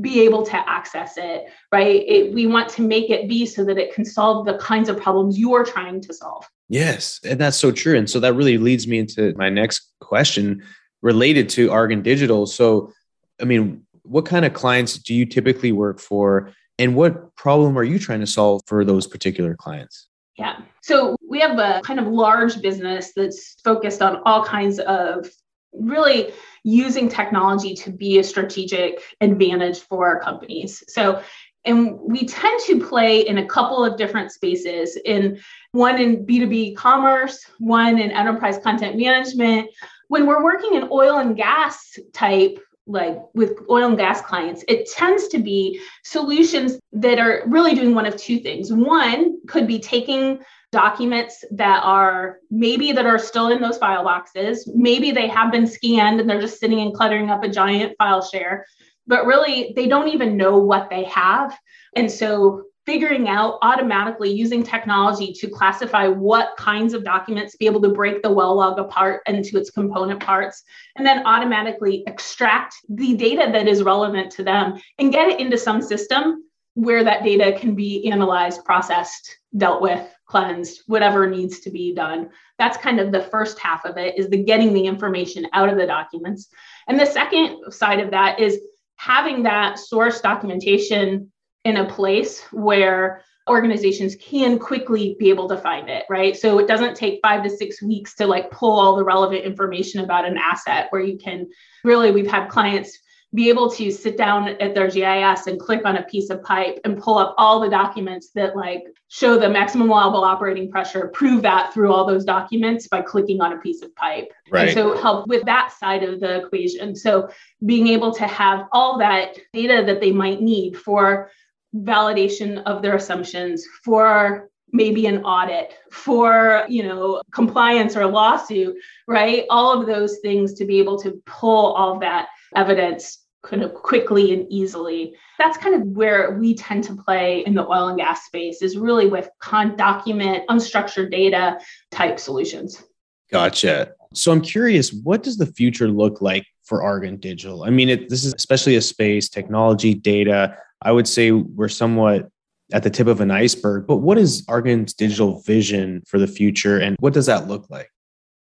be 0.00 0.20
able 0.22 0.44
to 0.46 0.68
access 0.68 1.16
it, 1.16 1.46
right? 1.72 2.02
It, 2.06 2.32
we 2.32 2.46
want 2.46 2.68
to 2.70 2.82
make 2.82 3.10
it 3.10 3.28
be 3.28 3.46
so 3.46 3.64
that 3.64 3.78
it 3.78 3.94
can 3.94 4.04
solve 4.04 4.46
the 4.46 4.58
kinds 4.58 4.88
of 4.88 5.00
problems 5.00 5.38
you're 5.38 5.64
trying 5.64 6.00
to 6.02 6.14
solve. 6.14 6.46
Yes, 6.68 7.20
and 7.24 7.40
that's 7.40 7.56
so 7.56 7.72
true. 7.72 7.96
And 7.96 8.08
so 8.08 8.20
that 8.20 8.34
really 8.34 8.58
leads 8.58 8.86
me 8.86 8.98
into 8.98 9.34
my 9.36 9.48
next 9.48 9.92
question 10.00 10.62
related 11.02 11.48
to 11.50 11.70
Argon 11.70 12.02
Digital. 12.02 12.46
So, 12.46 12.92
I 13.40 13.44
mean, 13.44 13.84
what 14.02 14.26
kind 14.26 14.44
of 14.44 14.54
clients 14.54 14.98
do 14.98 15.14
you 15.14 15.26
typically 15.26 15.72
work 15.72 15.98
for? 15.98 16.52
And 16.78 16.94
what 16.94 17.34
problem 17.36 17.76
are 17.76 17.84
you 17.84 17.98
trying 17.98 18.20
to 18.20 18.26
solve 18.26 18.62
for 18.66 18.84
those 18.84 19.06
particular 19.06 19.54
clients? 19.54 20.08
Yeah. 20.36 20.60
So 20.82 21.16
we 21.28 21.40
have 21.40 21.58
a 21.58 21.80
kind 21.84 22.00
of 22.00 22.06
large 22.06 22.62
business 22.62 23.12
that's 23.14 23.60
focused 23.62 24.00
on 24.00 24.22
all 24.24 24.44
kinds 24.44 24.78
of 24.78 25.28
really 25.72 26.32
using 26.64 27.08
technology 27.08 27.74
to 27.74 27.90
be 27.90 28.18
a 28.18 28.24
strategic 28.24 29.00
advantage 29.20 29.80
for 29.80 30.06
our 30.06 30.20
companies. 30.20 30.82
So, 30.88 31.22
and 31.64 31.98
we 32.00 32.26
tend 32.26 32.60
to 32.66 32.86
play 32.86 33.26
in 33.26 33.38
a 33.38 33.46
couple 33.46 33.84
of 33.84 33.98
different 33.98 34.32
spaces 34.32 34.98
in 35.04 35.38
one 35.72 36.00
in 36.00 36.24
B2B 36.24 36.74
commerce, 36.76 37.44
one 37.58 37.98
in 37.98 38.10
enterprise 38.10 38.58
content 38.58 38.96
management. 38.96 39.68
When 40.08 40.26
we're 40.26 40.42
working 40.42 40.74
in 40.74 40.88
oil 40.90 41.18
and 41.18 41.36
gas 41.36 41.98
type 42.12 42.58
like 42.86 43.18
with 43.34 43.58
oil 43.70 43.88
and 43.88 43.96
gas 43.96 44.20
clients, 44.20 44.64
it 44.66 44.90
tends 44.90 45.28
to 45.28 45.38
be 45.38 45.80
solutions 46.02 46.78
that 46.92 47.18
are 47.18 47.42
really 47.46 47.74
doing 47.74 47.94
one 47.94 48.06
of 48.06 48.16
two 48.16 48.40
things. 48.40 48.72
One 48.72 49.38
could 49.46 49.66
be 49.66 49.78
taking 49.78 50.40
documents 50.72 51.44
that 51.50 51.82
are 51.82 52.38
maybe 52.50 52.92
that 52.92 53.06
are 53.06 53.18
still 53.18 53.48
in 53.48 53.60
those 53.60 53.78
file 53.78 54.04
boxes. 54.04 54.70
Maybe 54.74 55.10
they 55.10 55.28
have 55.28 55.50
been 55.50 55.66
scanned 55.66 56.20
and 56.20 56.30
they're 56.30 56.40
just 56.40 56.60
sitting 56.60 56.80
and 56.80 56.94
cluttering 56.94 57.30
up 57.30 57.42
a 57.42 57.48
giant 57.48 57.96
file 57.98 58.22
share, 58.22 58.66
but 59.06 59.26
really 59.26 59.72
they 59.74 59.88
don't 59.88 60.08
even 60.08 60.36
know 60.36 60.58
what 60.58 60.88
they 60.88 61.04
have. 61.04 61.58
And 61.96 62.10
so 62.10 62.64
figuring 62.86 63.28
out 63.28 63.58
automatically 63.62 64.30
using 64.30 64.62
technology 64.62 65.32
to 65.32 65.48
classify 65.48 66.06
what 66.06 66.56
kinds 66.56 66.94
of 66.94 67.04
documents 67.04 67.56
be 67.56 67.66
able 67.66 67.80
to 67.80 67.90
break 67.90 68.22
the 68.22 68.30
well 68.30 68.56
log 68.56 68.78
apart 68.78 69.22
into 69.26 69.58
its 69.58 69.70
component 69.70 70.20
parts 70.20 70.62
and 70.96 71.06
then 71.06 71.24
automatically 71.26 72.02
extract 72.06 72.74
the 72.88 73.14
data 73.14 73.48
that 73.52 73.68
is 73.68 73.82
relevant 73.82 74.30
to 74.32 74.42
them 74.42 74.80
and 74.98 75.12
get 75.12 75.28
it 75.28 75.40
into 75.40 75.58
some 75.58 75.82
system 75.82 76.44
where 76.80 77.04
that 77.04 77.22
data 77.22 77.58
can 77.58 77.74
be 77.74 78.10
analyzed 78.10 78.64
processed 78.64 79.38
dealt 79.56 79.82
with 79.82 80.08
cleansed, 80.24 80.82
whatever 80.86 81.28
needs 81.28 81.60
to 81.60 81.70
be 81.70 81.94
done. 81.94 82.30
That's 82.58 82.78
kind 82.78 83.00
of 83.00 83.12
the 83.12 83.20
first 83.20 83.58
half 83.58 83.84
of 83.84 83.98
it 83.98 84.18
is 84.18 84.28
the 84.30 84.42
getting 84.42 84.72
the 84.72 84.86
information 84.86 85.46
out 85.52 85.68
of 85.68 85.76
the 85.76 85.86
documents. 85.86 86.48
And 86.88 86.98
the 86.98 87.04
second 87.04 87.70
side 87.72 88.00
of 88.00 88.12
that 88.12 88.40
is 88.40 88.60
having 88.96 89.42
that 89.42 89.78
source 89.78 90.22
documentation 90.22 91.30
in 91.64 91.76
a 91.76 91.88
place 91.88 92.40
where 92.50 93.22
organizations 93.48 94.16
can 94.16 94.58
quickly 94.58 95.16
be 95.18 95.28
able 95.28 95.48
to 95.48 95.58
find 95.58 95.90
it, 95.90 96.04
right? 96.08 96.36
So 96.36 96.58
it 96.58 96.68
doesn't 96.68 96.96
take 96.96 97.20
five 97.20 97.42
to 97.42 97.50
six 97.50 97.82
weeks 97.82 98.14
to 98.14 98.26
like 98.26 98.50
pull 98.50 98.78
all 98.78 98.96
the 98.96 99.04
relevant 99.04 99.44
information 99.44 100.02
about 100.02 100.24
an 100.24 100.38
asset 100.38 100.86
where 100.90 101.02
you 101.02 101.18
can 101.18 101.48
really, 101.84 102.10
we've 102.10 102.30
had 102.30 102.48
clients 102.48 102.98
be 103.32 103.48
able 103.48 103.70
to 103.70 103.90
sit 103.92 104.16
down 104.16 104.48
at 104.48 104.74
their 104.74 104.88
GIS 104.88 105.46
and 105.46 105.60
click 105.60 105.82
on 105.84 105.96
a 105.96 106.02
piece 106.04 106.30
of 106.30 106.42
pipe 106.42 106.80
and 106.84 106.98
pull 106.98 107.16
up 107.16 107.34
all 107.38 107.60
the 107.60 107.68
documents 107.68 108.30
that 108.34 108.56
like 108.56 108.82
show 109.08 109.38
the 109.38 109.48
maximum 109.48 109.88
allowable 109.88 110.24
operating 110.24 110.70
pressure, 110.70 111.08
prove 111.08 111.42
that 111.42 111.72
through 111.72 111.92
all 111.92 112.04
those 112.04 112.24
documents 112.24 112.88
by 112.88 113.00
clicking 113.00 113.40
on 113.40 113.52
a 113.52 113.58
piece 113.58 113.82
of 113.82 113.94
pipe. 113.94 114.28
Right. 114.50 114.68
And 114.68 114.74
so 114.74 114.96
help 114.96 115.28
with 115.28 115.44
that 115.44 115.72
side 115.78 116.02
of 116.02 116.18
the 116.18 116.44
equation. 116.44 116.96
So 116.96 117.28
being 117.64 117.86
able 117.86 118.12
to 118.14 118.26
have 118.26 118.66
all 118.72 118.98
that 118.98 119.38
data 119.52 119.84
that 119.86 120.00
they 120.00 120.10
might 120.10 120.40
need 120.40 120.76
for 120.76 121.30
validation 121.76 122.62
of 122.64 122.82
their 122.82 122.96
assumptions, 122.96 123.64
for 123.84 124.50
maybe 124.72 125.06
an 125.06 125.24
audit 125.24 125.74
for 125.90 126.64
you 126.68 126.82
know 126.82 127.20
compliance 127.32 127.96
or 127.96 128.02
a 128.02 128.06
lawsuit 128.06 128.76
right 129.08 129.44
all 129.50 129.80
of 129.80 129.86
those 129.86 130.18
things 130.18 130.54
to 130.54 130.64
be 130.64 130.78
able 130.78 130.96
to 130.96 131.20
pull 131.26 131.72
all 131.72 131.98
that 131.98 132.28
evidence 132.54 133.24
kind 133.42 133.62
of 133.62 133.72
quickly 133.74 134.34
and 134.34 134.46
easily. 134.50 135.14
That's 135.38 135.56
kind 135.56 135.74
of 135.74 135.88
where 135.88 136.38
we 136.38 136.54
tend 136.54 136.84
to 136.84 136.94
play 136.94 137.44
in 137.46 137.54
the 137.54 137.66
oil 137.66 137.88
and 137.88 137.98
gas 137.98 138.26
space 138.26 138.60
is 138.60 138.76
really 138.76 139.06
with 139.06 139.30
con 139.40 139.76
document, 139.76 140.44
unstructured 140.48 141.10
data 141.10 141.58
type 141.90 142.20
solutions. 142.20 142.82
Gotcha. 143.30 143.92
So 144.12 144.32
I'm 144.32 144.40
curious, 144.40 144.92
what 144.92 145.22
does 145.22 145.38
the 145.38 145.46
future 145.46 145.88
look 145.88 146.20
like 146.20 146.44
for 146.64 146.82
Argon 146.82 147.16
Digital? 147.16 147.64
I 147.64 147.70
mean, 147.70 147.88
it, 147.88 148.08
this 148.08 148.24
is 148.24 148.34
especially 148.34 148.76
a 148.76 148.82
space, 148.82 149.28
technology, 149.28 149.94
data. 149.94 150.56
I 150.82 150.92
would 150.92 151.06
say 151.06 151.30
we're 151.30 151.68
somewhat 151.68 152.28
at 152.72 152.82
the 152.82 152.90
tip 152.90 153.06
of 153.06 153.20
an 153.20 153.30
iceberg, 153.30 153.86
but 153.86 153.98
what 153.98 154.18
is 154.18 154.44
Argon's 154.48 154.92
digital 154.92 155.40
vision 155.40 156.02
for 156.06 156.18
the 156.18 156.26
future 156.26 156.78
and 156.78 156.96
what 157.00 157.12
does 157.12 157.26
that 157.26 157.48
look 157.48 157.68
like? 157.70 157.90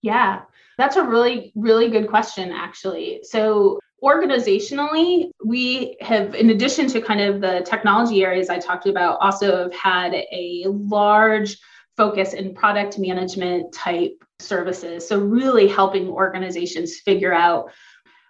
Yeah, 0.01 0.41
that's 0.77 0.95
a 0.95 1.03
really, 1.03 1.51
really 1.55 1.89
good 1.89 2.07
question, 2.07 2.51
actually. 2.51 3.19
So, 3.23 3.79
organizationally, 4.03 5.31
we 5.43 5.97
have, 6.01 6.35
in 6.35 6.49
addition 6.49 6.87
to 6.87 7.01
kind 7.01 7.21
of 7.21 7.41
the 7.41 7.65
technology 7.69 8.23
areas 8.23 8.49
I 8.49 8.59
talked 8.59 8.87
about, 8.87 9.19
also 9.21 9.63
have 9.63 9.73
had 9.73 10.13
a 10.13 10.65
large 10.67 11.57
focus 11.97 12.33
in 12.33 12.53
product 12.53 12.97
management 12.97 13.73
type 13.73 14.13
services. 14.39 15.07
So, 15.07 15.19
really 15.19 15.67
helping 15.67 16.07
organizations 16.07 16.99
figure 16.99 17.33
out 17.33 17.71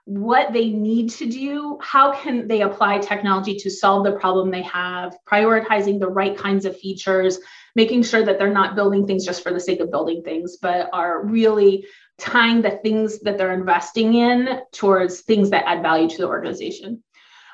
what 0.05 0.53
they 0.53 0.72
need 0.72 1.11
to 1.11 1.30
do, 1.30 1.78
how 1.82 2.11
can 2.11 2.47
they 2.47 2.61
apply 2.61 2.97
technology 2.97 3.55
to 3.55 3.70
solve 3.70 4.03
the 4.03 4.13
problem 4.13 4.49
they 4.49 4.63
have, 4.63 5.15
prioritizing 5.32 5.99
the 5.99 6.09
right 6.09 6.36
kinds 6.36 6.65
of 6.65 6.76
features, 6.80 7.38
making 7.76 8.01
sure 8.01 8.26
that 8.26 8.39
they're 8.39 8.51
not 8.51 8.76
building 8.76 9.05
things 9.05 9.24
just 9.24 9.43
for 9.43 9.53
the 9.53 9.59
sake 9.59 9.80
of 9.82 9.91
building 9.91 10.24
things, 10.24 10.57
but 10.59 10.89
are 10.93 11.24
really 11.24 11.86
tying 12.20 12.61
the 12.61 12.72
things 12.84 13.20
that 13.20 13.38
they're 13.38 13.53
investing 13.53 14.15
in 14.15 14.61
towards 14.72 15.22
things 15.22 15.49
that 15.49 15.67
add 15.67 15.82
value 15.82 16.09
to 16.09 16.17
the 16.17 16.28
organization 16.28 17.03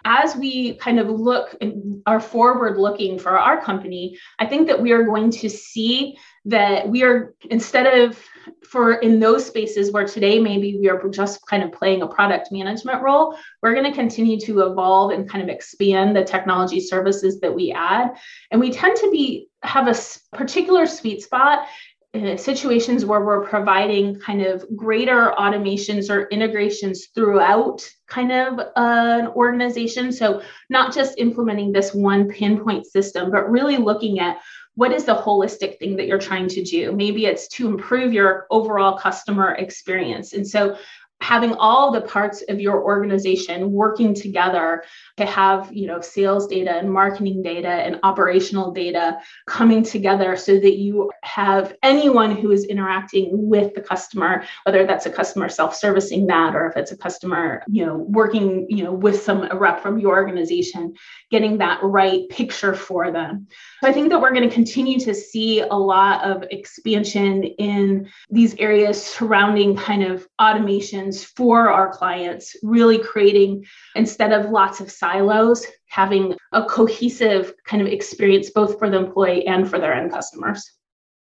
as 0.05 0.36
we 0.36 0.76
kind 0.76 0.99
of 0.99 1.09
look 1.09 1.55
and 1.59 2.01
are 2.05 2.20
forward 2.20 2.78
looking 2.78 3.18
for 3.18 3.39
our 3.39 3.59
company, 3.59 4.18
I 4.38 4.45
think 4.45 4.68
that 4.68 4.80
we 4.80 4.91
are 4.91 5.03
going 5.03 5.32
to 5.32 5.49
see 5.49 6.16
that 6.45 6.88
we 6.88 7.01
are 7.01 7.34
instead 7.49 7.88
of 7.99 8.24
for 8.63 8.93
in 8.93 9.20
those 9.20 9.47
spaces 9.47 9.91
where 9.91 10.05
today 10.05 10.39
maybe 10.39 10.78
we 10.78 10.88
are 10.89 11.09
just 11.09 11.43
kind 11.47 11.63
of 11.63 11.72
playing 11.72 12.03
a 12.03 12.07
product 12.07 12.51
management 12.51 13.01
role, 13.01 13.36
we're 13.63 13.74
going 13.74 13.91
to 13.91 13.91
continue 13.91 14.39
to 14.41 14.61
evolve 14.61 15.11
and 15.11 15.28
kind 15.28 15.43
of 15.43 15.49
expand 15.49 16.16
the 16.16 16.24
technology 16.24 16.80
services 16.80 17.39
that 17.39 17.53
we 17.53 17.72
add. 17.72 18.11
And 18.51 18.61
we 18.61 18.72
tend 18.72 18.95
to 18.97 19.09
be 19.09 19.49
have 19.63 19.88
a 19.88 19.95
particular 20.38 20.86
sweet 20.86 21.24
spot 21.24 21.68
Uh, 22.16 22.38
situations 22.38 23.03
where 23.03 23.26
we're 23.26 23.45
providing 23.45 24.18
kind 24.20 24.41
of 24.41 24.63
greater 24.74 25.34
automations 25.38 26.09
or 26.09 26.30
integrations 26.30 27.07
throughout 27.07 27.86
kind 28.07 28.32
of 28.32 28.59
an 28.78 29.28
organization. 29.28 30.13
So, 30.13 30.41
not 30.70 30.93
just 30.93 31.18
implementing 31.18 31.74
this 31.74 31.93
one 31.93 32.30
pinpoint 32.30 32.86
system, 32.86 33.32
but 33.32 33.51
really 33.51 33.76
looking 33.76 34.20
at 34.20 34.38
what 34.76 34.93
is 34.93 35.03
the 35.03 35.16
holistic 35.16 35.78
thing 35.78 35.97
that 35.97 36.07
you're 36.07 36.18
trying 36.18 36.47
to 36.49 36.63
do. 36.63 36.93
Maybe 36.93 37.26
it's 37.26 37.49
to 37.49 37.68
improve 37.68 38.13
your 38.13 38.47
overall 38.49 38.97
customer 38.97 39.53
experience. 39.55 40.32
And 40.32 40.47
so, 40.47 40.78
having 41.20 41.53
all 41.53 41.91
the 41.91 42.01
parts 42.01 42.43
of 42.47 42.61
your 42.61 42.82
organization 42.82 43.72
working 43.72 44.13
together 44.13 44.84
to 45.18 45.26
have 45.26 45.72
you 45.74 45.88
know 45.88 46.01
sales 46.01 46.47
data 46.47 46.72
and 46.72 46.91
marketing 46.91 47.41
data 47.41 47.70
and 47.70 47.99
operational 48.03 48.72
data 48.72 49.18
coming 49.47 49.84
together 49.84 50.36
so 50.36 50.59
that 50.59 50.78
you 50.78 51.11
have 51.24 51.76
anyone 51.84 52.36
who 52.36 52.51
is 52.51 52.66
interacting 52.66 53.30
with 53.32 53.74
the 53.74 53.82
customer 53.82 54.43
whether 54.63 54.86
that's 54.86 55.05
a 55.05 55.09
customer 55.09 55.47
self-servicing 55.47 56.28
that 56.28 56.55
or 56.55 56.68
if 56.68 56.76
it's 56.76 56.91
a 56.91 56.97
customer 56.97 57.63
you 57.68 57.86
know 57.86 57.95
working 57.95 58.66
you 58.70 58.84
know 58.84 58.91
with 58.91 59.22
some 59.22 59.47
rep 59.57 59.82
from 59.82 59.99
your 59.99 60.16
organization 60.16 60.93
getting 61.32 61.57
that 61.57 61.80
right 61.82 62.28
picture 62.30 62.74
for 62.74 63.11
them. 63.11 63.47
So 63.82 63.89
i 63.89 63.93
think 63.93 64.09
that 64.09 64.20
we're 64.20 64.34
going 64.34 64.47
to 64.47 64.53
continue 64.53 64.99
to 64.99 65.13
see 65.13 65.61
a 65.61 65.76
lot 65.76 66.24
of 66.24 66.43
expansion 66.51 67.43
in 67.43 68.09
these 68.30 68.55
areas 68.55 69.03
surrounding 69.03 69.76
kind 69.76 70.03
of 70.03 70.28
automations 70.39 71.24
for 71.24 71.70
our 71.72 71.89
clients 71.89 72.55
really 72.63 72.97
creating 72.97 73.66
instead 73.95 74.34
of 74.34 74.51
lots 74.51 74.80
of 74.80 74.91
silos, 75.06 75.66
having 75.88 76.36
a 76.51 76.64
cohesive 76.66 77.53
kind 77.66 77.82
of 77.82 77.88
experience 77.88 78.49
both 78.49 78.78
for 78.80 78.89
the 78.89 78.97
employee 78.97 79.45
and 79.45 79.70
for 79.70 79.80
their 79.80 79.93
end 79.93 80.12
customers. 80.12 80.72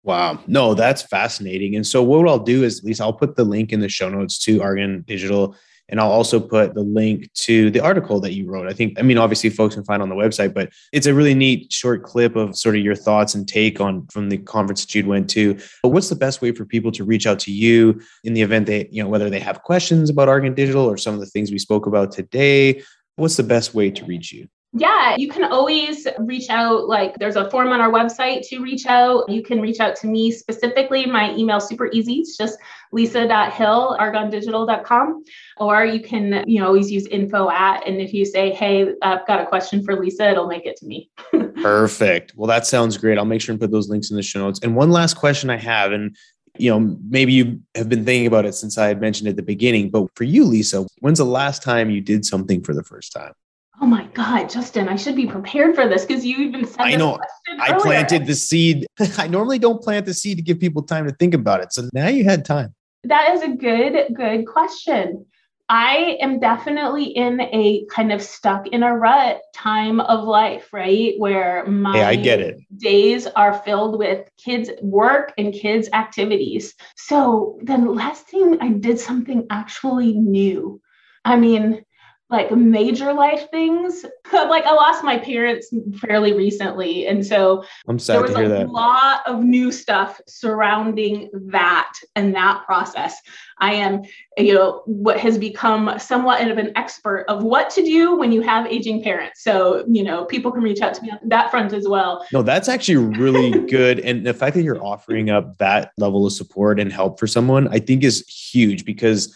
Wow. 0.03 0.41
No, 0.47 0.75
that's 0.75 1.03
fascinating. 1.03 1.77
And 1.77 1.87
so 1.87 2.03
what 2.03 2.29
I'll 2.29 2.39
do 2.39 2.65
is 2.65 2.79
at 2.79 2.85
least 2.85 3.01
I'll 3.01 3.13
put 3.13 3.37
the 3.37 3.45
link 3.45 3.73
in 3.73 3.81
the 3.81 3.89
show 3.89 4.09
notes 4.09 4.39
to 4.45 4.63
Argon 4.63 5.05
Digital 5.07 5.57
and 5.89 6.01
I'll 6.01 6.11
also 6.11 6.39
put 6.39 6.75
the 6.75 6.83
link 6.83 7.33
to 7.33 7.71
the 7.71 7.81
article 7.81 8.21
that 8.21 8.35
you 8.35 8.47
wrote. 8.47 8.69
I 8.69 8.73
think, 8.75 8.99
I 8.99 9.03
mean, 9.03 9.17
obviously 9.17 9.49
folks 9.49 9.75
can 9.75 9.85
find 9.85 10.03
on 10.03 10.09
the 10.09 10.15
website, 10.15 10.53
but 10.53 10.71
it's 10.93 11.07
a 11.07 11.15
really 11.15 11.35
neat 11.35 11.73
short 11.73 12.03
clip 12.03 12.37
of 12.37 12.57
sort 12.57 12.77
of 12.77 12.83
your 12.83 12.95
thoughts 12.95 13.35
and 13.35 13.49
take 13.49 13.81
on 13.81 14.07
from 14.09 14.29
the 14.29 14.39
conference 14.39 14.85
that 14.85 14.95
you'd 14.95 15.07
went 15.07 15.31
to. 15.31 15.59
But 15.83 15.91
what's 15.91 16.11
the 16.11 16.17
best 16.17 16.43
way 16.43 16.53
for 16.53 16.67
people 16.67 16.93
to 16.93 17.05
reach 17.05 17.27
out 17.27 17.39
to 17.41 17.53
you 17.53 18.01
in 18.23 18.35
the 18.35 18.43
event 18.43 18.67
they, 18.67 18.89
you 18.91 19.03
know, 19.03 19.09
whether 19.09 19.31
they 19.31 19.41
have 19.41 19.63
questions 19.63 20.11
about 20.11 20.29
Argon 20.29 20.55
Digital 20.55 20.85
or 20.85 20.99
some 20.99 21.15
of 21.15 21.21
the 21.21 21.27
things 21.27 21.51
we 21.51 21.59
spoke 21.59 21.87
about 21.87 22.13
today? 22.13 22.83
What's 23.19 23.37
the 23.37 23.43
best 23.43 23.75
way 23.75 23.91
to 23.91 24.05
reach 24.05 24.33
you? 24.33 24.49
Yeah, 24.75 25.17
you 25.17 25.29
can 25.29 25.45
always 25.45 26.07
reach 26.19 26.51
out. 26.51 26.89
Like, 26.89 27.17
there's 27.19 27.37
a 27.37 27.51
form 27.51 27.69
on 27.69 27.81
our 27.81 27.91
website 27.91 28.47
to 28.49 28.61
reach 28.61 28.87
out. 28.87 29.29
You 29.29 29.43
can 29.43 29.61
reach 29.61 29.81
out 29.81 29.97
to 29.97 30.07
me 30.07 30.31
specifically. 30.31 31.07
My 31.07 31.35
email 31.35 31.59
super 31.59 31.89
easy. 31.91 32.17
It's 32.17 32.37
just 32.37 32.59
lisa.hill, 32.93 33.97
argondigital.com. 33.99 35.25
Or 35.57 35.85
you 35.85 36.01
can, 36.01 36.45
you 36.47 36.61
know, 36.61 36.67
always 36.67 36.93
use 36.93 37.07
info 37.07 37.51
at. 37.51 37.89
And 37.89 38.01
if 38.01 38.13
you 38.13 38.27
say, 38.27 38.51
hey, 38.51 38.93
I've 39.03 39.27
got 39.27 39.41
a 39.41 39.47
question 39.47 39.83
for 39.83 39.99
Lisa, 39.99 40.31
it'll 40.31 40.47
make 40.47 40.67
it 40.67 40.77
to 40.77 40.87
me. 40.87 41.11
Perfect. 41.63 42.35
Well, 42.37 42.47
that 42.47 42.67
sounds 42.67 42.99
great. 42.99 43.17
I'll 43.19 43.25
make 43.25 43.41
sure 43.41 43.55
and 43.55 43.61
put 43.61 43.73
those 43.73 43.89
links 43.89 44.11
in 44.11 44.17
the 44.17 44.23
show 44.23 44.41
notes. 44.41 44.61
And 44.63 44.77
one 44.77 44.91
last 44.91 45.15
question 45.15 45.49
I 45.49 45.57
have, 45.57 45.93
and 45.93 46.15
you 46.61 46.71
know, 46.71 46.97
maybe 47.09 47.33
you 47.33 47.61
have 47.75 47.89
been 47.89 48.05
thinking 48.05 48.27
about 48.27 48.45
it 48.45 48.55
since 48.55 48.79
I 48.79 48.89
had 48.89 49.01
mentioned 49.01 49.29
at 49.29 49.37
the 49.37 49.43
beginning, 49.43 49.91
but 49.91 50.07
for 50.15 50.25
you, 50.25 50.45
Lisa, 50.45 50.87
when's 51.01 51.19
the 51.19 51.25
last 51.25 51.63
time 51.63 51.91
you 51.91 52.01
did 52.01 52.25
something 52.25 52.63
for 52.63 52.75
the 52.75 52.83
first 52.83 53.13
time? 53.13 53.33
Oh 53.81 53.87
my 53.87 54.07
God, 54.15 54.51
Justin, 54.51 54.89
I 54.89 54.97
should 54.97 55.15
be 55.15 55.27
prepared 55.27 55.77
for 55.77 55.89
this 55.89 56.05
because 56.05 56.27
you 56.27 56.39
even 56.39 56.67
said 56.67 56.81
I 56.81 56.97
know 56.97 57.19
I 57.61 57.79
planted 57.79 58.27
the 58.27 58.35
seed. 58.35 58.87
I 59.19 59.29
normally 59.29 59.61
don't 59.61 59.81
plant 59.81 60.07
the 60.07 60.15
seed 60.15 60.37
to 60.39 60.43
give 60.43 60.59
people 60.59 60.83
time 60.83 61.07
to 61.07 61.15
think 61.15 61.33
about 61.33 61.61
it. 61.61 61.73
So 61.73 61.89
now 61.93 62.09
you 62.09 62.25
had 62.25 62.45
time. 62.45 62.75
That 63.05 63.35
is 63.35 63.43
a 63.43 63.49
good, 63.49 64.15
good 64.15 64.47
question. 64.47 65.27
I 65.69 66.17
am 66.21 66.41
definitely 66.41 67.05
in 67.05 67.41
a 67.41 67.85
kind 67.91 68.11
of 68.11 68.23
stuck 68.23 68.69
in 68.69 68.83
a 68.83 68.97
rut 68.97 69.43
time 69.55 70.01
of 70.01 70.25
life, 70.25 70.73
right? 70.73 71.15
Where 71.19 71.67
my 71.67 71.99
hey, 71.99 72.05
I 72.05 72.17
get 72.17 72.41
it. 72.41 72.61
days 72.79 73.27
are 73.27 73.53
filled 73.53 73.99
with 73.99 74.31
kids' 74.39 74.71
work 74.81 75.35
and 75.37 75.53
kids' 75.53 75.91
activities. 75.93 76.75
So 76.97 77.59
then 77.63 77.95
last 77.95 78.29
thing 78.29 78.59
I 78.61 78.71
did 78.71 78.99
something 78.99 79.47
actually 79.51 80.15
new. 80.15 80.81
I 81.25 81.37
mean, 81.37 81.85
like 82.31 82.51
major 82.51 83.13
life 83.13 83.51
things. 83.51 84.05
like 84.33 84.65
I 84.65 84.73
lost 84.73 85.03
my 85.03 85.19
parents 85.19 85.73
fairly 85.99 86.35
recently. 86.35 87.07
And 87.07 87.25
so 87.25 87.65
I'm 87.87 87.99
sad 87.99 88.17
there 88.17 88.23
was 88.23 88.33
to 88.33 88.37
hear 88.39 88.47
a 88.47 88.49
that. 88.51 88.69
lot 88.69 89.27
of 89.27 89.43
new 89.43 89.73
stuff 89.73 90.21
surrounding 90.27 91.31
that 91.33 91.93
and 92.17 92.35
that 92.35 92.65
process. 92.67 93.17
I 93.61 93.75
am, 93.75 94.03
you 94.37 94.55
know, 94.55 94.83
what 94.85 95.19
has 95.19 95.39
become 95.39 95.99
somewhat 95.99 96.47
of 96.47 96.59
an 96.59 96.73
expert 96.77 97.25
of 97.29 97.43
what 97.43 97.71
to 97.71 97.83
do 97.83 98.17
when 98.17 98.31
you 98.31 98.43
have 98.43 98.67
aging 98.67 99.03
parents. 99.03 99.43
So, 99.43 99.85
you 99.89 100.05
know, 100.05 100.27
people 100.27 100.53
can 100.53 100.63
reach 100.63 100.81
out 100.81 100.95
to 100.95 101.03
me 101.03 101.11
on 101.11 101.19
that 101.25 101.51
front 101.51 101.73
as 101.73 101.89
well. 101.89 102.25
No, 102.33 102.43
that's 102.43 102.69
actually 102.69 103.19
really 103.19 103.51
good. 103.69 104.01
And 104.01 104.25
the 104.27 104.35
fact 104.35 104.55
that 104.55 104.63
you're 104.63 104.83
offering 104.85 105.31
up 105.31 105.59
that 105.59 105.93
level 105.97 106.27
of 106.27 106.33
support 106.33 106.79
and 106.79 106.93
help 106.93 107.19
for 107.19 107.27
someone, 107.27 107.69
I 107.69 107.79
think 107.79 108.05
is 108.05 108.27
huge 108.29 108.85
because 108.85 109.35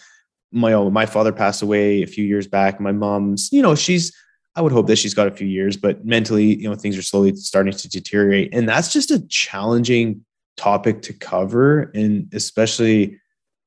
my 0.52 0.74
my 0.90 1.06
father 1.06 1.32
passed 1.32 1.62
away 1.62 2.02
a 2.02 2.06
few 2.06 2.24
years 2.24 2.46
back. 2.46 2.80
My 2.80 2.92
mom's, 2.92 3.50
you 3.52 3.62
know, 3.62 3.74
she's 3.74 4.12
I 4.54 4.60
would 4.60 4.72
hope 4.72 4.86
that 4.88 4.96
she's 4.96 5.14
got 5.14 5.26
a 5.26 5.30
few 5.30 5.46
years, 5.46 5.76
but 5.76 6.04
mentally, 6.04 6.56
you 6.56 6.68
know, 6.68 6.74
things 6.74 6.98
are 6.98 7.02
slowly 7.02 7.34
starting 7.36 7.72
to 7.72 7.88
deteriorate. 7.88 8.54
And 8.54 8.68
that's 8.68 8.92
just 8.92 9.10
a 9.10 9.26
challenging 9.28 10.24
topic 10.56 11.00
to 11.02 11.14
cover. 11.14 11.90
And 11.94 12.28
especially, 12.34 13.18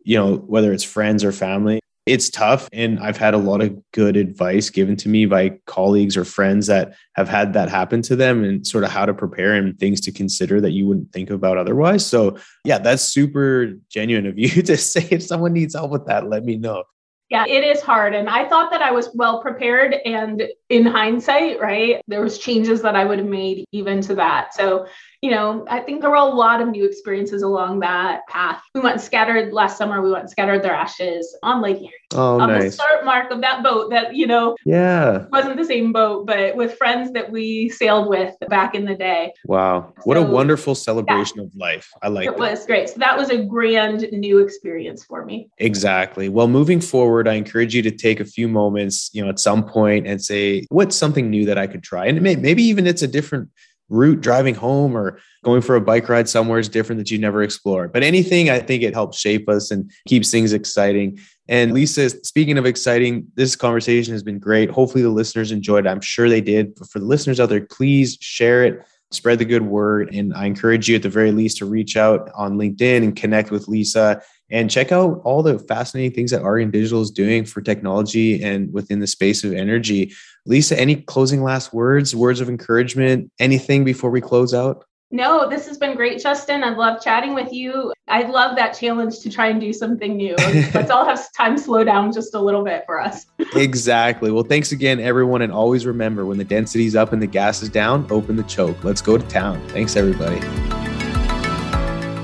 you 0.03 0.15
know, 0.15 0.35
whether 0.35 0.71
it's 0.71 0.83
friends 0.83 1.23
or 1.23 1.31
family, 1.31 1.79
it's 2.05 2.29
tough. 2.29 2.69
And 2.71 2.99
I've 2.99 3.17
had 3.17 3.33
a 3.33 3.39
lot 3.39 3.61
of 3.61 3.75
good 3.91 4.15
advice 4.15 4.69
given 4.69 4.95
to 4.97 5.09
me 5.09 5.25
by 5.25 5.57
colleagues 5.65 6.15
or 6.15 6.23
friends 6.23 6.67
that 6.67 6.95
have 7.15 7.27
had 7.27 7.53
that 7.53 7.69
happen 7.69 8.01
to 8.03 8.15
them 8.15 8.43
and 8.43 8.65
sort 8.65 8.83
of 8.83 8.91
how 8.91 9.05
to 9.05 9.13
prepare 9.13 9.53
and 9.53 9.77
things 9.79 10.01
to 10.01 10.11
consider 10.11 10.61
that 10.61 10.71
you 10.71 10.85
wouldn't 10.85 11.11
think 11.11 11.29
about 11.31 11.57
otherwise. 11.57 12.05
So, 12.05 12.37
yeah, 12.63 12.77
that's 12.77 13.03
super 13.03 13.73
genuine 13.89 14.27
of 14.27 14.37
you 14.37 14.49
to 14.63 14.77
say 14.77 15.07
if 15.09 15.23
someone 15.23 15.53
needs 15.53 15.73
help 15.73 15.91
with 15.91 16.05
that, 16.05 16.29
let 16.29 16.43
me 16.43 16.57
know. 16.57 16.83
Yeah, 17.29 17.45
it 17.47 17.63
is 17.63 17.81
hard. 17.81 18.13
And 18.13 18.29
I 18.29 18.47
thought 18.47 18.69
that 18.69 18.83
I 18.83 18.91
was 18.91 19.09
well 19.15 19.41
prepared. 19.41 19.95
And 20.05 20.43
in 20.69 20.85
hindsight, 20.85 21.59
right, 21.59 21.99
there 22.07 22.21
was 22.21 22.37
changes 22.37 22.83
that 22.83 22.95
I 22.95 23.03
would 23.03 23.17
have 23.17 23.27
made 23.27 23.65
even 23.71 23.99
to 24.01 24.15
that. 24.15 24.53
So 24.53 24.85
you 25.25 25.31
know, 25.31 25.65
I 25.67 25.79
think 25.79 26.01
there 26.01 26.11
were 26.11 26.17
a 26.17 26.23
lot 26.23 26.61
of 26.61 26.67
new 26.67 26.85
experiences 26.85 27.41
along 27.41 27.79
that 27.79 28.27
path. 28.27 28.61
We 28.75 28.81
went 28.81 29.01
scattered 29.01 29.51
last 29.51 29.75
summer. 29.75 29.99
We 30.03 30.11
went 30.11 30.29
scattered 30.29 30.61
their 30.61 30.75
ashes 30.75 31.35
on 31.41 31.63
Lake 31.63 31.77
Erie. 31.77 31.91
Oh, 32.13 32.39
on 32.39 32.49
nice. 32.49 32.63
the 32.65 32.71
start 32.73 33.03
mark 33.05 33.31
of 33.31 33.41
that 33.41 33.63
boat 33.63 33.89
that 33.89 34.15
you 34.15 34.27
know, 34.27 34.55
yeah, 34.67 35.25
wasn't 35.31 35.57
the 35.57 35.65
same 35.65 35.91
boat, 35.91 36.27
but 36.27 36.55
with 36.55 36.77
friends 36.77 37.11
that 37.13 37.31
we 37.31 37.69
sailed 37.69 38.07
with 38.07 38.35
back 38.49 38.75
in 38.75 38.85
the 38.85 38.93
day. 38.93 39.33
Wow, 39.45 39.95
what 40.03 40.15
so, 40.15 40.23
a 40.23 40.29
wonderful 40.29 40.75
celebration 40.75 41.37
yeah, 41.37 41.45
of 41.45 41.55
life! 41.55 41.91
I 42.03 42.09
like 42.09 42.27
it. 42.27 42.33
It 42.33 42.37
Was 42.37 42.63
great. 42.67 42.89
So 42.89 42.99
that 42.99 43.17
was 43.17 43.31
a 43.31 43.43
grand 43.43 44.07
new 44.11 44.37
experience 44.37 45.03
for 45.03 45.25
me. 45.25 45.49
Exactly. 45.57 46.29
Well, 46.29 46.47
moving 46.47 46.81
forward, 46.81 47.27
I 47.27 47.33
encourage 47.33 47.73
you 47.73 47.81
to 47.81 47.91
take 47.91 48.19
a 48.19 48.25
few 48.25 48.47
moments, 48.47 49.09
you 49.11 49.23
know, 49.23 49.29
at 49.31 49.39
some 49.39 49.67
point 49.67 50.05
and 50.05 50.23
say, 50.23 50.67
what's 50.69 50.95
something 50.95 51.31
new 51.31 51.45
that 51.45 51.57
I 51.57 51.65
could 51.65 51.81
try, 51.81 52.05
and 52.05 52.21
maybe 52.21 52.61
even 52.61 52.85
it's 52.85 53.01
a 53.01 53.07
different 53.07 53.49
route 53.89 54.21
driving 54.21 54.55
home 54.55 54.97
or 54.97 55.19
going 55.43 55.61
for 55.61 55.75
a 55.75 55.81
bike 55.81 56.09
ride 56.09 56.27
somewhere 56.27 56.59
is 56.59 56.69
different 56.69 56.99
that 56.99 57.11
you 57.11 57.17
never 57.17 57.43
explore. 57.43 57.87
But 57.87 58.03
anything, 58.03 58.49
I 58.49 58.59
think 58.59 58.83
it 58.83 58.93
helps 58.93 59.19
shape 59.19 59.47
us 59.47 59.71
and 59.71 59.91
keeps 60.07 60.31
things 60.31 60.53
exciting. 60.53 61.19
And 61.47 61.73
Lisa, 61.73 62.09
speaking 62.09 62.57
of 62.57 62.65
exciting, 62.65 63.27
this 63.35 63.55
conversation 63.55 64.13
has 64.13 64.23
been 64.23 64.39
great. 64.39 64.71
Hopefully, 64.71 65.03
the 65.03 65.09
listeners 65.09 65.51
enjoyed 65.51 65.85
it. 65.85 65.89
I'm 65.89 66.01
sure 66.01 66.29
they 66.29 66.41
did. 66.41 66.73
But 66.75 66.89
for 66.89 66.99
the 66.99 67.05
listeners 67.05 67.39
out 67.39 67.49
there, 67.49 67.65
please 67.65 68.17
share 68.19 68.63
it. 68.63 68.83
spread 69.11 69.39
the 69.39 69.45
good 69.45 69.61
word. 69.61 70.13
And 70.13 70.33
I 70.33 70.45
encourage 70.45 70.89
you 70.89 70.95
at 70.95 71.03
the 71.03 71.09
very 71.09 71.31
least 71.31 71.57
to 71.57 71.65
reach 71.65 71.95
out 71.95 72.29
on 72.35 72.57
LinkedIn 72.57 73.03
and 73.03 73.15
connect 73.15 73.51
with 73.51 73.67
Lisa 73.67 74.21
and 74.49 74.69
check 74.69 74.91
out 74.91 75.21
all 75.23 75.41
the 75.41 75.59
fascinating 75.59 76.13
things 76.13 76.31
that 76.31 76.43
Argon 76.43 76.71
Digital 76.71 77.01
is 77.01 77.11
doing 77.11 77.45
for 77.45 77.61
technology 77.61 78.43
and 78.43 78.71
within 78.73 78.99
the 78.99 79.07
space 79.07 79.43
of 79.43 79.53
energy. 79.53 80.13
Lisa, 80.45 80.79
any 80.79 80.97
closing 80.97 81.43
last 81.43 81.73
words, 81.73 82.15
words 82.15 82.39
of 82.39 82.49
encouragement, 82.49 83.31
anything 83.39 83.83
before 83.83 84.11
we 84.11 84.21
close 84.21 84.53
out? 84.53 84.85
No, 85.11 85.49
this 85.49 85.67
has 85.67 85.77
been 85.77 85.95
great, 85.95 86.21
Justin. 86.21 86.63
I 86.63 86.71
love 86.71 87.01
chatting 87.01 87.35
with 87.35 87.53
you. 87.53 87.93
I 88.07 88.23
love 88.23 88.55
that 88.57 88.73
challenge 88.73 89.19
to 89.19 89.29
try 89.29 89.47
and 89.47 89.61
do 89.61 89.71
something 89.71 90.17
new. 90.17 90.35
Let's 90.73 90.89
all 90.89 91.05
have 91.05 91.31
time 91.33 91.57
slow 91.57 91.83
down 91.83 92.11
just 92.11 92.33
a 92.33 92.39
little 92.39 92.63
bit 92.63 92.83
for 92.85 92.99
us. 92.99 93.25
exactly. 93.55 94.31
Well, 94.31 94.43
thanks 94.43 94.71
again, 94.71 94.99
everyone. 94.99 95.41
And 95.41 95.53
always 95.53 95.85
remember 95.85 96.25
when 96.25 96.37
the 96.37 96.43
density's 96.43 96.95
up 96.95 97.13
and 97.13 97.21
the 97.21 97.27
gas 97.27 97.61
is 97.61 97.69
down, 97.69 98.07
open 98.09 98.35
the 98.35 98.43
choke. 98.43 98.83
Let's 98.83 99.01
go 99.01 99.17
to 99.17 99.27
town. 99.27 99.65
Thanks, 99.69 99.95
everybody. 99.95 100.41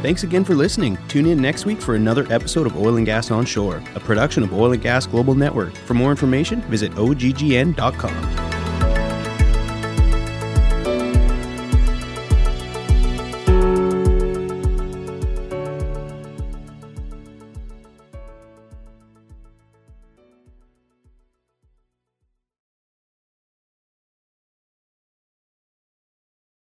Thanks 0.02 0.24
again 0.24 0.44
for 0.44 0.56
listening. 0.56 0.98
Tune 1.08 1.28
in 1.28 1.40
next 1.40 1.66
week 1.66 1.80
for 1.80 1.94
another 1.94 2.26
episode 2.34 2.66
of 2.66 2.76
Oil 2.76 2.98
and 2.98 3.06
Gas 3.06 3.30
Onshore, 3.30 3.84
a 3.94 4.00
production 4.00 4.42
of 4.42 4.52
Oil 4.52 4.72
and 4.72 4.82
Gas 4.82 5.06
Global 5.06 5.36
Network. 5.36 5.76
For 5.76 5.94
more 5.94 6.10
information, 6.10 6.62
visit 6.64 6.92
oggn.com. 6.94 8.51